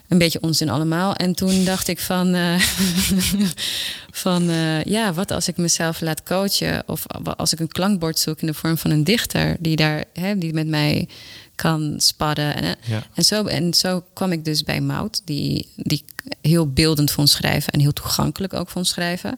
een 0.10 0.18
beetje 0.18 0.42
onzin 0.42 0.70
allemaal. 0.70 1.16
En 1.16 1.34
toen 1.34 1.66
dacht 1.66 1.88
ik 1.88 2.00
van, 2.00 2.34
eh, 2.34 2.60
van 4.12 4.50
eh, 4.50 4.84
ja, 4.84 5.13
wat 5.13 5.32
als 5.32 5.48
ik 5.48 5.58
mezelf 5.58 6.01
laat 6.01 6.24
coachen 6.24 6.84
of 6.86 7.06
als 7.38 7.54
ik 7.54 7.60
een 7.60 7.68
klankbord 7.68 8.20
zoek 8.20 8.42
in 8.42 8.48
de 8.48 8.54
vorm 8.54 8.78
van 8.78 8.92
een 8.92 9.04
dichter 9.04 9.58
die 9.60 9.75
daar, 9.75 10.04
hè, 10.13 10.38
die 10.38 10.54
met 10.54 10.68
mij 10.68 11.08
kan 11.56 11.94
spadden. 11.98 12.56
En, 12.56 12.63
eh, 12.63 12.89
Ja. 12.89 13.04
en, 13.13 13.24
zo, 13.24 13.46
en 13.46 13.74
zo 13.74 14.04
kwam 14.13 14.32
ik 14.32 14.46
dus 14.46 14.63
bij 14.63 14.82
Mout, 14.82 15.22
die, 15.25 15.68
die 15.75 16.06
heel 16.42 16.68
beeldend 16.74 17.12
vond 17.12 17.30
schrijven 17.30 17.74
en 17.74 17.80
heel 17.80 17.94
toegankelijk 17.94 18.54
ook 18.54 18.70
vond 18.70 18.88
schrijven. 18.88 19.38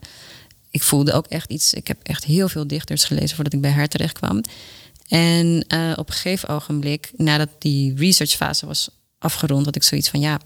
Ik 0.69 0.83
voelde 0.83 1.13
ook 1.13 1.27
echt 1.27 1.51
iets. 1.51 1.73
Ik 1.73 1.87
heb 1.87 1.97
echt 2.03 2.23
heel 2.23 2.49
veel 2.49 2.67
dichters 2.67 3.03
gelezen 3.03 3.35
voordat 3.35 3.53
ik 3.53 3.61
bij 3.61 3.71
haar 3.71 3.87
terecht 3.87 4.17
kwam. 4.19 4.41
En 5.07 5.65
op 5.95 6.07
een 6.07 6.13
gegeven 6.13 6.49
ogenblik, 6.49 7.11
nadat 7.15 7.49
die 7.59 7.95
researchfase 7.95 8.65
was 8.65 8.89
afgerond, 9.21 9.65
had 9.65 9.75
ik 9.75 9.83
zoiets 9.83 10.09
van 10.09 10.19
ja, 10.19 10.39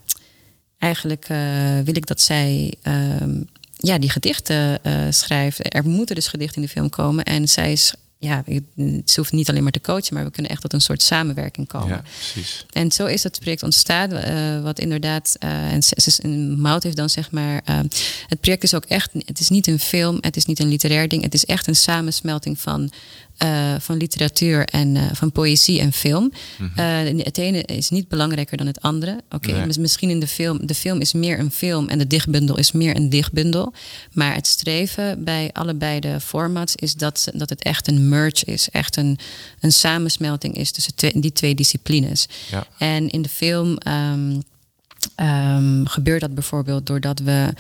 eigenlijk 0.80 1.26
eh, 1.30 1.38
wil 1.84 1.96
ik 1.96 2.06
dat 2.08 2.22
zij 2.22 2.74
ehm, 2.82 3.42
ja, 3.78 3.98
die 3.98 4.10
gedichten 4.10 4.84
eh, 4.84 4.94
schrijft. 5.10 5.76
Er 5.76 5.86
moeten 5.88 6.16
dus 6.16 6.28
gedichten 6.28 6.56
in 6.56 6.62
de 6.68 6.74
film 6.74 6.90
komen. 6.90 7.24
En 7.26 7.48
zij 7.50 7.72
is, 7.72 7.94
ja, 8.20 8.44
ze 9.06 9.14
hoeft 9.16 9.32
niet 9.32 9.50
alleen 9.50 9.64
maar 9.64 9.72
te 9.72 9.82
coachen, 9.82 10.14
maar 10.14 10.24
we 10.24 10.32
kunnen 10.32 10.52
echt 10.52 10.62
tot 10.62 10.74
een 10.74 10.82
soort 10.82 11.02
samenwerking 11.02 11.68
komen. 11.68 11.88
Ja, 11.88 12.04
precies. 12.18 12.66
En 12.72 12.92
zo 12.92 13.06
is 13.06 13.22
dat 13.22 13.40
project 13.40 13.64
ontstaan, 13.64 14.12
eh, 14.12 14.62
wat 14.62 14.80
inderdaad, 14.80 15.36
eh, 15.40 15.72
en, 15.72 15.84
ze- 15.84 16.02
ze- 16.02 16.22
en 16.22 16.60
Mout 16.62 16.84
heeft 16.84 16.96
dan 16.96 17.10
zeg 17.10 17.32
maar, 17.32 17.62
het 18.28 18.40
project 18.40 18.64
is 18.64 18.74
ook 18.74 18.86
echt, 18.86 19.12
het 19.26 19.40
is 19.40 19.50
niet 19.50 19.68
een 19.68 19.80
film, 19.80 20.18
het 20.22 20.36
is 20.36 20.46
niet 20.46 20.60
een 20.60 20.68
literair 20.68 21.08
ding, 21.08 21.24
het 21.24 21.34
is 21.34 21.46
echt 21.46 21.68
een 21.68 21.76
samensmelting 21.76 22.60
van, 22.60 22.92
eh, 23.38 23.76
van 23.80 23.98
literatuur 23.98 24.66
en 24.66 24.96
eh, 24.96 25.04
van 25.14 25.32
poëzie 25.32 25.80
en 25.80 25.94
film. 25.94 26.32
Eh, 26.76 26.86
het 27.18 27.38
ene 27.38 27.64
is 27.64 27.90
niet 27.90 28.08
belangrijker 28.08 28.58
dan 28.58 28.68
het 28.68 28.82
andere. 28.82 29.22
Oké, 29.30 29.52
Nee. 29.52 29.80
misschien 29.80 30.10
in 30.10 30.20
de 30.20 30.28
film, 30.28 30.66
de 30.68 30.76
film 30.76 31.02
is 31.02 31.14
meer 31.14 31.40
een 31.40 31.52
film 31.52 31.88
en 31.88 31.98
de 31.98 32.08
dichtbundel 32.08 32.58
is 32.58 32.72
meer 32.72 32.96
een 32.96 33.10
dichtbundel. 33.10 33.74
Maar 34.12 34.34
het 34.36 34.48
streven 34.48 35.24
bij 35.24 35.50
allebei 35.54 36.00
de 36.00 36.20
formats 36.20 36.76
is 36.76 36.94
dat, 36.94 37.28
dat 37.34 37.50
het 37.50 37.64
echt 37.64 37.88
een 37.88 38.10
merge 38.10 38.46
is, 38.46 38.70
echt 38.70 38.96
een, 38.98 39.18
een 39.60 39.72
samensmelting 39.72 40.56
is 40.58 40.72
tussen 40.72 40.96
twee- 40.96 41.20
die 41.20 41.34
twee 41.34 41.56
disciplines. 41.56 42.26
Ja. 42.52 42.68
En 42.78 43.10
in 43.10 43.22
de 43.22 43.30
film 43.30 43.78
ehm, 43.78 44.40
ehm, 45.16 45.86
gebeurt 45.86 46.22
dat 46.22 46.34
bijvoorbeeld 46.34 46.86
doordat 46.86 47.20
we 47.20 47.54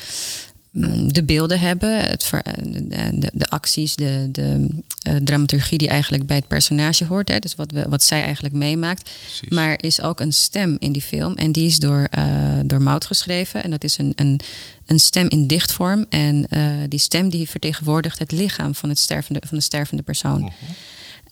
de 1.07 1.23
beelden 1.23 1.59
hebben, 1.59 1.99
het 1.99 2.23
ver- 2.23 2.43
de, 2.63 3.29
de, 3.33 3.45
acties, 3.45 3.95
de, 3.95 4.27
de 4.31 4.67
eh, 5.01 5.15
dramaturgie 5.15 5.77
die 5.77 5.87
eigenlijk 5.87 6.25
bij 6.25 6.35
het 6.35 6.47
personage 6.47 7.05
hoort. 7.05 7.29
Hè, 7.29 7.39
dus 7.39 7.55
wat, 7.55 7.71
we, 7.71 7.85
wat 7.89 8.03
zij 8.03 8.23
eigenlijk 8.23 8.53
meemaakt. 8.53 9.09
Precies. 9.21 9.49
Maar 9.49 9.69
er 9.69 9.83
is 9.83 10.01
ook 10.01 10.19
een 10.19 10.33
stem 10.33 10.75
in 10.79 10.91
die 10.91 11.01
film. 11.01 11.35
En 11.35 11.51
die 11.51 11.65
is 11.65 11.79
door, 11.79 12.07
eh 12.11 12.23
door 12.65 12.81
Mout 12.81 13.05
geschreven. 13.05 13.63
En 13.63 13.71
dat 13.71 13.83
is 13.83 13.97
een, 13.97 14.13
een, 14.15 14.39
een 14.85 14.99
stem 14.99 15.29
in 15.29 15.47
dichtvorm. 15.47 16.05
En 16.09 16.47
eh, 16.49 16.67
die 16.89 16.99
stem 16.99 17.29
die 17.29 17.49
vertegenwoordigt 17.49 18.19
het 18.19 18.31
lichaam 18.31 18.75
van, 18.75 18.89
het 18.89 18.99
stervende, 18.99 19.41
van 19.47 19.57
de 19.57 19.63
stervende 19.63 20.03
persoon. 20.03 20.51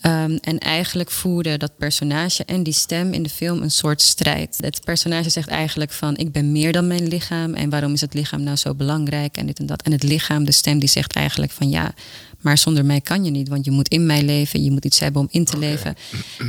Ehm, 0.04 0.38
en 0.42 0.58
eigenlijk 0.58 1.12
voerde 1.12 1.58
dat 1.58 1.78
personage 1.78 2.46
en 2.46 2.64
die 2.64 2.74
stem 2.74 3.14
in 3.14 3.24
de 3.24 3.30
film 3.30 3.62
een 3.62 3.72
soort 3.72 4.02
strijd. 4.02 4.58
Het 4.60 4.82
personage 4.86 5.30
zegt 5.30 5.48
eigenlijk 5.48 5.92
van 5.92 6.18
ik 6.18 6.32
ben 6.32 6.52
meer 6.52 6.72
dan 6.72 6.88
mijn 6.88 7.08
lichaam 7.08 7.54
en 7.54 7.70
waarom 7.70 7.94
is 7.94 8.02
het 8.02 8.14
lichaam 8.14 8.44
nou 8.44 8.58
zo 8.58 8.76
belangrijk 8.76 9.38
en 9.38 9.46
dit 9.46 9.60
en 9.60 9.66
dat. 9.66 9.82
En 9.82 9.92
het 9.92 10.04
lichaam, 10.04 10.46
de 10.46 10.52
stem, 10.52 10.80
die 10.80 10.90
zegt 10.90 11.14
eigenlijk 11.14 11.52
van 11.52 11.70
ja, 11.70 11.94
maar 12.42 12.58
zonder 12.58 12.86
mij 12.86 13.02
kan 13.02 13.26
je 13.26 13.32
niet, 13.32 13.48
want 13.48 13.66
je 13.66 13.72
moet 13.72 13.88
in 13.88 14.06
mij 14.06 14.24
leven, 14.24 14.64
je 14.64 14.72
moet 14.72 14.86
iets 14.86 15.00
hebben 15.00 15.22
om 15.22 15.28
in 15.32 15.46
te 15.46 15.58
leven. 15.58 15.96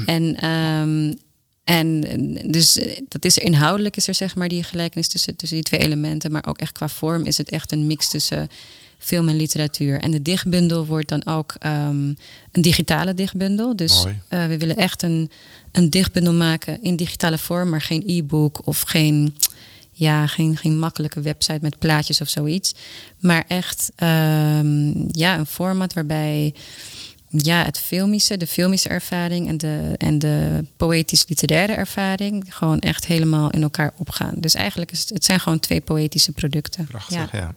En, 0.06 0.36
ehm, 0.36 1.12
en 1.64 2.00
dus 2.50 2.78
eh, 2.78 3.00
dat 3.08 3.24
is 3.24 3.36
er 3.36 3.42
inhoudelijk 3.42 3.96
is 3.96 4.08
er 4.08 4.14
zeg 4.14 4.34
maar 4.34 4.48
die 4.48 4.62
gelijkenis 4.62 5.08
tussen, 5.08 5.36
tussen 5.36 5.56
die 5.56 5.66
twee 5.66 5.80
elementen, 5.80 6.32
maar 6.32 6.46
ook 6.46 6.58
echt 6.58 6.72
qua 6.72 6.88
vorm 6.88 7.24
is 7.24 7.36
het 7.36 7.50
echt 7.50 7.72
een 7.72 7.86
mix 7.86 8.08
tussen 8.08 8.48
film 9.04 9.28
en 9.28 9.36
literatuur. 9.36 10.00
En 10.00 10.10
de 10.10 10.22
dichtbundel 10.22 10.86
wordt 10.86 11.08
dan 11.08 11.26
ook 11.26 11.54
ehm, 11.58 12.12
een 12.52 12.62
digitale 12.62 13.14
dichtbundel. 13.14 13.76
Dus 13.76 14.02
Mooi. 14.02 14.20
eh, 14.28 14.46
we 14.46 14.58
willen 14.58 14.76
echt 14.76 15.02
een, 15.02 15.30
een 15.72 15.90
dichtbundel 15.90 16.32
maken 16.32 16.82
in 16.82 16.96
digitale 16.96 17.38
vorm, 17.38 17.68
maar 17.68 17.82
geen 17.82 18.02
e-book 18.06 18.66
of 18.66 18.80
geen, 18.80 19.36
ja, 19.92 20.26
geen, 20.26 20.56
geen 20.56 20.78
makkelijke 20.78 21.20
website 21.20 21.58
met 21.60 21.78
plaatjes 21.78 22.20
of 22.20 22.28
zoiets. 22.28 22.74
Maar 23.18 23.44
echt 23.48 23.92
ehm, 23.96 24.92
ja, 25.10 25.38
een 25.38 25.46
format 25.46 25.92
waarbij 25.92 26.54
ja, 27.28 27.64
het 27.64 27.78
filmische, 27.78 28.36
de 28.36 28.46
filmische 28.46 28.88
ervaring 28.88 29.48
en 29.48 29.56
de, 29.56 29.94
en 29.98 30.18
de 30.18 30.64
poëtisch-literaire 30.76 31.72
ervaring 31.72 32.44
gewoon 32.48 32.78
echt 32.78 33.06
helemaal 33.06 33.50
in 33.50 33.62
elkaar 33.62 33.92
opgaan. 33.96 34.34
Dus 34.36 34.54
eigenlijk 34.54 34.92
is 34.92 35.00
het, 35.00 35.08
het 35.08 35.24
zijn 35.24 35.40
gewoon 35.40 35.60
twee 35.60 35.80
poëtische 35.80 36.32
producten. 36.32 36.84
Prachtig, 36.84 37.32
ja. 37.32 37.38
Ja. 37.38 37.54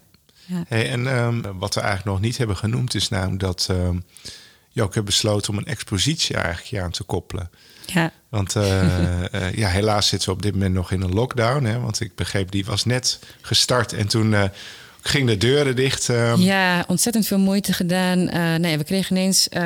Hey, 0.67 0.89
en 0.89 1.07
ehm, 1.07 1.41
wat 1.60 1.73
we 1.73 1.81
eigenlijk 1.81 2.10
nog 2.10 2.21
niet 2.21 2.38
hebben 2.38 2.57
genoemd 2.57 2.95
is 2.95 3.10
namelijk 3.10 3.39
dat 3.39 3.67
ehm, 3.69 3.97
je 4.69 4.83
ook 4.83 4.93
hebt 4.93 5.05
besloten 5.05 5.51
om 5.51 5.57
een 5.57 5.65
expositie 5.65 6.36
eigenlijk 6.36 6.67
hier 6.67 6.81
aan 6.81 6.91
te 6.91 7.03
koppelen. 7.03 7.49
Ja. 7.86 8.12
Want 8.29 8.55
eh, 8.55 9.23
eh, 9.33 9.53
ja, 9.53 9.67
helaas 9.69 10.07
zitten 10.07 10.29
we 10.29 10.36
op 10.36 10.41
dit 10.41 10.53
moment 10.53 10.73
nog 10.73 10.91
in 10.91 11.01
een 11.01 11.13
lockdown. 11.13 11.63
Hè, 11.63 11.79
want 11.79 11.99
ik 11.99 12.15
begreep, 12.15 12.51
die 12.51 12.65
was 12.65 12.86
net 12.86 13.19
gestart 13.41 13.93
en 13.93 14.07
toen 14.07 14.31
uh, 14.31 14.43
ging 15.01 15.27
de 15.27 15.38
deuren 15.38 15.75
dicht. 15.75 16.10
Uh. 16.10 16.33
Ja, 16.38 16.86
ontzettend 16.88 17.27
veel 17.27 17.39
moeite 17.39 17.73
gedaan. 17.73 18.19
Uh, 18.19 18.55
nee, 18.55 18.77
we 18.77 18.83
kregen 18.83 19.15
ineens. 19.15 19.47
Uh, 19.51 19.62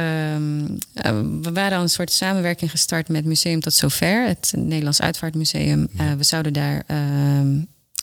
we 1.41 1.51
waren 1.53 1.77
al 1.77 1.83
een 1.83 1.89
soort 1.89 2.11
samenwerking 2.11 2.71
gestart 2.71 3.09
met 3.09 3.25
Museum 3.25 3.59
Tot 3.59 3.73
Zover, 3.73 4.27
het 4.27 4.53
Nederlands 4.55 5.01
Uitvaartmuseum. 5.01 5.89
We 6.17 6.23
zouden 6.23 6.53
daar 6.53 6.83
ehm, 6.87 7.59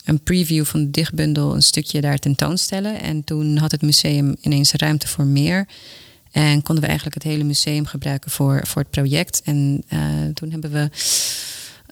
een 0.09 0.23
preview 0.23 0.65
van 0.65 0.81
de 0.81 0.91
dichtbundel, 0.91 1.55
een 1.55 1.63
stukje 1.63 2.01
daar 2.01 2.19
tentoonstellen. 2.19 3.01
En 3.01 3.25
toen 3.25 3.57
had 3.57 3.71
het 3.71 3.83
museum 3.83 4.37
ineens 4.41 4.73
ruimte 4.73 5.09
voor 5.09 5.25
meer. 5.25 5.67
En 6.31 6.63
konden 6.63 6.83
we 6.83 6.89
eigenlijk 6.89 7.23
het 7.23 7.33
hele 7.33 7.45
museum 7.45 7.87
gebruiken 7.87 8.31
voor, 8.31 8.67
voor 8.67 8.83
het 8.83 8.91
project. 8.91 9.43
En 9.45 9.85
uh, 9.93 10.01
toen 10.35 10.51
hebben 10.51 10.71
we 10.71 10.91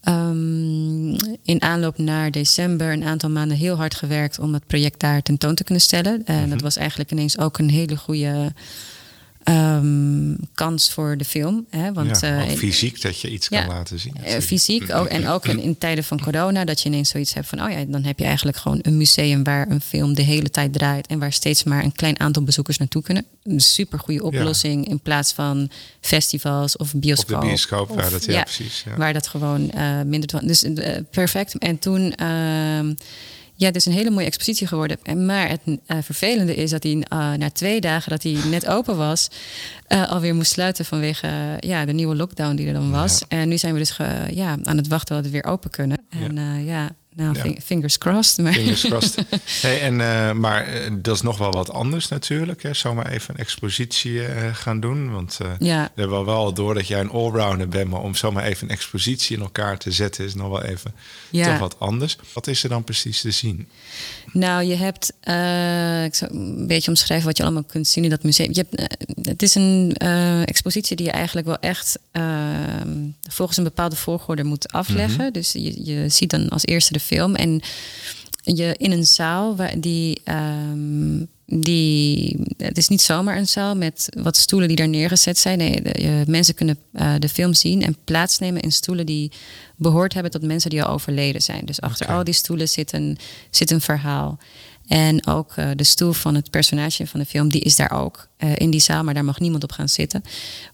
um, 0.08 1.16
in 1.42 1.62
aanloop 1.62 1.98
naar 1.98 2.30
december 2.30 2.92
een 2.92 3.04
aantal 3.04 3.30
maanden 3.30 3.56
heel 3.56 3.76
hard 3.76 3.94
gewerkt 3.94 4.38
om 4.38 4.52
het 4.52 4.66
project 4.66 5.00
daar 5.00 5.22
tentoon 5.22 5.54
te 5.54 5.64
kunnen 5.64 5.82
stellen. 5.82 6.24
En 6.24 6.40
dat 6.40 6.54
mhm. 6.54 6.62
was 6.62 6.76
eigenlijk 6.76 7.10
ineens 7.10 7.38
ook 7.38 7.58
een 7.58 7.70
hele 7.70 7.96
goede 7.96 8.52
um, 9.48 10.36
kans 10.54 10.90
voor 10.90 11.16
de 11.16 11.24
film. 11.24 11.66
Hè? 11.70 11.92
Want, 11.92 12.20
ja, 12.20 12.46
uh, 12.46 12.52
fysiek 12.56 13.02
dat 13.02 13.20
je 13.20 13.30
iets 13.30 13.48
kan 13.48 13.66
laten 13.66 13.98
zien. 13.98 14.16
Uh, 14.26 14.32
fysiek 14.32 14.94
ook. 14.94 15.06
En 15.06 15.28
ook 15.28 15.46
in, 15.46 15.58
in, 15.58 15.78
tijden 15.78 16.04
van 16.04 16.20
corona, 16.20 16.64
dat 16.64 16.80
je 16.80 16.88
ineens 16.88 17.08
zoiets 17.08 17.34
hebt 17.34 17.46
van: 17.46 17.62
oh 17.62 17.70
ja, 17.70 17.84
dan 17.84 18.04
heb 18.04 18.18
je 18.18 18.24
eigenlijk 18.24 18.56
gewoon 18.56 18.78
een 18.82 18.96
museum 18.96 19.44
waar 19.44 19.70
een 19.70 19.80
film 19.80 20.14
de 20.14 20.22
hele 20.22 20.50
tijd 20.50 20.72
draait 20.72 21.06
en 21.06 21.18
waar 21.18 21.32
steeds 21.32 21.64
maar 21.64 21.84
een 21.84 21.92
klein 21.92 22.20
aantal 22.20 22.42
bezoekers 22.42 22.78
naartoe 22.78 23.02
kunnen. 23.02 23.24
Een 23.42 23.60
super 23.60 23.98
goede 23.98 24.22
oplossing 24.22 24.88
in 24.88 25.00
plaats 25.00 25.32
van 25.32 25.70
festivals 26.00 26.76
of 26.76 26.94
bioscoop. 26.94 27.36
Of 27.36 27.40
de 27.40 27.46
bioscoop, 27.46 27.88
waar 27.88 28.10
dat 28.10 28.24
ja, 28.24 28.42
precies. 28.42 28.84
Waar 28.96 29.12
dat 29.12 29.26
gewoon 29.26 29.70
uh, 29.74 30.02
minder. 30.02 30.46
Dus 30.46 30.64
perfect. 31.10 31.58
En 31.58 31.78
toen. 31.78 32.14
Ja, 33.56 33.66
het 33.66 33.76
is 33.76 33.86
een 33.86 33.92
hele 33.92 34.10
mooie 34.10 34.26
expositie 34.26 34.66
geworden. 34.66 35.26
Maar 35.26 35.48
het 35.48 35.60
uh, 35.66 35.76
vervelende 36.02 36.54
is 36.54 36.70
dat 36.70 36.82
hij 36.82 36.92
uh, 36.92 37.32
na 37.32 37.50
twee 37.50 37.80
dagen 37.80 38.10
dat 38.10 38.22
hij 38.22 38.36
net 38.50 38.66
open 38.66 38.96
was, 38.96 39.28
uh, 39.88 40.10
alweer 40.10 40.34
moest 40.34 40.50
sluiten 40.52 40.84
vanwege 40.84 41.56
ja, 41.60 41.84
de 41.84 41.92
nieuwe 41.92 42.16
lockdown 42.16 42.54
die 42.54 42.66
er 42.66 42.72
dan 42.72 42.90
was. 42.90 43.22
En 43.28 43.48
nu 43.48 43.58
zijn 43.58 43.72
we 43.72 43.78
dus 43.78 43.96
ja, 44.30 44.58
aan 44.62 44.76
het 44.76 44.88
wachten 44.88 45.14
dat 45.14 45.24
we 45.24 45.30
weer 45.30 45.44
open 45.44 45.70
kunnen. 45.70 45.98
En 46.10 46.36
ja, 46.36 46.56
ja 46.56 46.90
nou, 47.16 47.60
fingers 47.64 47.98
crossed. 47.98 48.44
Maar. 48.44 48.52
Fingers 48.52 48.82
crossed. 48.82 49.24
hey, 49.62 49.80
en, 49.80 50.00
uh, 50.00 50.32
maar 50.32 50.74
uh, 50.74 50.90
dat 50.98 51.14
is 51.14 51.22
nog 51.22 51.38
wel 51.38 51.52
wat 51.52 51.70
anders 51.70 52.08
natuurlijk. 52.08 52.62
Hè? 52.62 52.74
Zomaar 52.74 53.06
even 53.06 53.34
een 53.34 53.40
expositie 53.40 54.12
uh, 54.12 54.54
gaan 54.54 54.80
doen. 54.80 55.12
Want 55.12 55.38
ja. 55.58 55.90
we 55.94 56.00
hebben 56.00 56.24
wel 56.24 56.52
door 56.52 56.74
dat 56.74 56.86
jij 56.86 57.00
een 57.00 57.10
allrounder 57.10 57.68
bent. 57.68 57.90
Maar 57.90 58.00
om 58.00 58.14
zomaar 58.14 58.44
even 58.44 58.68
een 58.68 58.74
expositie 58.74 59.36
in 59.36 59.42
elkaar 59.42 59.78
te 59.78 59.90
zetten 59.90 60.24
is 60.24 60.34
nog 60.34 60.48
wel 60.48 60.62
even 60.62 60.94
ja. 61.30 61.50
toch 61.50 61.58
wat 61.58 61.76
anders. 61.78 62.16
Wat 62.32 62.46
is 62.46 62.62
er 62.62 62.68
dan 62.68 62.84
precies 62.84 63.20
te 63.20 63.30
zien? 63.30 63.68
Nou, 64.32 64.64
je 64.64 64.74
hebt, 64.74 65.08
ik 66.06 66.14
zal 66.14 66.28
een 66.30 66.66
beetje 66.66 66.90
omschrijven 66.90 67.26
wat 67.26 67.36
je 67.36 67.42
allemaal 67.42 67.64
kunt 67.64 67.88
zien 67.88 68.04
in 68.04 68.10
dat 68.10 68.22
museum. 68.22 68.48
Je 68.52 68.66
hebt, 68.68 68.96
het 69.28 69.42
is 69.42 69.54
een 69.54 69.92
expositie 70.44 70.96
die 70.96 71.06
je 71.06 71.12
eigenlijk 71.12 71.46
wel 71.46 71.58
echt 71.58 71.98
ehm, 72.12 72.88
volgens 73.28 73.58
een 73.58 73.64
bepaalde 73.64 73.96
volgorde 73.96 74.44
moet 74.44 74.72
afleggen. 74.72 75.24
Mhm. 75.24 75.32
Dus 75.32 75.52
je, 75.52 75.84
je 75.84 76.08
ziet 76.08 76.30
dan 76.30 76.48
als 76.48 76.66
eerste 76.66 76.92
de 76.92 77.00
film. 77.06 77.34
En 77.34 77.60
je 78.42 78.74
in 78.78 78.92
een 78.92 79.06
zaal 79.06 79.56
waar 79.56 79.80
die. 79.80 80.20
Um, 80.24 81.28
die, 81.46 82.40
het 82.56 82.78
is 82.78 82.88
niet 82.88 83.02
zomaar 83.02 83.36
een 83.36 83.48
zaal 83.48 83.76
met 83.76 84.08
wat 84.18 84.36
stoelen 84.36 84.68
die 84.68 84.76
daar 84.76 84.88
neergezet 84.88 85.38
zijn. 85.38 85.58
Nee, 85.58 85.82
de, 85.82 86.24
mensen 86.26 86.54
kunnen 86.54 86.78
uh, 86.92 87.14
de 87.18 87.28
film 87.28 87.54
zien 87.54 87.82
en 87.82 87.96
plaatsnemen 88.04 88.62
in 88.62 88.72
stoelen 88.72 89.06
die 89.06 89.32
behoord 89.76 90.14
hebben 90.14 90.32
tot 90.32 90.42
mensen 90.42 90.70
die 90.70 90.82
al 90.82 90.92
overleden 90.92 91.42
zijn. 91.42 91.64
Dus 91.64 91.80
achter 91.80 92.06
al 92.06 92.24
die 92.24 92.34
stoelen 92.34 92.68
zit 92.68 92.92
een, 92.92 93.18
zit 93.50 93.70
een 93.70 93.80
verhaal. 93.80 94.38
En 94.86 95.26
ook 95.26 95.56
uh, 95.56 95.68
de 95.76 95.84
stoel 95.84 96.12
van 96.12 96.34
het 96.34 96.50
personage 96.50 97.06
van 97.06 97.20
de 97.20 97.26
film, 97.26 97.48
die 97.48 97.60
is 97.60 97.76
daar 97.76 97.92
ook 97.92 98.28
uh, 98.38 98.50
in 98.54 98.70
die 98.70 98.80
zaal, 98.80 99.04
maar 99.04 99.14
daar 99.14 99.24
mag 99.24 99.40
niemand 99.40 99.62
op 99.62 99.72
gaan 99.72 99.88
zitten. 99.88 100.24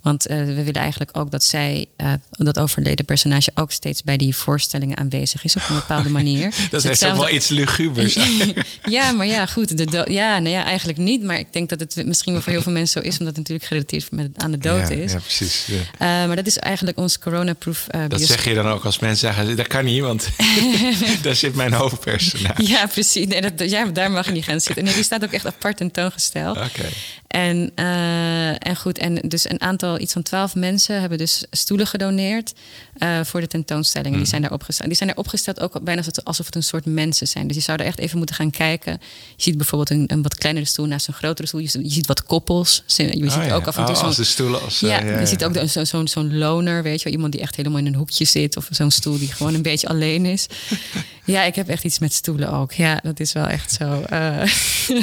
Want 0.01 0.31
uh, 0.31 0.37
we 0.37 0.55
willen 0.55 0.73
eigenlijk 0.73 1.17
ook 1.17 1.31
dat 1.31 1.45
zij, 1.45 1.87
dat 2.31 2.59
overleden 2.59 3.05
personage, 3.05 3.51
ook 3.55 3.73
steeds 3.73 4.03
bij 4.03 4.17
die 4.17 4.37
voorstellingen 4.37 4.97
aanwezig 4.97 5.45
is 5.45 5.57
op 5.57 5.63
een 5.69 5.75
bepaalde 5.75 6.09
manier. 6.21 6.55
dat 6.71 6.83
dus 6.83 6.91
is 6.91 7.05
ook 7.05 7.17
wel 7.17 7.31
iets 7.31 7.49
lugubers. 7.49 8.17
ja, 8.89 9.13
maar 9.13 9.27
ja, 9.27 9.47
goed. 9.47 9.77
De 9.77 10.07
ja, 10.09 10.39
nou 10.39 10.55
ja, 10.55 10.65
eigenlijk 10.65 10.99
niet. 10.99 11.23
Maar 11.23 11.39
ik 11.39 11.53
denk 11.53 11.69
dat 11.69 11.81
het 11.81 12.07
misschien 12.07 12.33
wel 12.33 12.43
voor 12.43 12.53
heel 12.53 12.63
veel 12.63 12.73
mensen 12.73 13.03
zo 13.03 13.09
is, 13.09 13.19
omdat 13.19 13.37
het 13.37 13.37
natuurlijk 13.37 13.67
gerelateerd 13.67 14.11
met, 14.11 14.31
aan 14.37 14.51
de 14.51 14.59
dood 14.59 14.89
ja, 14.89 14.95
is. 14.95 15.13
Ja, 15.13 15.19
precies. 15.19 15.67
Ja. 15.99 16.27
maar 16.27 16.37
dat 16.37 16.47
is 16.47 16.59
eigenlijk 16.59 16.99
ons 16.99 17.19
coronaproof. 17.19 17.87
dat 18.09 18.21
zeg 18.21 18.45
je 18.45 18.55
dan 18.55 18.69
ook 18.69 18.85
als 18.85 18.99
mensen 18.99 19.35
zeggen, 19.35 19.57
dat 19.57 19.67
kan 19.67 19.85
niet, 19.85 20.01
want 20.01 20.29
daar 21.23 21.37
zit 21.37 21.55
mijn 21.55 21.73
hoofdpersonage. 21.73 22.67
Ja, 22.67 22.87
precies. 22.87 23.27
Nee, 23.27 23.41
dat, 23.41 23.71
ja, 23.71 23.85
daar 23.85 24.11
mag 24.11 24.27
je 24.27 24.33
niet 24.33 24.45
gaan 24.45 24.61
zitten. 24.61 24.85
Nee, 24.85 24.95
die 24.95 25.03
staat 25.03 25.25
ook 25.25 25.33
echt 25.33 25.47
apart 25.47 25.77
tentoongesteld. 25.77 26.57
Oké. 26.57 26.89
En, 27.33 27.73
uh, 27.77 28.67
en 28.67 28.77
goed, 28.77 28.99
en 28.99 29.15
dus 29.15 29.51
een 29.51 29.61
aantal, 29.61 30.01
iets 30.01 30.13
van 30.13 30.23
twaalf 30.23 30.55
mensen 30.55 31.01
hebben 31.01 31.19
dus 31.19 31.45
stoelen 31.51 31.87
gedoneerd 31.87 32.53
uh, 32.99 33.21
voor 33.25 33.41
de 33.41 33.47
tentoonstellingen. 33.47 34.19
Die 34.19 34.21
hmm. 34.21 34.31
zijn 34.31 34.43
daar 34.43 34.53
opgesteld. 34.53 34.89
Die 34.89 34.97
zijn 34.97 35.11
er 35.11 35.17
opgesteld 35.17 35.61
ook 35.61 35.83
bijna 35.83 36.03
alsof 36.25 36.47
het 36.47 36.55
een 36.55 36.63
soort 36.63 36.85
mensen 36.85 37.29
zijn. 37.29 37.47
Dus 37.47 37.57
je 37.57 37.63
zou 37.63 37.79
er 37.79 37.85
echt 37.85 37.99
even 37.99 38.19
moeten 38.19 38.37
gaan 38.37 38.51
kijken. 38.51 38.93
Je 39.37 39.43
ziet 39.43 39.57
bijvoorbeeld 39.57 39.91
een, 39.91 40.05
een 40.07 40.23
wat 40.23 40.35
kleinere 40.35 40.67
stoel 40.67 40.87
naast 40.87 41.09
een 41.09 41.15
grotere 41.15 41.49
stoel. 41.49 41.61
Je, 41.61 41.69
ziet, 41.69 41.83
je 41.83 41.91
ziet 41.91 42.07
wat 42.07 42.23
koppels. 42.23 42.83
Je 42.87 42.93
ziet 42.95 43.37
oh, 43.37 43.45
ja. 43.45 43.55
ook 43.55 43.67
af 43.67 43.77
en 43.77 43.85
toe 43.85 43.95
oh, 43.95 44.11
zo'n... 44.11 44.25
stoelen 44.25 44.63
als... 44.63 44.81
Ja, 44.81 45.05
ja, 45.05 45.21
je 45.21 45.27
ziet 45.27 45.45
ook 45.45 45.57
zo'n 45.65 45.87
zo, 45.87 46.07
zo 46.07 46.25
loner, 46.25 46.83
weet 46.83 46.99
je 46.99 47.05
wel. 47.05 47.13
Iemand 47.13 47.33
die 47.33 47.41
echt 47.41 47.57
helemaal 47.57 47.79
in 47.79 47.87
een 47.87 47.95
hoekje 47.95 48.25
zit. 48.25 48.57
Of 48.57 48.69
zo'n 48.71 48.91
stoel 48.91 49.19
die 49.19 49.33
gewoon 49.33 49.55
een 49.55 49.63
beetje 49.63 49.89
alleen 49.89 50.27
is. 50.27 50.47
Ja, 51.25 51.43
ik 51.43 51.55
heb 51.55 51.69
echt 51.69 51.85
iets 51.85 51.99
met 51.99 52.13
stoelen 52.13 52.53
ook. 52.53 52.73
Ja, 52.73 53.01
dat 53.03 53.21
is 53.21 53.33
wel 53.33 53.47
echt 53.47 53.73
zo. 53.73 54.05
Uh... 54.13 54.47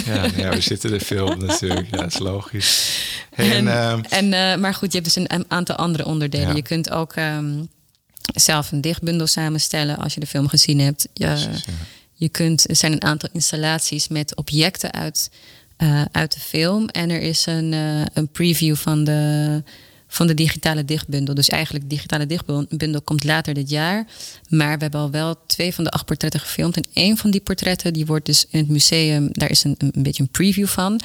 Ja, 0.06 0.26
ja, 0.36 0.50
we 0.50 0.62
zitten 0.62 0.94
er 0.94 1.02
veel 1.02 1.36
natuurlijk. 1.36 1.88
Ja, 1.96 2.10
is 2.20 2.26
logisch. 2.26 3.00
en, 3.36 3.68
en, 3.68 4.04
en 4.10 4.26
uh, 4.26 4.62
maar 4.62 4.74
goed, 4.74 4.92
je 4.92 5.00
hebt 5.00 5.14
dus 5.14 5.24
een, 5.26 5.46
aantal 5.48 5.76
andere 5.76 6.06
onderdelen. 6.06 6.48
Ja. 6.48 6.56
Je 6.56 6.62
kunt 6.62 6.90
ook 6.92 7.16
um, 7.16 7.70
zelf 8.22 8.72
een 8.72 8.82
dichtbundel 8.82 9.28
samenstellen 9.28 9.98
als 9.98 10.14
je 10.14 10.20
de 10.20 10.28
film 10.28 10.48
gezien 10.48 10.80
hebt. 10.80 11.08
Je, 11.14 11.26
Precies, 11.26 11.66
ja. 11.66 11.74
je 12.14 12.30
kunt, 12.30 12.70
er 12.70 12.76
zijn 12.76 12.92
een 12.92 13.04
aantal 13.04 13.30
installaties 13.34 14.08
met 14.08 14.36
objecten 14.36 14.92
uit, 14.92 15.30
uh, 15.78 16.02
uit 16.12 16.34
de 16.34 16.40
film. 16.40 16.88
En 16.88 17.10
er 17.10 17.22
is 17.22 17.46
een, 17.46 17.72
een 18.14 18.28
preview 18.32 18.76
van 18.76 19.04
de 19.04 19.64
van 20.12 20.28
de 20.28 20.34
digitale 20.34 20.86
dichtbundel. 20.86 21.34
Dus 21.36 21.50
eigenlijk 21.50 21.90
digitale 21.90 22.26
dichtbundel 22.26 23.02
komt 23.02 23.24
later 23.24 23.54
dit 23.54 23.70
jaar. 23.70 24.08
Maar 24.50 24.76
we 24.76 24.82
hebben 24.82 25.00
al 25.00 25.12
wel 25.12 25.36
twee 25.46 25.74
van 25.74 25.84
de 25.84 25.90
acht 25.90 26.06
portretten 26.06 26.40
gefilmd. 26.40 26.76
En 26.76 26.86
één 26.94 27.18
van 27.18 27.32
die 27.32 27.42
portretten 27.42 27.94
die 27.94 28.06
wordt 28.06 28.26
dus 28.26 28.46
in 28.50 28.60
het 28.60 28.70
museum, 28.70 29.30
daar 29.32 29.50
is 29.50 29.64
een, 29.64 29.76
een 29.78 30.04
beetje 30.04 30.24
een 30.24 30.30
preview 30.30 30.68
van. 30.68 31.02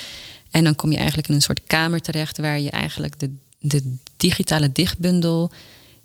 En 0.50 0.64
dan 0.64 0.74
kom 0.74 0.90
je 0.90 0.96
eigenlijk 0.96 1.28
in 1.28 1.34
een 1.34 1.42
soort 1.42 1.60
kamer 1.66 2.00
terecht 2.00 2.38
waar 2.38 2.60
je 2.60 2.70
eigenlijk 2.70 3.18
de, 3.20 3.30
de 3.58 3.96
digitale 4.16 4.72
dichtbundel 4.72 5.50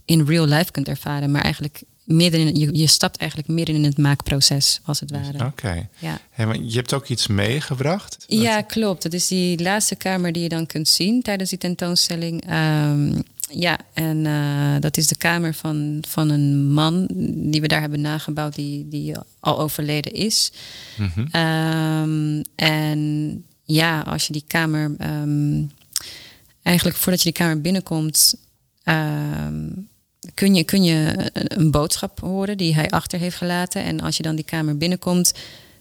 in 0.05 0.25
real 0.25 0.45
life 0.45 0.71
kunt 0.71 0.87
ervaren. 0.87 1.31
Maar 1.31 1.41
eigenlijk 1.41 1.81
midden 2.09 2.39
in, 2.39 2.55
je, 2.55 2.69
je 2.77 2.87
stapt 2.87 3.17
eigenlijk 3.17 3.49
midden 3.49 3.75
in 3.75 3.83
het 3.83 3.97
maakproces, 3.97 4.79
als 4.83 4.99
het 4.99 5.11
ware. 5.11 5.45
Oké. 5.45 5.89
Ja. 5.97 6.19
maar 6.37 6.59
je 6.61 6.75
hebt 6.75 6.93
ook 6.93 7.07
iets 7.07 7.27
meegebracht? 7.27 8.23
Ja, 8.27 8.61
klopt. 8.61 9.03
Dat 9.03 9.13
is 9.13 9.27
die 9.27 9.63
laatste 9.63 9.95
kamer 9.95 10.31
die 10.31 10.43
je 10.43 10.49
dan 10.49 10.65
kunt 10.65 10.87
zien 10.87 11.21
tijdens 11.21 11.49
die 11.49 11.59
tentoonstelling. 11.59 12.51
Um, 12.51 13.23
ja, 13.51 13.79
en 13.93 14.25
uh, 14.25 14.75
dat 14.79 14.97
is 14.97 15.07
de 15.07 15.17
kamer 15.17 15.53
van, 15.53 16.03
van 16.07 16.29
een 16.29 16.71
man 16.71 17.07
die 17.33 17.61
we 17.61 17.67
daar 17.67 17.81
hebben 17.81 18.01
nagebouwd, 18.01 18.55
die, 18.55 18.87
die 18.87 19.15
al 19.39 19.59
overleden 19.59 20.13
is. 20.13 20.51
Mm 20.97 21.11
-hmm. 21.13 21.41
um, 21.41 22.43
en 22.55 23.43
ja, 23.63 23.99
als 23.99 24.27
je 24.27 24.33
die 24.33 24.43
kamer. 24.47 24.95
Um, 25.01 25.71
eigenlijk 26.61 26.97
voordat 26.97 27.21
je 27.21 27.31
die 27.31 27.41
kamer 27.41 27.61
binnenkomt 27.61 28.35
kun 30.33 30.55
je, 30.55 30.63
kun 30.63 30.83
je 30.83 31.29
een 31.33 31.71
boodschap 31.71 32.19
horen 32.19 32.57
die 32.57 32.75
hij 32.75 32.89
achter 32.89 33.19
heeft 33.19 33.37
gelaten. 33.37 33.83
En 33.83 33.99
als 33.99 34.17
je 34.17 34.23
dan 34.23 34.35
die 34.35 34.45
kamer 34.45 34.77
binnenkomt, 34.77 35.33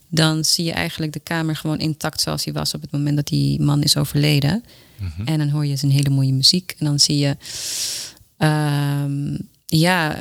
dan 0.08 0.44
zie 0.44 0.64
je 0.64 0.72
eigenlijk 0.72 1.12
de 1.12 1.20
kamer 1.20 1.56
gewoon 1.56 1.78
intact 1.78 2.20
zoals 2.20 2.44
hij 2.44 2.52
was 2.52 2.74
op 2.74 2.80
het 2.80 2.90
moment 2.90 3.16
dat 3.16 3.26
die 3.26 3.60
man 3.60 3.82
is 3.82 3.96
overleden. 3.96 4.64
Mhm. 4.96 5.28
En 5.28 5.38
dan 5.38 5.48
hoor 5.48 5.66
je 5.66 5.76
zijn 5.76 5.92
hele 5.92 6.10
mooie 6.10 6.32
muziek. 6.32 6.74
En 6.78 6.86
dan 6.86 7.00
zie 7.00 7.18
je 7.18 7.36
uh, 8.38 9.38
ja, 9.66 10.16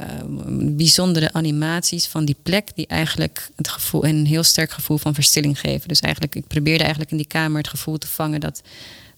bijzondere 0.60 1.34
animaties 1.34 2.08
van 2.08 2.26
die 2.26 2.36
plek, 2.44 2.70
die 2.76 2.88
eigenlijk 2.88 3.50
het 3.56 3.68
gevoel, 3.68 4.06
een 4.06 4.26
heel 4.26 4.44
sterk 4.44 4.72
gevoel 4.72 4.98
van 4.98 5.14
verstilling 5.14 5.60
geven. 5.60 5.88
Dus 5.88 6.00
eigenlijk, 6.00 6.36
ik 6.36 6.48
probeerde 6.48 6.80
eigenlijk 6.80 7.12
in 7.12 7.18
die 7.18 7.28
kamer 7.28 7.58
het 7.58 7.70
gevoel 7.70 7.98
te 7.98 8.08
vangen 8.08 8.40
dat 8.40 8.62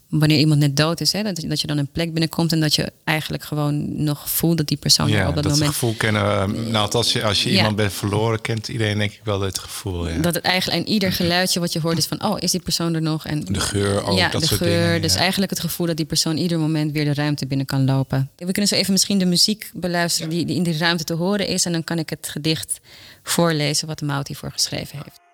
wanneer 0.09 0.37
iemand 0.37 0.59
net 0.59 0.77
dood 0.77 1.01
is, 1.01 1.11
hè, 1.11 1.23
dat, 1.23 1.43
dat 1.47 1.61
je 1.61 1.67
dan 1.67 1.77
een 1.77 1.87
plek 1.87 2.11
binnenkomt 2.11 2.51
en 2.51 2.59
dat 2.59 2.75
je 2.75 2.91
eigenlijk 3.03 3.43
gewoon 3.43 4.03
nog 4.03 4.29
voelt 4.29 4.57
dat 4.57 4.67
die 4.67 4.77
persoon 4.77 5.09
ja, 5.09 5.27
op 5.27 5.35
dat, 5.35 5.43
dat 5.43 5.53
moment. 5.53 5.71
gevoel 5.71 5.93
kennen. 5.93 6.23
Uh, 6.23 6.65
nou, 6.71 6.91
als 6.91 7.13
je, 7.13 7.23
als 7.23 7.43
je 7.43 7.49
iemand 7.49 7.75
bent 7.75 7.93
verloren, 7.93 8.41
kent 8.41 8.67
iedereen 8.67 8.97
denk 8.97 9.11
ik 9.11 9.21
wel 9.23 9.41
het 9.41 9.59
gevoel. 9.59 10.09
Ja. 10.09 10.17
Dat 10.17 10.35
het 10.35 10.43
eigenlijk 10.43 10.81
en 10.81 10.93
ieder 10.93 11.11
geluidje 11.11 11.59
wat 11.59 11.73
je 11.73 11.79
hoort 11.79 11.97
is 11.97 12.05
van, 12.05 12.23
oh, 12.23 12.37
is 12.39 12.51
die 12.51 12.61
persoon 12.61 12.93
er 12.93 13.01
nog? 13.01 13.25
En 13.25 13.45
de 13.45 13.59
geur 13.59 14.03
ook. 14.03 14.17
Ja, 14.17 14.29
dat 14.29 14.41
de 14.41 14.47
soort 14.47 14.59
geur. 14.59 14.85
Dingen, 14.85 15.01
dus 15.01 15.15
eigenlijk 15.15 15.51
het 15.51 15.59
gevoel 15.59 15.87
dat 15.87 15.97
die 15.97 16.05
persoon 16.05 16.37
ieder 16.37 16.59
moment 16.59 16.91
weer 16.91 17.05
de 17.05 17.13
ruimte 17.13 17.47
binnen 17.47 17.65
kan 17.65 17.85
lopen. 17.85 18.29
We 18.35 18.51
kunnen 18.51 18.67
zo 18.67 18.75
even 18.75 18.91
misschien 18.91 19.17
de 19.17 19.25
muziek 19.25 19.71
beluisteren 19.73 20.29
die, 20.29 20.45
die 20.45 20.55
in 20.55 20.63
die 20.63 20.77
ruimte 20.77 21.03
te 21.03 21.13
horen 21.13 21.47
is, 21.47 21.65
en 21.65 21.71
dan 21.71 21.83
kan 21.83 21.99
ik 21.99 22.09
het 22.09 22.29
gedicht 22.29 22.79
voorlezen 23.23 23.87
wat 23.87 23.99
de 23.99 24.05
Mout 24.05 24.27
hiervoor 24.27 24.51
geschreven 24.51 24.97
heeft. 25.03 25.28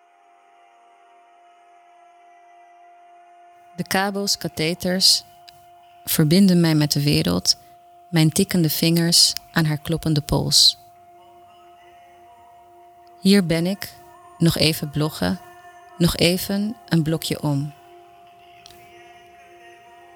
De 3.75 3.83
kabels, 3.83 4.37
katheters, 4.37 5.23
verbinden 6.05 6.59
mij 6.59 6.75
met 6.75 6.91
de 6.91 7.03
wereld, 7.03 7.57
mijn 8.09 8.31
tikkende 8.31 8.69
vingers 8.69 9.33
aan 9.51 9.65
haar 9.65 9.77
kloppende 9.77 10.21
pols. 10.21 10.77
Hier 13.21 13.45
ben 13.45 13.65
ik, 13.65 13.93
nog 14.37 14.57
even 14.57 14.89
bloggen, 14.89 15.39
nog 15.97 16.15
even 16.15 16.75
een 16.89 17.03
blokje 17.03 17.41
om. 17.41 17.73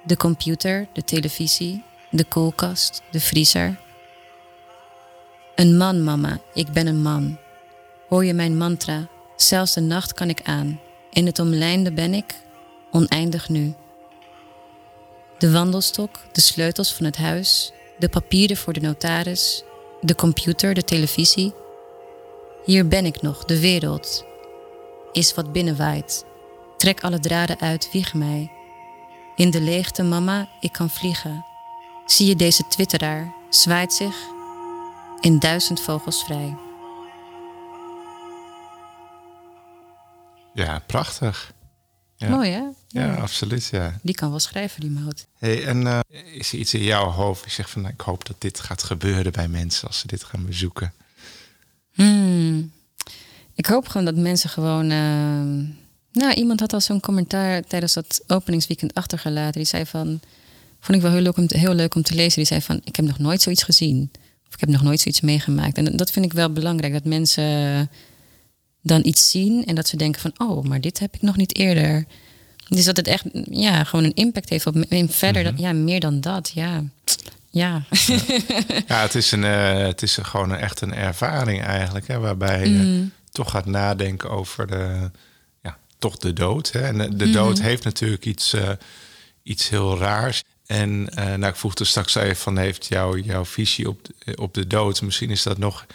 De 0.03 0.17
computer, 0.17 0.87
de 0.93 1.03
televisie, 1.03 1.83
de 2.09 2.23
koelkast, 2.23 3.01
de 3.11 3.19
vriezer. 3.19 3.79
Een 5.55 5.77
man, 5.77 6.03
mama, 6.03 6.39
ik 6.53 6.71
ben 6.71 6.87
een 6.87 7.01
man. 7.01 7.37
Hoor 8.07 8.25
je 8.25 8.33
mijn 8.33 8.57
mantra? 8.57 9.07
Zelfs 9.35 9.73
de 9.73 9.81
nacht 9.81 10.13
kan 10.13 10.29
ik 10.29 10.41
aan. 10.43 10.79
In 11.11 11.25
het 11.25 11.39
omlijnde 11.39 11.91
ben 11.91 12.13
ik, 12.13 12.35
oneindig 12.91 13.49
nu. 13.49 13.73
De 15.37 15.51
wandelstok, 15.51 16.19
de 16.31 16.41
sleutels 16.41 16.93
van 16.93 17.05
het 17.05 17.17
huis, 17.17 17.71
de 17.97 18.09
papieren 18.09 18.57
voor 18.57 18.73
de 18.73 18.81
notaris, 18.81 19.63
de 20.01 20.15
computer, 20.15 20.73
de 20.73 20.83
televisie. 20.83 21.53
Hier 22.65 22.87
ben 22.87 23.05
ik 23.05 23.21
nog, 23.21 23.45
de 23.45 23.59
wereld. 23.59 24.25
Is 25.11 25.33
wat 25.33 25.51
binnenwaait. 25.51 26.25
Trek 26.77 27.03
alle 27.03 27.19
draden 27.19 27.59
uit, 27.59 27.89
wieg 27.91 28.13
mij. 28.13 28.51
In 29.35 29.51
de 29.51 29.61
leegte, 29.61 30.03
mama, 30.03 30.49
ik 30.59 30.71
kan 30.71 30.89
vliegen. 30.89 31.45
Zie 32.05 32.27
je 32.27 32.35
deze 32.35 32.67
twitteraar, 32.67 33.33
zwaait 33.49 33.93
zich 33.93 34.15
in 35.19 35.39
duizend 35.39 35.81
vogels 35.81 36.23
vrij. 36.23 36.57
Ja, 40.53 40.81
prachtig. 40.85 41.53
Ja. 42.19 42.29
Mooi 42.29 42.49
hè? 42.49 42.63
Ja, 42.87 43.15
absoluut. 43.15 43.65
Ja. 43.65 43.99
Die 44.01 44.15
kan 44.15 44.29
wel 44.29 44.39
schrijven, 44.39 44.81
die 44.81 44.89
mout. 44.89 45.27
Hey, 45.37 45.65
en 45.65 45.87
eh, 45.87 45.99
is 46.33 46.51
er 46.53 46.59
iets 46.59 46.73
in 46.73 46.83
jouw 46.83 47.09
hoofd? 47.09 47.43
Je 47.43 47.49
zegt 47.49 47.69
van, 47.69 47.81
nou, 47.81 47.93
ik 47.93 48.01
hoop 48.01 48.25
dat 48.25 48.35
dit 48.39 48.59
gaat 48.59 48.83
gebeuren 48.83 49.31
bij 49.31 49.47
mensen 49.47 49.87
als 49.87 49.99
ze 49.99 50.07
dit 50.07 50.23
gaan 50.23 50.45
bezoeken. 50.45 50.93
Hmm. 51.93 52.71
Ik 53.55 53.65
hoop 53.65 53.87
gewoon 53.87 54.05
dat 54.05 54.15
mensen 54.15 54.49
gewoon. 54.49 54.89
ehm, 54.91 55.57
nou, 56.11 56.33
iemand 56.33 56.59
had 56.59 56.73
al 56.73 56.81
zo'n 56.81 56.99
commentaar 56.99 57.63
tijdens 57.63 57.93
dat 57.93 58.21
openingsweekend 58.27 58.93
achtergelaten. 58.93 59.53
Die 59.61 59.65
zei 59.65 59.85
van. 59.85 60.19
Vond 60.79 60.97
ik 60.97 61.03
wel 61.03 61.11
heel 61.11 61.21
leuk, 61.21 61.37
om 61.37 61.47
te, 61.47 61.57
heel 61.57 61.73
leuk 61.73 61.95
om 61.95 62.03
te 62.03 62.15
lezen. 62.15 62.35
Die 62.35 62.45
zei 62.45 62.61
van: 62.61 62.81
Ik 62.83 62.95
heb 62.95 63.05
nog 63.05 63.19
nooit 63.19 63.41
zoiets 63.41 63.63
gezien. 63.63 64.11
Of 64.47 64.53
ik 64.53 64.59
heb 64.59 64.69
nog 64.69 64.81
nooit 64.81 64.99
zoiets 64.99 65.21
meegemaakt. 65.21 65.77
En 65.77 65.97
dat 65.97 66.11
vind 66.11 66.25
ik 66.25 66.33
wel 66.33 66.51
belangrijk. 66.53 66.93
Dat 66.93 67.03
mensen 67.03 67.89
dan 68.81 69.01
iets 69.05 69.29
zien 69.31 69.65
en 69.65 69.75
dat 69.75 69.87
ze 69.87 69.97
denken 69.97 70.21
van: 70.21 70.33
Oh, 70.47 70.63
maar 70.63 70.81
dit 70.81 70.99
heb 70.99 71.13
ik 71.15 71.21
nog 71.21 71.35
niet 71.37 71.55
eerder. 71.55 72.05
Dus 72.69 72.85
dat 72.85 72.97
het 72.97 73.07
echt 73.07 73.23
ja, 73.51 73.83
gewoon 73.83 74.05
een 74.05 74.13
impact 74.15 74.49
heeft 74.49 74.65
op. 74.65 74.75
En 74.75 75.09
verder, 75.09 75.43
dat, 75.43 75.59
ja, 75.59 75.73
meer 75.73 75.99
dan 75.99 76.21
dat. 76.21 76.51
Ja. 76.53 76.83
Ja. 77.49 77.83
Ja, 78.87 79.01
het 79.01 79.15
is, 79.15 79.31
een, 79.31 79.43
eh, 79.43 79.77
het 79.77 80.01
is 80.01 80.17
een, 80.17 80.25
gewoon 80.25 80.49
een, 80.49 80.57
echt 80.59 80.81
een 80.81 80.93
ervaring 80.93 81.63
eigenlijk. 81.63 82.07
Hè, 82.07 82.19
waarbij 82.19 82.67
je 82.67 82.77
Mm. 82.83 83.11
toch 83.31 83.51
gaat 83.51 83.65
nadenken 83.65 84.29
over 84.29 84.67
de, 84.67 85.11
ja, 85.63 85.77
toch 85.97 86.17
de 86.17 86.33
dood. 86.33 86.71
Hè. 86.71 86.79
En 86.81 86.97
de, 87.17 87.25
Mhm. 87.25 87.31
dood 87.33 87.59
heeft 87.61 87.83
natuurlijk 87.83 88.25
iets, 88.25 88.53
eh, 88.53 88.69
iets 89.43 89.69
heel 89.69 89.97
raars. 89.97 90.43
En 90.65 91.09
eh, 91.15 91.25
nou, 91.25 91.45
ik 91.45 91.55
vroeg 91.55 91.75
er 91.75 91.85
straks 91.85 92.15
even 92.15 92.35
van, 92.35 92.57
heeft 92.57 92.85
jouw 92.85 93.17
jouw 93.17 93.45
visie 93.45 93.89
op 93.89 93.99
de, 94.05 94.35
op 94.37 94.53
de 94.53 94.67
dood, 94.67 95.01
misschien 95.01 95.29
is 95.29 95.43
dat 95.43 95.57
nog 95.57 95.85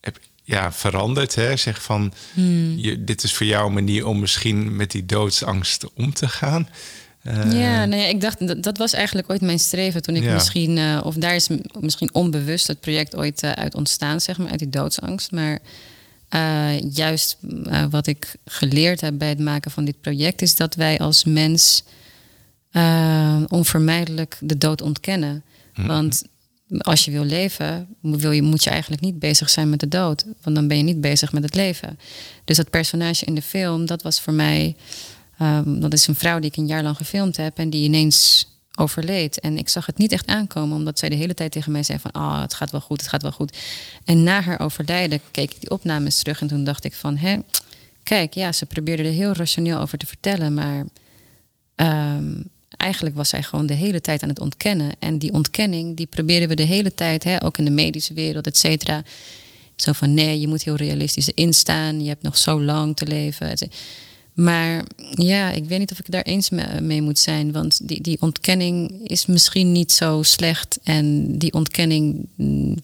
heb, 0.00 0.18
ja, 0.42 0.72
veranderd. 0.72 1.34
Hè? 1.34 1.56
Zeg 1.56 1.82
van, 1.82 2.12
Hmm. 2.34 2.78
je, 2.78 3.04
dit 3.04 3.22
is 3.22 3.34
voor 3.34 3.46
jou 3.46 3.66
een 3.66 3.72
manier 3.72 4.06
om 4.06 4.20
misschien 4.20 4.76
met 4.76 4.90
die 4.90 5.06
doodsangst 5.06 5.92
om 5.94 6.12
te 6.12 6.28
gaan. 6.28 6.68
Eh, 7.22 7.52
Ja, 7.52 7.84
nou 7.84 8.02
ja, 8.02 8.08
ik 8.08 8.20
dacht, 8.20 8.46
dat, 8.46 8.62
dat 8.62 8.78
was 8.78 8.92
eigenlijk 8.92 9.30
ooit 9.30 9.40
mijn 9.40 9.58
streven 9.58 10.02
toen 10.02 10.16
ik 10.16 10.22
Ja. 10.22 10.32
misschien, 10.32 10.78
eh, 10.78 11.00
of 11.04 11.14
daar 11.14 11.34
is 11.34 11.48
misschien 11.80 12.14
onbewust 12.14 12.66
het 12.66 12.80
project 12.80 13.16
ooit 13.16 13.42
eh, 13.42 13.50
uit 13.50 13.74
ontstaan, 13.74 14.20
zeg 14.20 14.38
maar, 14.38 14.50
uit 14.50 14.58
die 14.58 14.68
doodsangst. 14.70 15.30
Maar 15.30 15.58
juist 16.90 17.36
wat 17.90 18.06
ik 18.06 18.34
geleerd 18.44 19.00
heb 19.00 19.18
bij 19.18 19.28
het 19.28 19.38
maken 19.38 19.70
van 19.70 19.84
dit 19.84 20.00
project, 20.00 20.42
is 20.42 20.56
dat 20.56 20.74
wij 20.74 20.98
als 20.98 21.24
mens 21.24 21.84
onvermijdelijk 23.48 24.36
de 24.40 24.58
dood 24.58 24.82
ontkennen. 24.82 25.42
Want 25.74 26.24
als 26.78 27.04
je 27.04 27.10
wil 27.10 27.24
leven, 27.24 27.86
wil 28.00 28.30
je, 28.30 28.42
moet 28.42 28.64
je 28.64 28.70
eigenlijk 28.70 29.02
niet 29.02 29.18
bezig 29.18 29.50
zijn 29.50 29.70
met 29.70 29.80
de 29.80 29.88
dood. 29.88 30.24
Want 30.42 30.56
dan 30.56 30.68
ben 30.68 30.76
je 30.76 30.82
niet 30.82 31.00
bezig 31.00 31.32
met 31.32 31.42
het 31.42 31.54
leven. 31.54 31.98
Dus 32.44 32.56
dat 32.56 32.70
personage 32.70 33.24
in 33.24 33.34
de 33.34 33.42
film, 33.42 33.86
dat 33.86 34.02
was 34.02 34.20
voor 34.20 34.32
mij. 34.32 34.76
ehm, 35.38 35.80
dat 35.80 35.92
is 35.92 36.06
een 36.06 36.14
vrouw 36.14 36.38
die 36.38 36.50
ik 36.50 36.56
een 36.56 36.66
jaar 36.66 36.82
lang 36.82 36.96
gefilmd 36.96 37.36
heb 37.36 37.58
en 37.58 37.70
die 37.70 37.84
ineens 37.84 38.46
overleed. 38.76 39.40
En 39.40 39.58
ik 39.58 39.68
zag 39.68 39.86
het 39.86 39.98
niet 39.98 40.12
echt 40.12 40.26
aankomen, 40.26 40.76
omdat 40.76 40.98
zij 40.98 41.08
de 41.08 41.14
hele 41.14 41.34
tijd 41.34 41.52
tegen 41.52 41.72
mij 41.72 41.82
zei 41.82 41.98
van... 41.98 42.10
ah, 42.10 42.40
het 42.40 42.54
gaat 42.54 42.70
wel 42.70 42.80
goed, 42.80 43.00
het 43.00 43.10
gaat 43.10 43.22
wel 43.22 43.32
goed. 43.32 43.56
En 44.04 44.22
na 44.22 44.40
haar 44.40 44.60
overlijden 44.60 45.20
keek 45.30 45.50
ik 45.50 45.60
die 45.60 45.70
opnames 45.70 46.18
terug 46.18 46.40
en 46.40 46.46
toen 46.46 46.64
dacht 46.64 46.84
ik 46.84 46.94
van... 46.94 47.16
Hè, 47.16 47.36
kijk, 48.02 48.34
ja, 48.34 48.52
ze 48.52 48.66
probeerde 48.66 49.02
er 49.02 49.12
heel 49.12 49.32
rationeel 49.32 49.78
over 49.78 49.98
te 49.98 50.06
vertellen, 50.06 50.54
maar... 50.54 50.86
ehm, 51.74 52.32
eigenlijk 52.82 53.16
was 53.16 53.28
zij 53.28 53.42
gewoon 53.42 53.66
de 53.66 53.74
hele 53.74 54.00
tijd 54.00 54.22
aan 54.22 54.28
het 54.28 54.40
ontkennen. 54.40 54.90
En 54.98 55.18
die 55.18 55.32
ontkenning, 55.32 55.96
die 55.96 56.06
proberen 56.06 56.48
we 56.48 56.54
de 56.54 56.62
hele 56.62 56.94
tijd, 56.94 57.24
hè, 57.24 57.44
ook 57.44 57.58
in 57.58 57.64
de 57.64 57.70
medische 57.70 58.14
wereld, 58.14 58.46
et 58.46 58.58
cetera. 58.58 59.02
Zo 59.76 59.92
van 59.92 60.14
nee, 60.14 60.40
je 60.40 60.48
moet 60.48 60.62
heel 60.62 60.76
realistisch 60.76 61.28
erin 61.34 61.54
staan. 61.54 62.02
Je 62.02 62.08
hebt 62.08 62.22
nog 62.22 62.38
zo 62.38 62.62
lang 62.62 62.96
te 62.96 63.06
leven. 63.06 63.56
Maar 64.32 64.84
ja, 65.14 65.50
ik 65.50 65.64
weet 65.64 65.78
niet 65.78 65.92
of 65.92 65.98
ik 65.98 66.10
daar 66.10 66.22
eens 66.22 66.50
me- 66.50 66.80
mee 66.80 67.02
moet 67.02 67.18
zijn. 67.18 67.52
Want 67.52 67.88
die, 67.88 68.00
die 68.00 68.16
ontkenning 68.20 69.08
is 69.08 69.26
misschien 69.26 69.72
niet 69.72 69.92
zo 69.92 70.22
slecht. 70.22 70.78
En 70.82 71.38
die 71.38 71.52
ontkenning. 71.52 72.26
mm, 72.34 72.76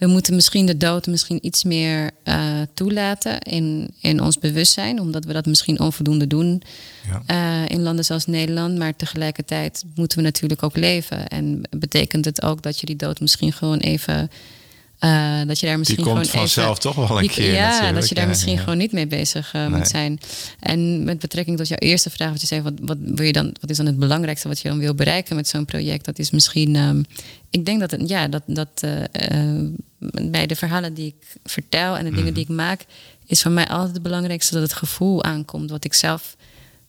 We 0.00 0.06
moeten 0.06 0.34
misschien 0.34 0.66
de 0.66 0.76
dood 0.76 1.06
misschien 1.06 1.46
iets 1.46 1.64
meer 1.64 2.10
eh, 2.22 2.60
toelaten 2.74 3.38
in, 3.40 3.90
in 4.00 4.20
ons 4.22 4.38
bewustzijn. 4.38 5.00
Omdat 5.00 5.24
we 5.24 5.32
dat 5.32 5.46
misschien 5.46 5.80
onvoldoende 5.80 6.26
doen 6.26 6.62
Ja. 7.08 7.22
eh, 7.64 7.68
in 7.76 7.82
landen 7.82 8.04
zoals 8.04 8.26
Nederland. 8.26 8.78
Maar 8.78 8.96
tegelijkertijd 8.96 9.84
moeten 9.94 10.18
we 10.18 10.24
natuurlijk 10.24 10.62
ook 10.62 10.76
leven. 10.76 11.28
En 11.28 11.60
betekent 11.76 12.24
het 12.24 12.42
ook 12.42 12.62
dat 12.62 12.78
je 12.80 12.86
die 12.86 12.96
dood 12.96 13.20
misschien 13.20 13.52
gewoon 13.52 13.78
even. 13.78 14.30
Eh, 15.00 15.40
dat 15.46 15.60
je 15.60 15.66
daar 15.66 15.78
misschien 15.78 16.04
die 16.04 16.12
komt 16.12 16.16
gewoon 16.16 16.20
even, 16.22 16.38
vanzelf 16.38 16.78
toch 16.78 16.94
wel 16.94 17.16
een 17.16 17.22
die- 17.22 17.30
keer 17.30 17.52
Ja, 17.54 17.68
natuurlijk. 17.68 17.94
dat 18.00 18.08
je 18.08 18.14
daar 18.14 18.28
misschien 18.28 18.52
ja. 18.54 18.58
gewoon 18.60 18.78
niet 18.78 18.92
mee 18.92 19.06
bezig 19.06 19.52
eh, 19.54 19.60
Nee. 19.66 19.78
moet 19.78 19.88
zijn. 19.88 20.20
En 20.60 21.04
met 21.04 21.18
betrekking 21.18 21.56
tot 21.56 21.68
jouw 21.68 21.78
eerste 21.78 22.10
vraag, 22.10 22.30
wat 22.30 22.40
je 22.40 22.46
zei, 22.46 22.62
wat, 22.62 22.72
wat, 22.82 22.96
wil 23.00 23.26
je 23.26 23.32
dan, 23.32 23.54
wat 23.60 23.70
is 23.70 23.76
dan 23.76 23.86
het 23.86 23.98
belangrijkste 23.98 24.48
wat 24.48 24.60
je 24.60 24.68
dan 24.68 24.78
wil 24.78 24.94
bereiken 24.94 25.36
met 25.36 25.48
zo'n 25.48 25.64
project? 25.64 26.04
Dat 26.04 26.18
is 26.18 26.30
misschien, 26.30 26.76
ehm, 26.76 27.02
ik 27.50 27.64
denk 27.64 27.80
dat, 27.80 27.90
het, 27.90 28.08
ja, 28.08 28.28
dat, 28.28 28.42
dat 28.46 28.68
eh, 28.82 28.98
bij 30.30 30.46
de 30.46 30.56
verhalen 30.56 30.94
die 30.94 31.06
ik 31.06 31.26
vertel 31.44 31.96
en 31.96 32.04
de 32.04 32.10
Mhm. 32.10 32.18
dingen 32.18 32.34
die 32.34 32.42
ik 32.42 32.48
maak, 32.48 32.84
is 33.26 33.42
voor 33.42 33.50
mij 33.52 33.68
altijd 33.68 33.92
het 33.94 34.02
belangrijkste 34.02 34.52
dat 34.54 34.62
het 34.62 34.72
gevoel 34.72 35.24
aankomt, 35.24 35.70
wat 35.70 35.84
ik 35.84 35.94
zelf 35.94 36.36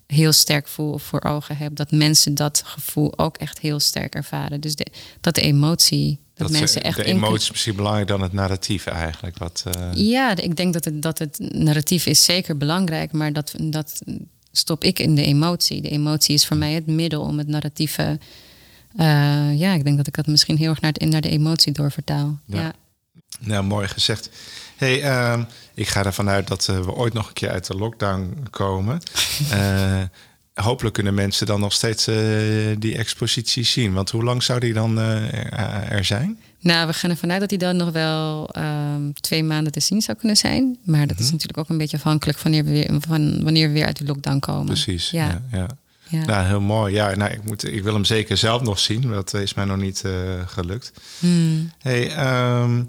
heel 0.07 0.31
sterk 0.31 0.67
voel 0.67 0.91
of 0.91 1.03
voor 1.03 1.21
ogen 1.23 1.57
heb. 1.57 1.75
Dat 1.75 1.91
mensen 1.91 2.35
dat 2.35 2.61
gevoel 2.65 3.17
ook 3.19 3.37
echt 3.37 3.59
heel 3.59 3.79
sterk 3.79 4.15
ervaren. 4.15 4.61
Dus 4.61 4.75
de, 4.75 4.85
dat 5.21 5.35
de 5.35 5.41
emotie, 5.41 6.19
dat, 6.33 6.51
mensen 6.51 6.83
echt 6.83 6.97
de 6.97 7.03
emotie 7.03 7.37
is 7.37 7.51
misschien 7.51 7.75
belangrijker 7.75 8.13
dan 8.17 8.23
het 8.23 8.33
narratief 8.33 8.85
eigenlijk. 8.85 9.37
Wat, 9.37 9.63
eh, 9.67 9.89
ja, 9.93 10.35
ik 10.35 10.55
denk 10.55 10.73
dat 10.73 10.85
het, 10.85 11.01
dat 11.01 11.19
het 11.19 11.39
narratief 11.53 12.05
is 12.05 12.23
zeker 12.23 12.57
belangrijk, 12.57 13.11
maar 13.11 13.33
dat, 13.33 13.53
dat 13.59 14.01
stop 14.51 14.83
ik 14.83 14.99
in 14.99 15.15
de 15.15 15.23
emotie. 15.23 15.81
De 15.81 15.89
emotie 15.89 16.33
is 16.33 16.45
voor 16.45 16.57
mij 16.57 16.73
het 16.73 16.87
middel 16.87 17.21
om 17.21 17.37
het 17.37 17.47
narratieve. 17.47 18.19
eh, 18.97 19.59
ja, 19.59 19.73
ik 19.73 19.83
denk 19.83 19.97
dat 19.97 20.07
ik 20.07 20.15
dat 20.15 20.27
misschien 20.27 20.57
heel 20.57 20.69
erg 20.69 20.81
naar, 20.81 20.91
het, 20.97 21.09
naar 21.09 21.21
de 21.21 21.29
emotie 21.29 21.71
doorvertaal. 21.71 22.39
Ja. 22.45 22.61
Ja. 22.61 22.73
Nou, 23.39 23.63
mooi 23.63 23.87
gezegd. 23.87 24.29
Hey, 24.75 25.01
ehm, 25.01 25.43
ik 25.73 25.87
ga 25.87 26.05
ervan 26.05 26.29
uit 26.29 26.47
dat 26.47 26.67
eh, 26.67 26.79
we 26.79 26.93
ooit 26.93 27.13
nog 27.13 27.27
een 27.27 27.33
keer 27.33 27.49
uit 27.49 27.67
de 27.67 27.75
lockdown 27.75 28.47
komen. 28.49 29.01
Eh, 30.53 30.63
hopelijk 30.65 30.93
kunnen 30.95 31.13
mensen 31.13 31.45
dan 31.45 31.59
nog 31.59 31.73
steeds 31.73 32.07
eh, 32.07 32.15
die 32.79 32.97
expositie 32.97 33.63
zien. 33.63 33.93
Want 33.93 34.09
hoe 34.09 34.23
lang 34.23 34.43
zou 34.43 34.59
die 34.59 34.73
dan 34.73 34.99
eh, 34.99 35.33
er, 35.33 35.91
er 35.91 36.05
zijn? 36.05 36.39
Nou, 36.59 36.87
we 36.87 36.93
gaan 36.93 37.09
ervan 37.09 37.31
uit 37.31 37.39
dat 37.39 37.49
die 37.49 37.57
dan 37.57 37.75
nog 37.75 37.91
wel 37.91 38.49
ehm, 38.49 39.11
twee 39.13 39.43
maanden 39.43 39.71
te 39.71 39.79
zien 39.79 40.01
zou 40.01 40.17
kunnen 40.17 40.37
zijn. 40.37 40.77
Maar 40.83 41.07
dat 41.07 41.17
is 41.19 41.23
Mhm. 41.23 41.31
natuurlijk 41.31 41.59
ook 41.59 41.69
een 41.69 41.77
beetje 41.77 41.97
afhankelijk 41.97 42.37
van 42.37 42.51
wanneer 42.51 42.71
we 42.71 42.79
weer, 42.79 43.01
van 43.07 43.43
wanneer 43.43 43.67
we 43.67 43.73
weer 43.73 43.85
uit 43.85 43.97
die 43.97 44.07
lockdown 44.07 44.39
komen. 44.39 44.65
Precies. 44.65 45.09
Ja. 45.09 45.27
Ja. 45.27 45.41
Ja, 45.51 45.67
Ja. 46.09 46.25
Nou, 46.25 46.45
heel 46.47 46.61
mooi. 46.61 46.93
Ja, 46.93 47.15
nou, 47.15 47.31
ik, 47.31 47.43
moet, 47.43 47.73
ik 47.73 47.83
wil 47.83 47.93
hem 47.93 48.05
zeker 48.05 48.37
zelf 48.37 48.61
nog 48.61 48.79
zien. 48.79 49.01
Dat 49.01 49.33
is 49.33 49.53
mij 49.53 49.65
nog 49.65 49.77
niet 49.77 50.01
eh, 50.05 50.11
gelukt. 50.45 50.91
Hmm. 51.19 51.71
Hey, 51.79 52.13
ehm, 52.15 52.83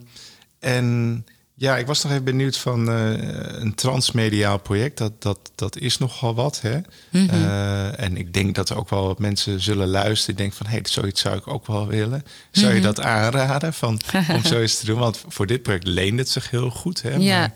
en 0.59 1.25
ja, 1.63 1.77
ik 1.79 1.87
was 1.87 2.03
nog 2.03 2.13
even 2.13 2.25
benieuwd 2.25 2.57
van 2.57 2.89
eh, 2.91 3.13
een 3.61 3.75
transmediaal 3.75 4.59
project. 4.59 4.99
Dat, 4.99 5.23
dat, 5.23 5.39
dat 5.55 5.79
is 5.79 5.99
nogal 5.99 6.35
wat, 6.35 6.61
hè? 6.61 6.79
Mhm. 7.11 7.29
Eh, 7.31 8.01
en 8.01 8.17
ik 8.17 8.33
denk 8.35 8.55
dat 8.55 8.69
er 8.71 8.77
ook 8.77 8.91
wel 8.91 9.07
wat 9.07 9.19
mensen 9.19 9.61
zullen 9.61 9.89
luisteren. 9.89 10.27
Die 10.37 10.45
denken 10.45 10.57
van, 10.57 10.67
hé, 10.67 10.73
hey, 10.73 10.83
zoiets 10.91 11.21
zou 11.21 11.37
ik 11.37 11.49
ook 11.49 11.67
wel 11.67 11.87
willen. 11.87 12.25
Zou 12.51 12.67
Mhm. 12.67 12.75
je 12.77 12.83
dat 12.83 13.01
aanraden 13.01 13.75
van, 13.75 14.01
om 14.29 14.45
zoiets 14.55 14.79
te 14.79 14.87
doen? 14.87 14.99
Want 14.99 15.25
voor 15.29 15.47
dit 15.47 15.63
project 15.63 15.87
leent 15.87 16.19
het 16.19 16.29
zich 16.29 16.51
heel 16.51 16.71
goed, 16.71 17.03
hè? 17.03 17.15
Ja. 17.15 17.39
Maar 17.39 17.53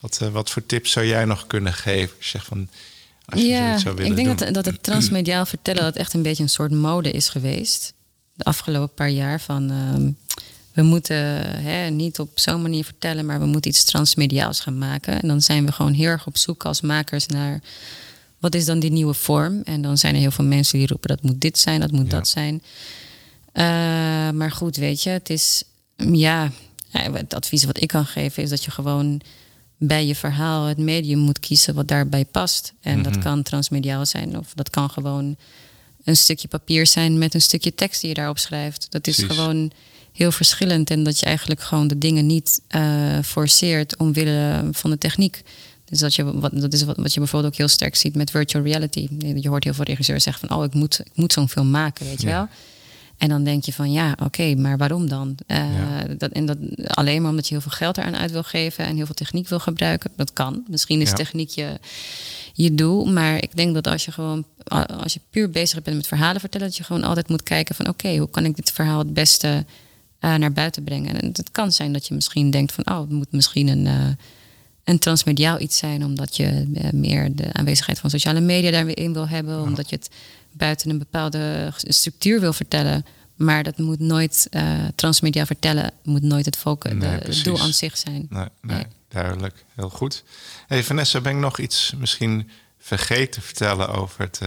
wat, 0.00 0.18
eh, 0.22 0.28
wat 0.28 0.50
voor 0.50 0.66
tips 0.66 0.90
zou 0.92 1.06
jij 1.06 1.24
nog 1.24 1.46
kunnen 1.46 1.72
geven? 1.74 2.16
Zeg 2.18 2.44
van, 2.44 2.68
als 3.24 3.40
je 3.40 3.46
ja, 3.46 3.64
zoiets 3.64 3.82
zou 3.82 3.94
willen 3.94 4.10
ik 4.10 4.16
denk 4.16 4.38
doen. 4.38 4.46
dat, 4.46 4.54
dat 4.64 4.72
het 4.74 4.82
transmediaal 4.92 5.46
vertellen 5.46 5.82
dat 5.82 5.96
echt 5.96 6.14
een 6.14 6.22
beetje 6.22 6.42
een 6.42 6.48
soort 6.48 6.70
mode 6.72 7.10
is 7.10 7.28
geweest. 7.28 7.92
De 8.34 8.44
afgelopen 8.44 8.94
paar 8.94 9.10
jaar 9.10 9.40
van 9.40 9.70
ehm, 9.70 10.10
we 10.78 10.84
moeten 10.84 11.16
hè, 11.62 11.90
niet 11.90 12.18
op 12.18 12.30
zo'n 12.34 12.62
manier 12.62 12.84
vertellen, 12.84 13.26
maar 13.26 13.40
we 13.40 13.46
moeten 13.46 13.70
iets 13.70 13.84
transmediaals 13.84 14.60
gaan 14.60 14.78
maken. 14.78 15.20
En 15.22 15.28
dan 15.28 15.42
zijn 15.42 15.66
we 15.66 15.72
gewoon 15.72 15.92
heel 15.92 16.06
erg 16.08 16.26
op 16.26 16.36
zoek 16.36 16.64
als 16.64 16.80
makers 16.80 17.26
naar 17.26 17.60
wat 18.38 18.54
is 18.54 18.64
dan 18.64 18.78
die 18.78 18.90
nieuwe 18.90 19.14
vorm? 19.14 19.60
En 19.64 19.82
dan 19.82 19.98
zijn 19.98 20.14
er 20.14 20.20
heel 20.20 20.30
veel 20.30 20.44
mensen 20.44 20.78
die 20.78 20.86
roepen 20.86 21.08
dat 21.08 21.22
moet 21.22 21.40
dit 21.40 21.58
zijn, 21.58 21.80
dat 21.80 21.90
moet 21.90 22.10
Ja. 22.10 22.16
dat 22.18 22.28
zijn. 22.28 22.62
Eh, 23.52 23.64
maar 24.30 24.50
goed, 24.50 24.76
weet 24.76 25.02
je, 25.02 25.10
het 25.10 25.30
is 25.30 25.62
ja, 25.96 26.50
ja, 26.88 27.12
het 27.12 27.34
advies 27.34 27.64
wat 27.64 27.82
ik 27.82 27.88
kan 27.88 28.06
geven 28.06 28.42
is 28.42 28.50
dat 28.50 28.64
je 28.64 28.70
gewoon 28.70 29.20
bij 29.76 30.06
je 30.06 30.14
verhaal 30.14 30.64
het 30.64 30.78
medium 30.78 31.18
moet 31.18 31.40
kiezen 31.40 31.74
wat 31.74 31.88
daarbij 31.88 32.24
past. 32.24 32.72
En 32.80 33.02
dat 33.02 33.12
Mhm. 33.12 33.22
kan 33.22 33.42
transmediaal 33.42 34.06
zijn 34.06 34.38
of 34.38 34.52
dat 34.54 34.70
kan 34.70 34.90
gewoon 34.90 35.36
een 36.04 36.16
stukje 36.16 36.48
papier 36.48 36.86
zijn 36.86 37.18
met 37.18 37.34
een 37.34 37.40
stukje 37.42 37.74
tekst 37.74 38.00
die 38.00 38.08
je 38.08 38.14
daarop 38.16 38.38
schrijft. 38.38 38.86
Dat 38.90 39.06
is 39.06 39.16
Precies. 39.16 39.36
gewoon 39.36 39.70
heel 40.18 40.32
verschillend 40.32 40.90
en 40.90 41.02
dat 41.02 41.18
je 41.20 41.26
eigenlijk 41.26 41.60
gewoon 41.62 41.88
de 41.88 41.98
dingen 41.98 42.26
niet 42.26 42.60
eh, 42.68 42.82
forceert 43.24 43.96
omwille 43.96 44.68
van 44.72 44.90
de 44.90 44.98
techniek. 44.98 45.42
Dus 45.84 45.98
dat, 45.98 46.14
je, 46.14 46.38
wat, 46.40 46.60
dat 46.60 46.72
is 46.72 46.82
wat, 46.82 46.96
wat 46.96 47.12
je 47.14 47.18
bijvoorbeeld 47.20 47.52
ook 47.52 47.58
heel 47.58 47.68
sterk 47.68 47.96
ziet 47.96 48.14
met 48.16 48.30
virtual 48.30 48.64
reality. 48.64 49.08
Je 49.34 49.48
hoort 49.48 49.64
heel 49.64 49.74
veel 49.74 49.84
regisseurs 49.84 50.22
zeggen 50.24 50.48
van... 50.48 50.58
oh, 50.58 50.64
ik 50.64 50.74
moet, 50.74 50.98
ik 50.98 51.12
moet 51.14 51.32
zo'n 51.32 51.48
film 51.48 51.70
maken, 51.70 52.06
weet 52.06 52.20
je 52.20 52.26
Ja. 52.28 52.32
wel. 52.34 52.48
En 53.18 53.28
dan 53.28 53.44
denk 53.44 53.64
je 53.64 53.72
van, 53.72 53.92
ja, 53.92 54.16
oké, 54.24 54.54
maar 54.54 54.76
waarom 54.76 55.08
dan? 55.08 55.34
Eh, 55.46 55.56
Ja. 55.58 56.04
dat, 56.18 56.30
en 56.30 56.46
dat 56.46 56.56
alleen 56.86 57.20
maar 57.22 57.30
omdat 57.30 57.48
je 57.48 57.54
heel 57.54 57.62
veel 57.62 57.70
geld 57.70 57.98
eraan 57.98 58.16
uit 58.16 58.30
wil 58.30 58.42
geven... 58.42 58.84
en 58.84 58.96
heel 58.96 59.06
veel 59.06 59.14
techniek 59.14 59.48
wil 59.48 59.58
gebruiken. 59.58 60.10
Dat 60.16 60.32
kan. 60.32 60.64
Misschien 60.68 61.00
is 61.00 61.08
Ja. 61.08 61.14
techniek 61.14 61.50
je, 61.50 61.78
je 62.52 62.74
doel. 62.74 63.04
Maar 63.06 63.36
ik 63.42 63.56
denk 63.56 63.74
dat 63.74 63.86
als 63.86 64.04
je 64.04 64.12
gewoon... 64.12 64.44
als 65.02 65.12
je 65.14 65.20
puur 65.30 65.50
bezig 65.50 65.82
bent 65.82 65.96
met 65.96 66.06
verhalen 66.06 66.40
vertellen... 66.40 66.66
dat 66.66 66.76
je 66.76 66.84
gewoon 66.84 67.04
altijd 67.04 67.28
moet 67.28 67.42
kijken 67.42 67.74
van... 67.74 67.88
oké, 67.88 68.16
hoe 68.16 68.30
kan 68.30 68.44
ik 68.44 68.56
dit 68.56 68.72
verhaal 68.72 68.98
het 68.98 69.14
beste 69.14 69.64
eh, 70.18 70.34
naar 70.34 70.52
buiten 70.52 70.84
brengen? 70.84 71.20
En 71.20 71.26
het 71.32 71.50
kan 71.50 71.72
zijn 71.72 71.92
dat 71.92 72.06
je 72.06 72.14
misschien 72.14 72.50
denkt 72.50 72.72
van... 72.72 72.86
oh, 72.90 73.00
het 73.00 73.10
moet 73.10 73.32
misschien 73.32 73.68
een... 73.68 73.86
eh, 73.86 74.06
een 74.84 74.98
transmediaal 74.98 75.60
iets 75.60 75.76
zijn, 75.78 76.04
omdat 76.04 76.36
je 76.36 76.70
eh, 76.74 76.90
meer 76.92 77.34
de 77.36 77.52
aanwezigheid 77.52 77.98
van 77.98 78.10
sociale 78.10 78.40
media 78.40 78.70
daarin 78.70 79.12
wil 79.12 79.28
hebben, 79.28 79.62
omdat 79.62 79.90
je 79.90 79.96
het 79.96 80.10
buiten 80.52 80.90
een 80.90 80.98
bepaalde 80.98 81.72
structuur 81.76 82.40
wil 82.40 82.52
vertellen. 82.52 83.04
Maar 83.34 83.62
dat 83.62 83.78
moet 83.78 83.98
nooit 83.98 84.48
transmediaal 84.94 85.46
vertellen, 85.46 85.90
moet 86.02 86.22
nooit 86.22 86.44
het 86.44 86.56
focus, 86.56 86.92
Nee, 86.92 87.10
het 87.10 87.44
doel 87.44 87.60
aan 87.60 87.72
zich 87.72 87.96
zijn. 87.98 88.26
Nee, 88.30 88.44
nee, 88.62 88.76
Nee. 88.76 88.84
duidelijk. 89.08 89.64
Heel 89.74 89.90
goed. 89.90 90.24
Hey 90.66 90.84
Vanessa, 90.84 91.20
ben 91.20 91.32
ik 91.32 91.38
nog 91.38 91.58
iets 91.58 91.92
misschien 91.98 92.50
vergeten 92.78 93.30
te 93.30 93.40
vertellen 93.40 93.88
over 93.88 94.20
het, 94.20 94.40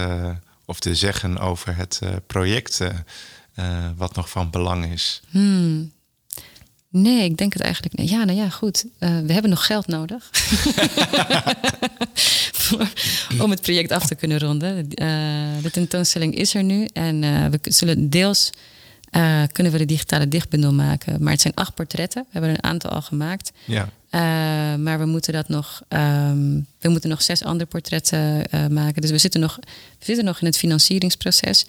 of 0.64 0.80
te 0.80 0.94
zeggen 0.94 1.38
over 1.38 1.76
het 1.76 2.00
project 2.26 2.80
eh, 3.54 3.88
wat 3.96 4.14
nog 4.14 4.30
van 4.30 4.50
belang 4.50 4.92
is? 4.92 5.22
Hmm. 5.30 5.92
Nee, 6.88 7.24
ik 7.24 7.36
denk 7.36 7.52
het 7.52 7.62
eigenlijk 7.62 7.96
niet. 7.96 8.10
Ja, 8.10 8.24
nou 8.24 8.38
ja, 8.38 8.48
goed. 8.48 8.84
Eh, 8.98 9.18
we 9.18 9.32
hebben 9.32 9.50
nog 9.50 9.66
geld 9.66 9.86
nodig. 9.86 10.30
Om 13.42 13.50
het 13.50 13.62
project 13.62 13.92
af 13.92 14.06
te 14.06 14.14
kunnen 14.14 14.38
ronden. 14.38 14.88
Eh, 14.88 15.06
de 15.62 15.70
tentoonstelling 15.70 16.34
is 16.34 16.54
er 16.54 16.62
nu. 16.62 16.88
En 16.92 17.20
we 17.50 17.58
zullen 17.62 18.10
deels 18.10 18.50
kunnen 19.52 19.72
we 19.72 19.78
de 19.78 19.84
digitale 19.84 20.28
dichtbundel 20.28 20.72
maken. 20.72 21.22
Maar 21.22 21.32
het 21.32 21.40
zijn 21.40 21.54
acht 21.54 21.74
portretten. 21.74 22.22
We 22.22 22.28
hebben 22.30 22.50
er 22.50 22.56
een 22.56 22.70
aantal 22.70 22.90
al 22.90 23.02
gemaakt. 23.02 23.52
Ja, 23.64 23.88
maar 24.76 24.98
we 24.98 25.06
moeten 25.06 25.32
dat 25.32 25.48
nog. 25.48 25.82
ehm, 25.88 26.60
we 26.78 26.88
moeten 26.88 27.10
nog 27.10 27.22
zes 27.22 27.44
andere 27.44 27.70
portretten 27.70 28.46
maken. 28.70 29.02
Dus 29.02 29.10
we 29.10 29.18
zitten 29.18 29.40
nog, 29.40 29.58
we 29.98 30.04
zitten 30.04 30.24
nog 30.24 30.40
in 30.40 30.46
het 30.46 30.58
financieringsproces. 30.58 31.66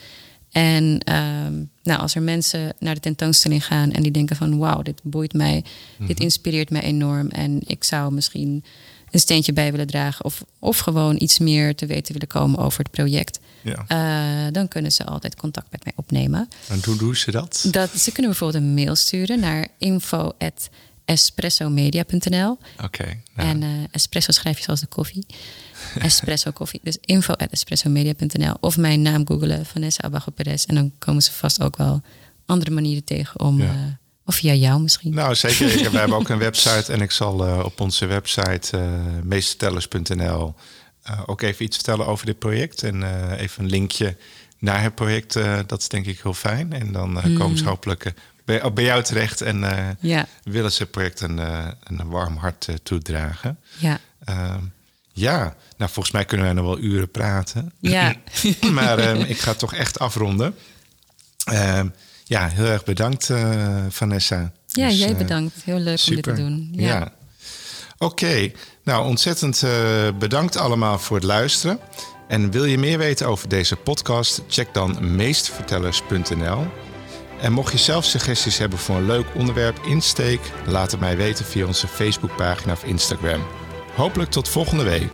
En 0.53 0.99
ehm, 0.99 1.53
nou, 1.83 1.99
als 2.01 2.15
er 2.15 2.21
mensen 2.21 2.73
naar 2.79 2.93
de 2.93 2.99
tentoonstelling 2.99 3.65
gaan 3.65 3.91
en 3.91 4.01
die 4.03 4.11
denken 4.11 4.35
van 4.35 4.57
wauw, 4.57 4.81
dit 4.81 4.99
boeit 5.03 5.33
mij, 5.33 5.63
dit 6.07 6.19
inspireert 6.19 6.69
mij 6.69 6.81
enorm. 6.81 7.29
En 7.29 7.59
ik 7.65 7.83
zou 7.83 8.13
misschien 8.13 8.63
een 9.11 9.19
steentje 9.19 9.53
bij 9.53 9.71
willen 9.71 9.87
dragen. 9.87 10.25
Of, 10.25 10.43
of 10.59 10.77
gewoon 10.77 11.15
iets 11.19 11.39
meer 11.39 11.75
te 11.75 11.85
weten 11.85 12.13
willen 12.13 12.27
komen 12.27 12.59
over 12.59 12.79
het 12.79 12.91
project. 12.91 13.39
ja. 13.61 13.85
eh, 13.87 14.51
dan 14.51 14.67
kunnen 14.67 14.91
ze 14.91 15.05
altijd 15.05 15.35
contact 15.35 15.71
met 15.71 15.83
mij 15.83 15.93
opnemen. 15.95 16.47
En 16.67 16.81
hoe 16.85 16.97
doen 16.97 17.15
ze 17.15 17.31
dat? 17.31 17.65
Dat, 17.71 17.89
ze 17.89 18.11
kunnen 18.11 18.31
bijvoorbeeld 18.31 18.63
een 18.63 18.73
mail 18.73 18.95
sturen 18.95 19.39
naar 19.39 19.67
info.espressomedia.nl. 19.77 22.57
Oké. 22.83 23.05
nou, 23.35 23.49
En 23.49 23.63
eh, 23.63 23.69
espresso 23.91 24.31
schrijf 24.31 24.57
je 24.57 24.63
zoals 24.63 24.79
de 24.79 24.87
koffie. 24.87 25.25
Espresso 26.09 26.51
koffie. 26.51 26.79
Dus 26.83 26.97
info.espressomedia.nl. 27.01 28.53
Of 28.59 28.77
mijn 28.77 29.01
naam 29.01 29.27
googelen, 29.27 29.65
Vanessa 29.65 30.03
Abago 30.03 30.31
Perez. 30.31 30.65
En 30.65 30.75
dan 30.75 30.91
komen 30.97 31.21
ze 31.23 31.31
vast 31.31 31.61
ook 31.61 31.77
wel 31.77 32.01
andere 32.45 32.71
manieren 32.71 33.03
tegen 33.03 33.39
om... 33.39 33.59
Ja. 33.61 33.65
eh, 33.65 33.71
of 34.25 34.35
via 34.35 34.53
jou 34.53 34.81
misschien. 34.81 35.13
Nou, 35.13 35.35
zeker. 35.35 35.79
Ik- 35.79 35.87
We 35.89 35.97
hebben 35.97 36.17
ook 36.17 36.29
een 36.29 36.37
website 36.49 36.91
en 36.93 37.01
ik 37.01 37.11
zal 37.11 37.45
eh, 37.47 37.59
op 37.63 37.79
onze 37.81 38.05
website 38.05 38.77
uh, 38.77 38.83
meestertellers.nl 39.23 40.55
eh, 41.03 41.21
ook 41.25 41.41
even 41.41 41.65
iets 41.65 41.75
vertellen 41.75 42.07
over 42.07 42.25
dit 42.25 42.39
project. 42.39 42.83
En 42.83 43.03
even 43.37 43.63
een 43.63 43.69
linkje 43.69 44.17
naar 44.59 44.81
het 44.83 44.95
project. 44.95 45.33
dat 45.67 45.81
is 45.81 45.87
denk 45.87 46.05
ik 46.05 46.19
heel 46.23 46.33
fijn. 46.33 46.73
En 46.73 46.91
dan 46.91 47.21
eh, 47.21 47.37
komen 47.37 47.57
ze 47.57 47.65
hopelijk 47.65 48.13
bij, 48.45 48.73
bij 48.73 48.83
jou 48.83 49.03
terecht 49.03 49.41
en 49.41 49.59
Ja, 49.99 50.27
willen 50.43 50.71
ze 50.71 50.81
het 50.83 50.91
project 50.91 51.21
een, 51.21 51.37
een 51.83 52.09
warm 52.09 52.37
hart 52.37 52.67
toedragen. 52.83 53.59
ja, 53.77 53.99
Ehm, 54.25 54.59
ja, 55.13 55.55
nou 55.77 55.91
volgens 55.91 56.11
mij 56.11 56.25
kunnen 56.25 56.45
wij 56.45 56.55
nog 56.55 56.65
wel 56.65 56.79
uren 56.79 57.11
praten. 57.11 57.73
ja. 57.79 58.15
maar 58.71 58.99
ehm, 58.99 59.21
ik 59.21 59.39
ga 59.39 59.53
toch 59.53 59.73
echt 59.73 59.99
afronden. 59.99 60.55
Ehm, 61.45 61.87
ja, 62.23 62.47
heel 62.47 62.65
erg 62.65 62.83
bedankt, 62.83 63.29
eh, 63.29 63.85
Vanessa. 63.89 64.51
ja 64.67 64.87
Dus, 64.87 64.99
jij 64.99 65.09
eh, 65.09 65.17
bedankt. 65.17 65.55
Heel 65.63 65.79
leuk 65.79 66.03
om 66.07 66.15
dit 66.15 66.23
te 66.23 66.33
doen. 66.33 66.69
Ja. 66.71 66.87
Ja. 66.87 67.11
Oké, 67.97 68.51
nou 68.83 69.05
ontzettend 69.05 69.63
eh, 69.63 69.71
bedankt 70.19 70.57
allemaal 70.57 70.99
voor 70.99 71.15
het 71.15 71.25
luisteren. 71.25 71.79
En 72.27 72.51
wil 72.51 72.65
je 72.65 72.77
meer 72.77 72.97
weten 72.97 73.27
over 73.27 73.49
deze 73.49 73.75
podcast? 73.75 74.41
Check 74.47 74.73
dan 74.73 75.15
meestvertellers.nl. 75.15 76.67
En 77.41 77.51
mocht 77.51 77.71
je 77.71 77.77
zelf 77.77 78.05
suggesties 78.05 78.57
hebben 78.57 78.79
voor 78.79 78.95
een 78.95 79.05
leuk 79.05 79.25
onderwerp, 79.35 79.79
insteek, 79.85 80.39
laat 80.65 80.91
het 80.91 80.99
mij 80.99 81.17
weten 81.17 81.45
via 81.45 81.65
onze 81.65 81.87
Facebookpagina 81.87 82.73
of 82.73 82.83
Instagram. 82.83 83.41
Hopelijk 83.95 84.29
tot 84.31 84.49
volgende 84.49 84.83
week. 84.83 85.11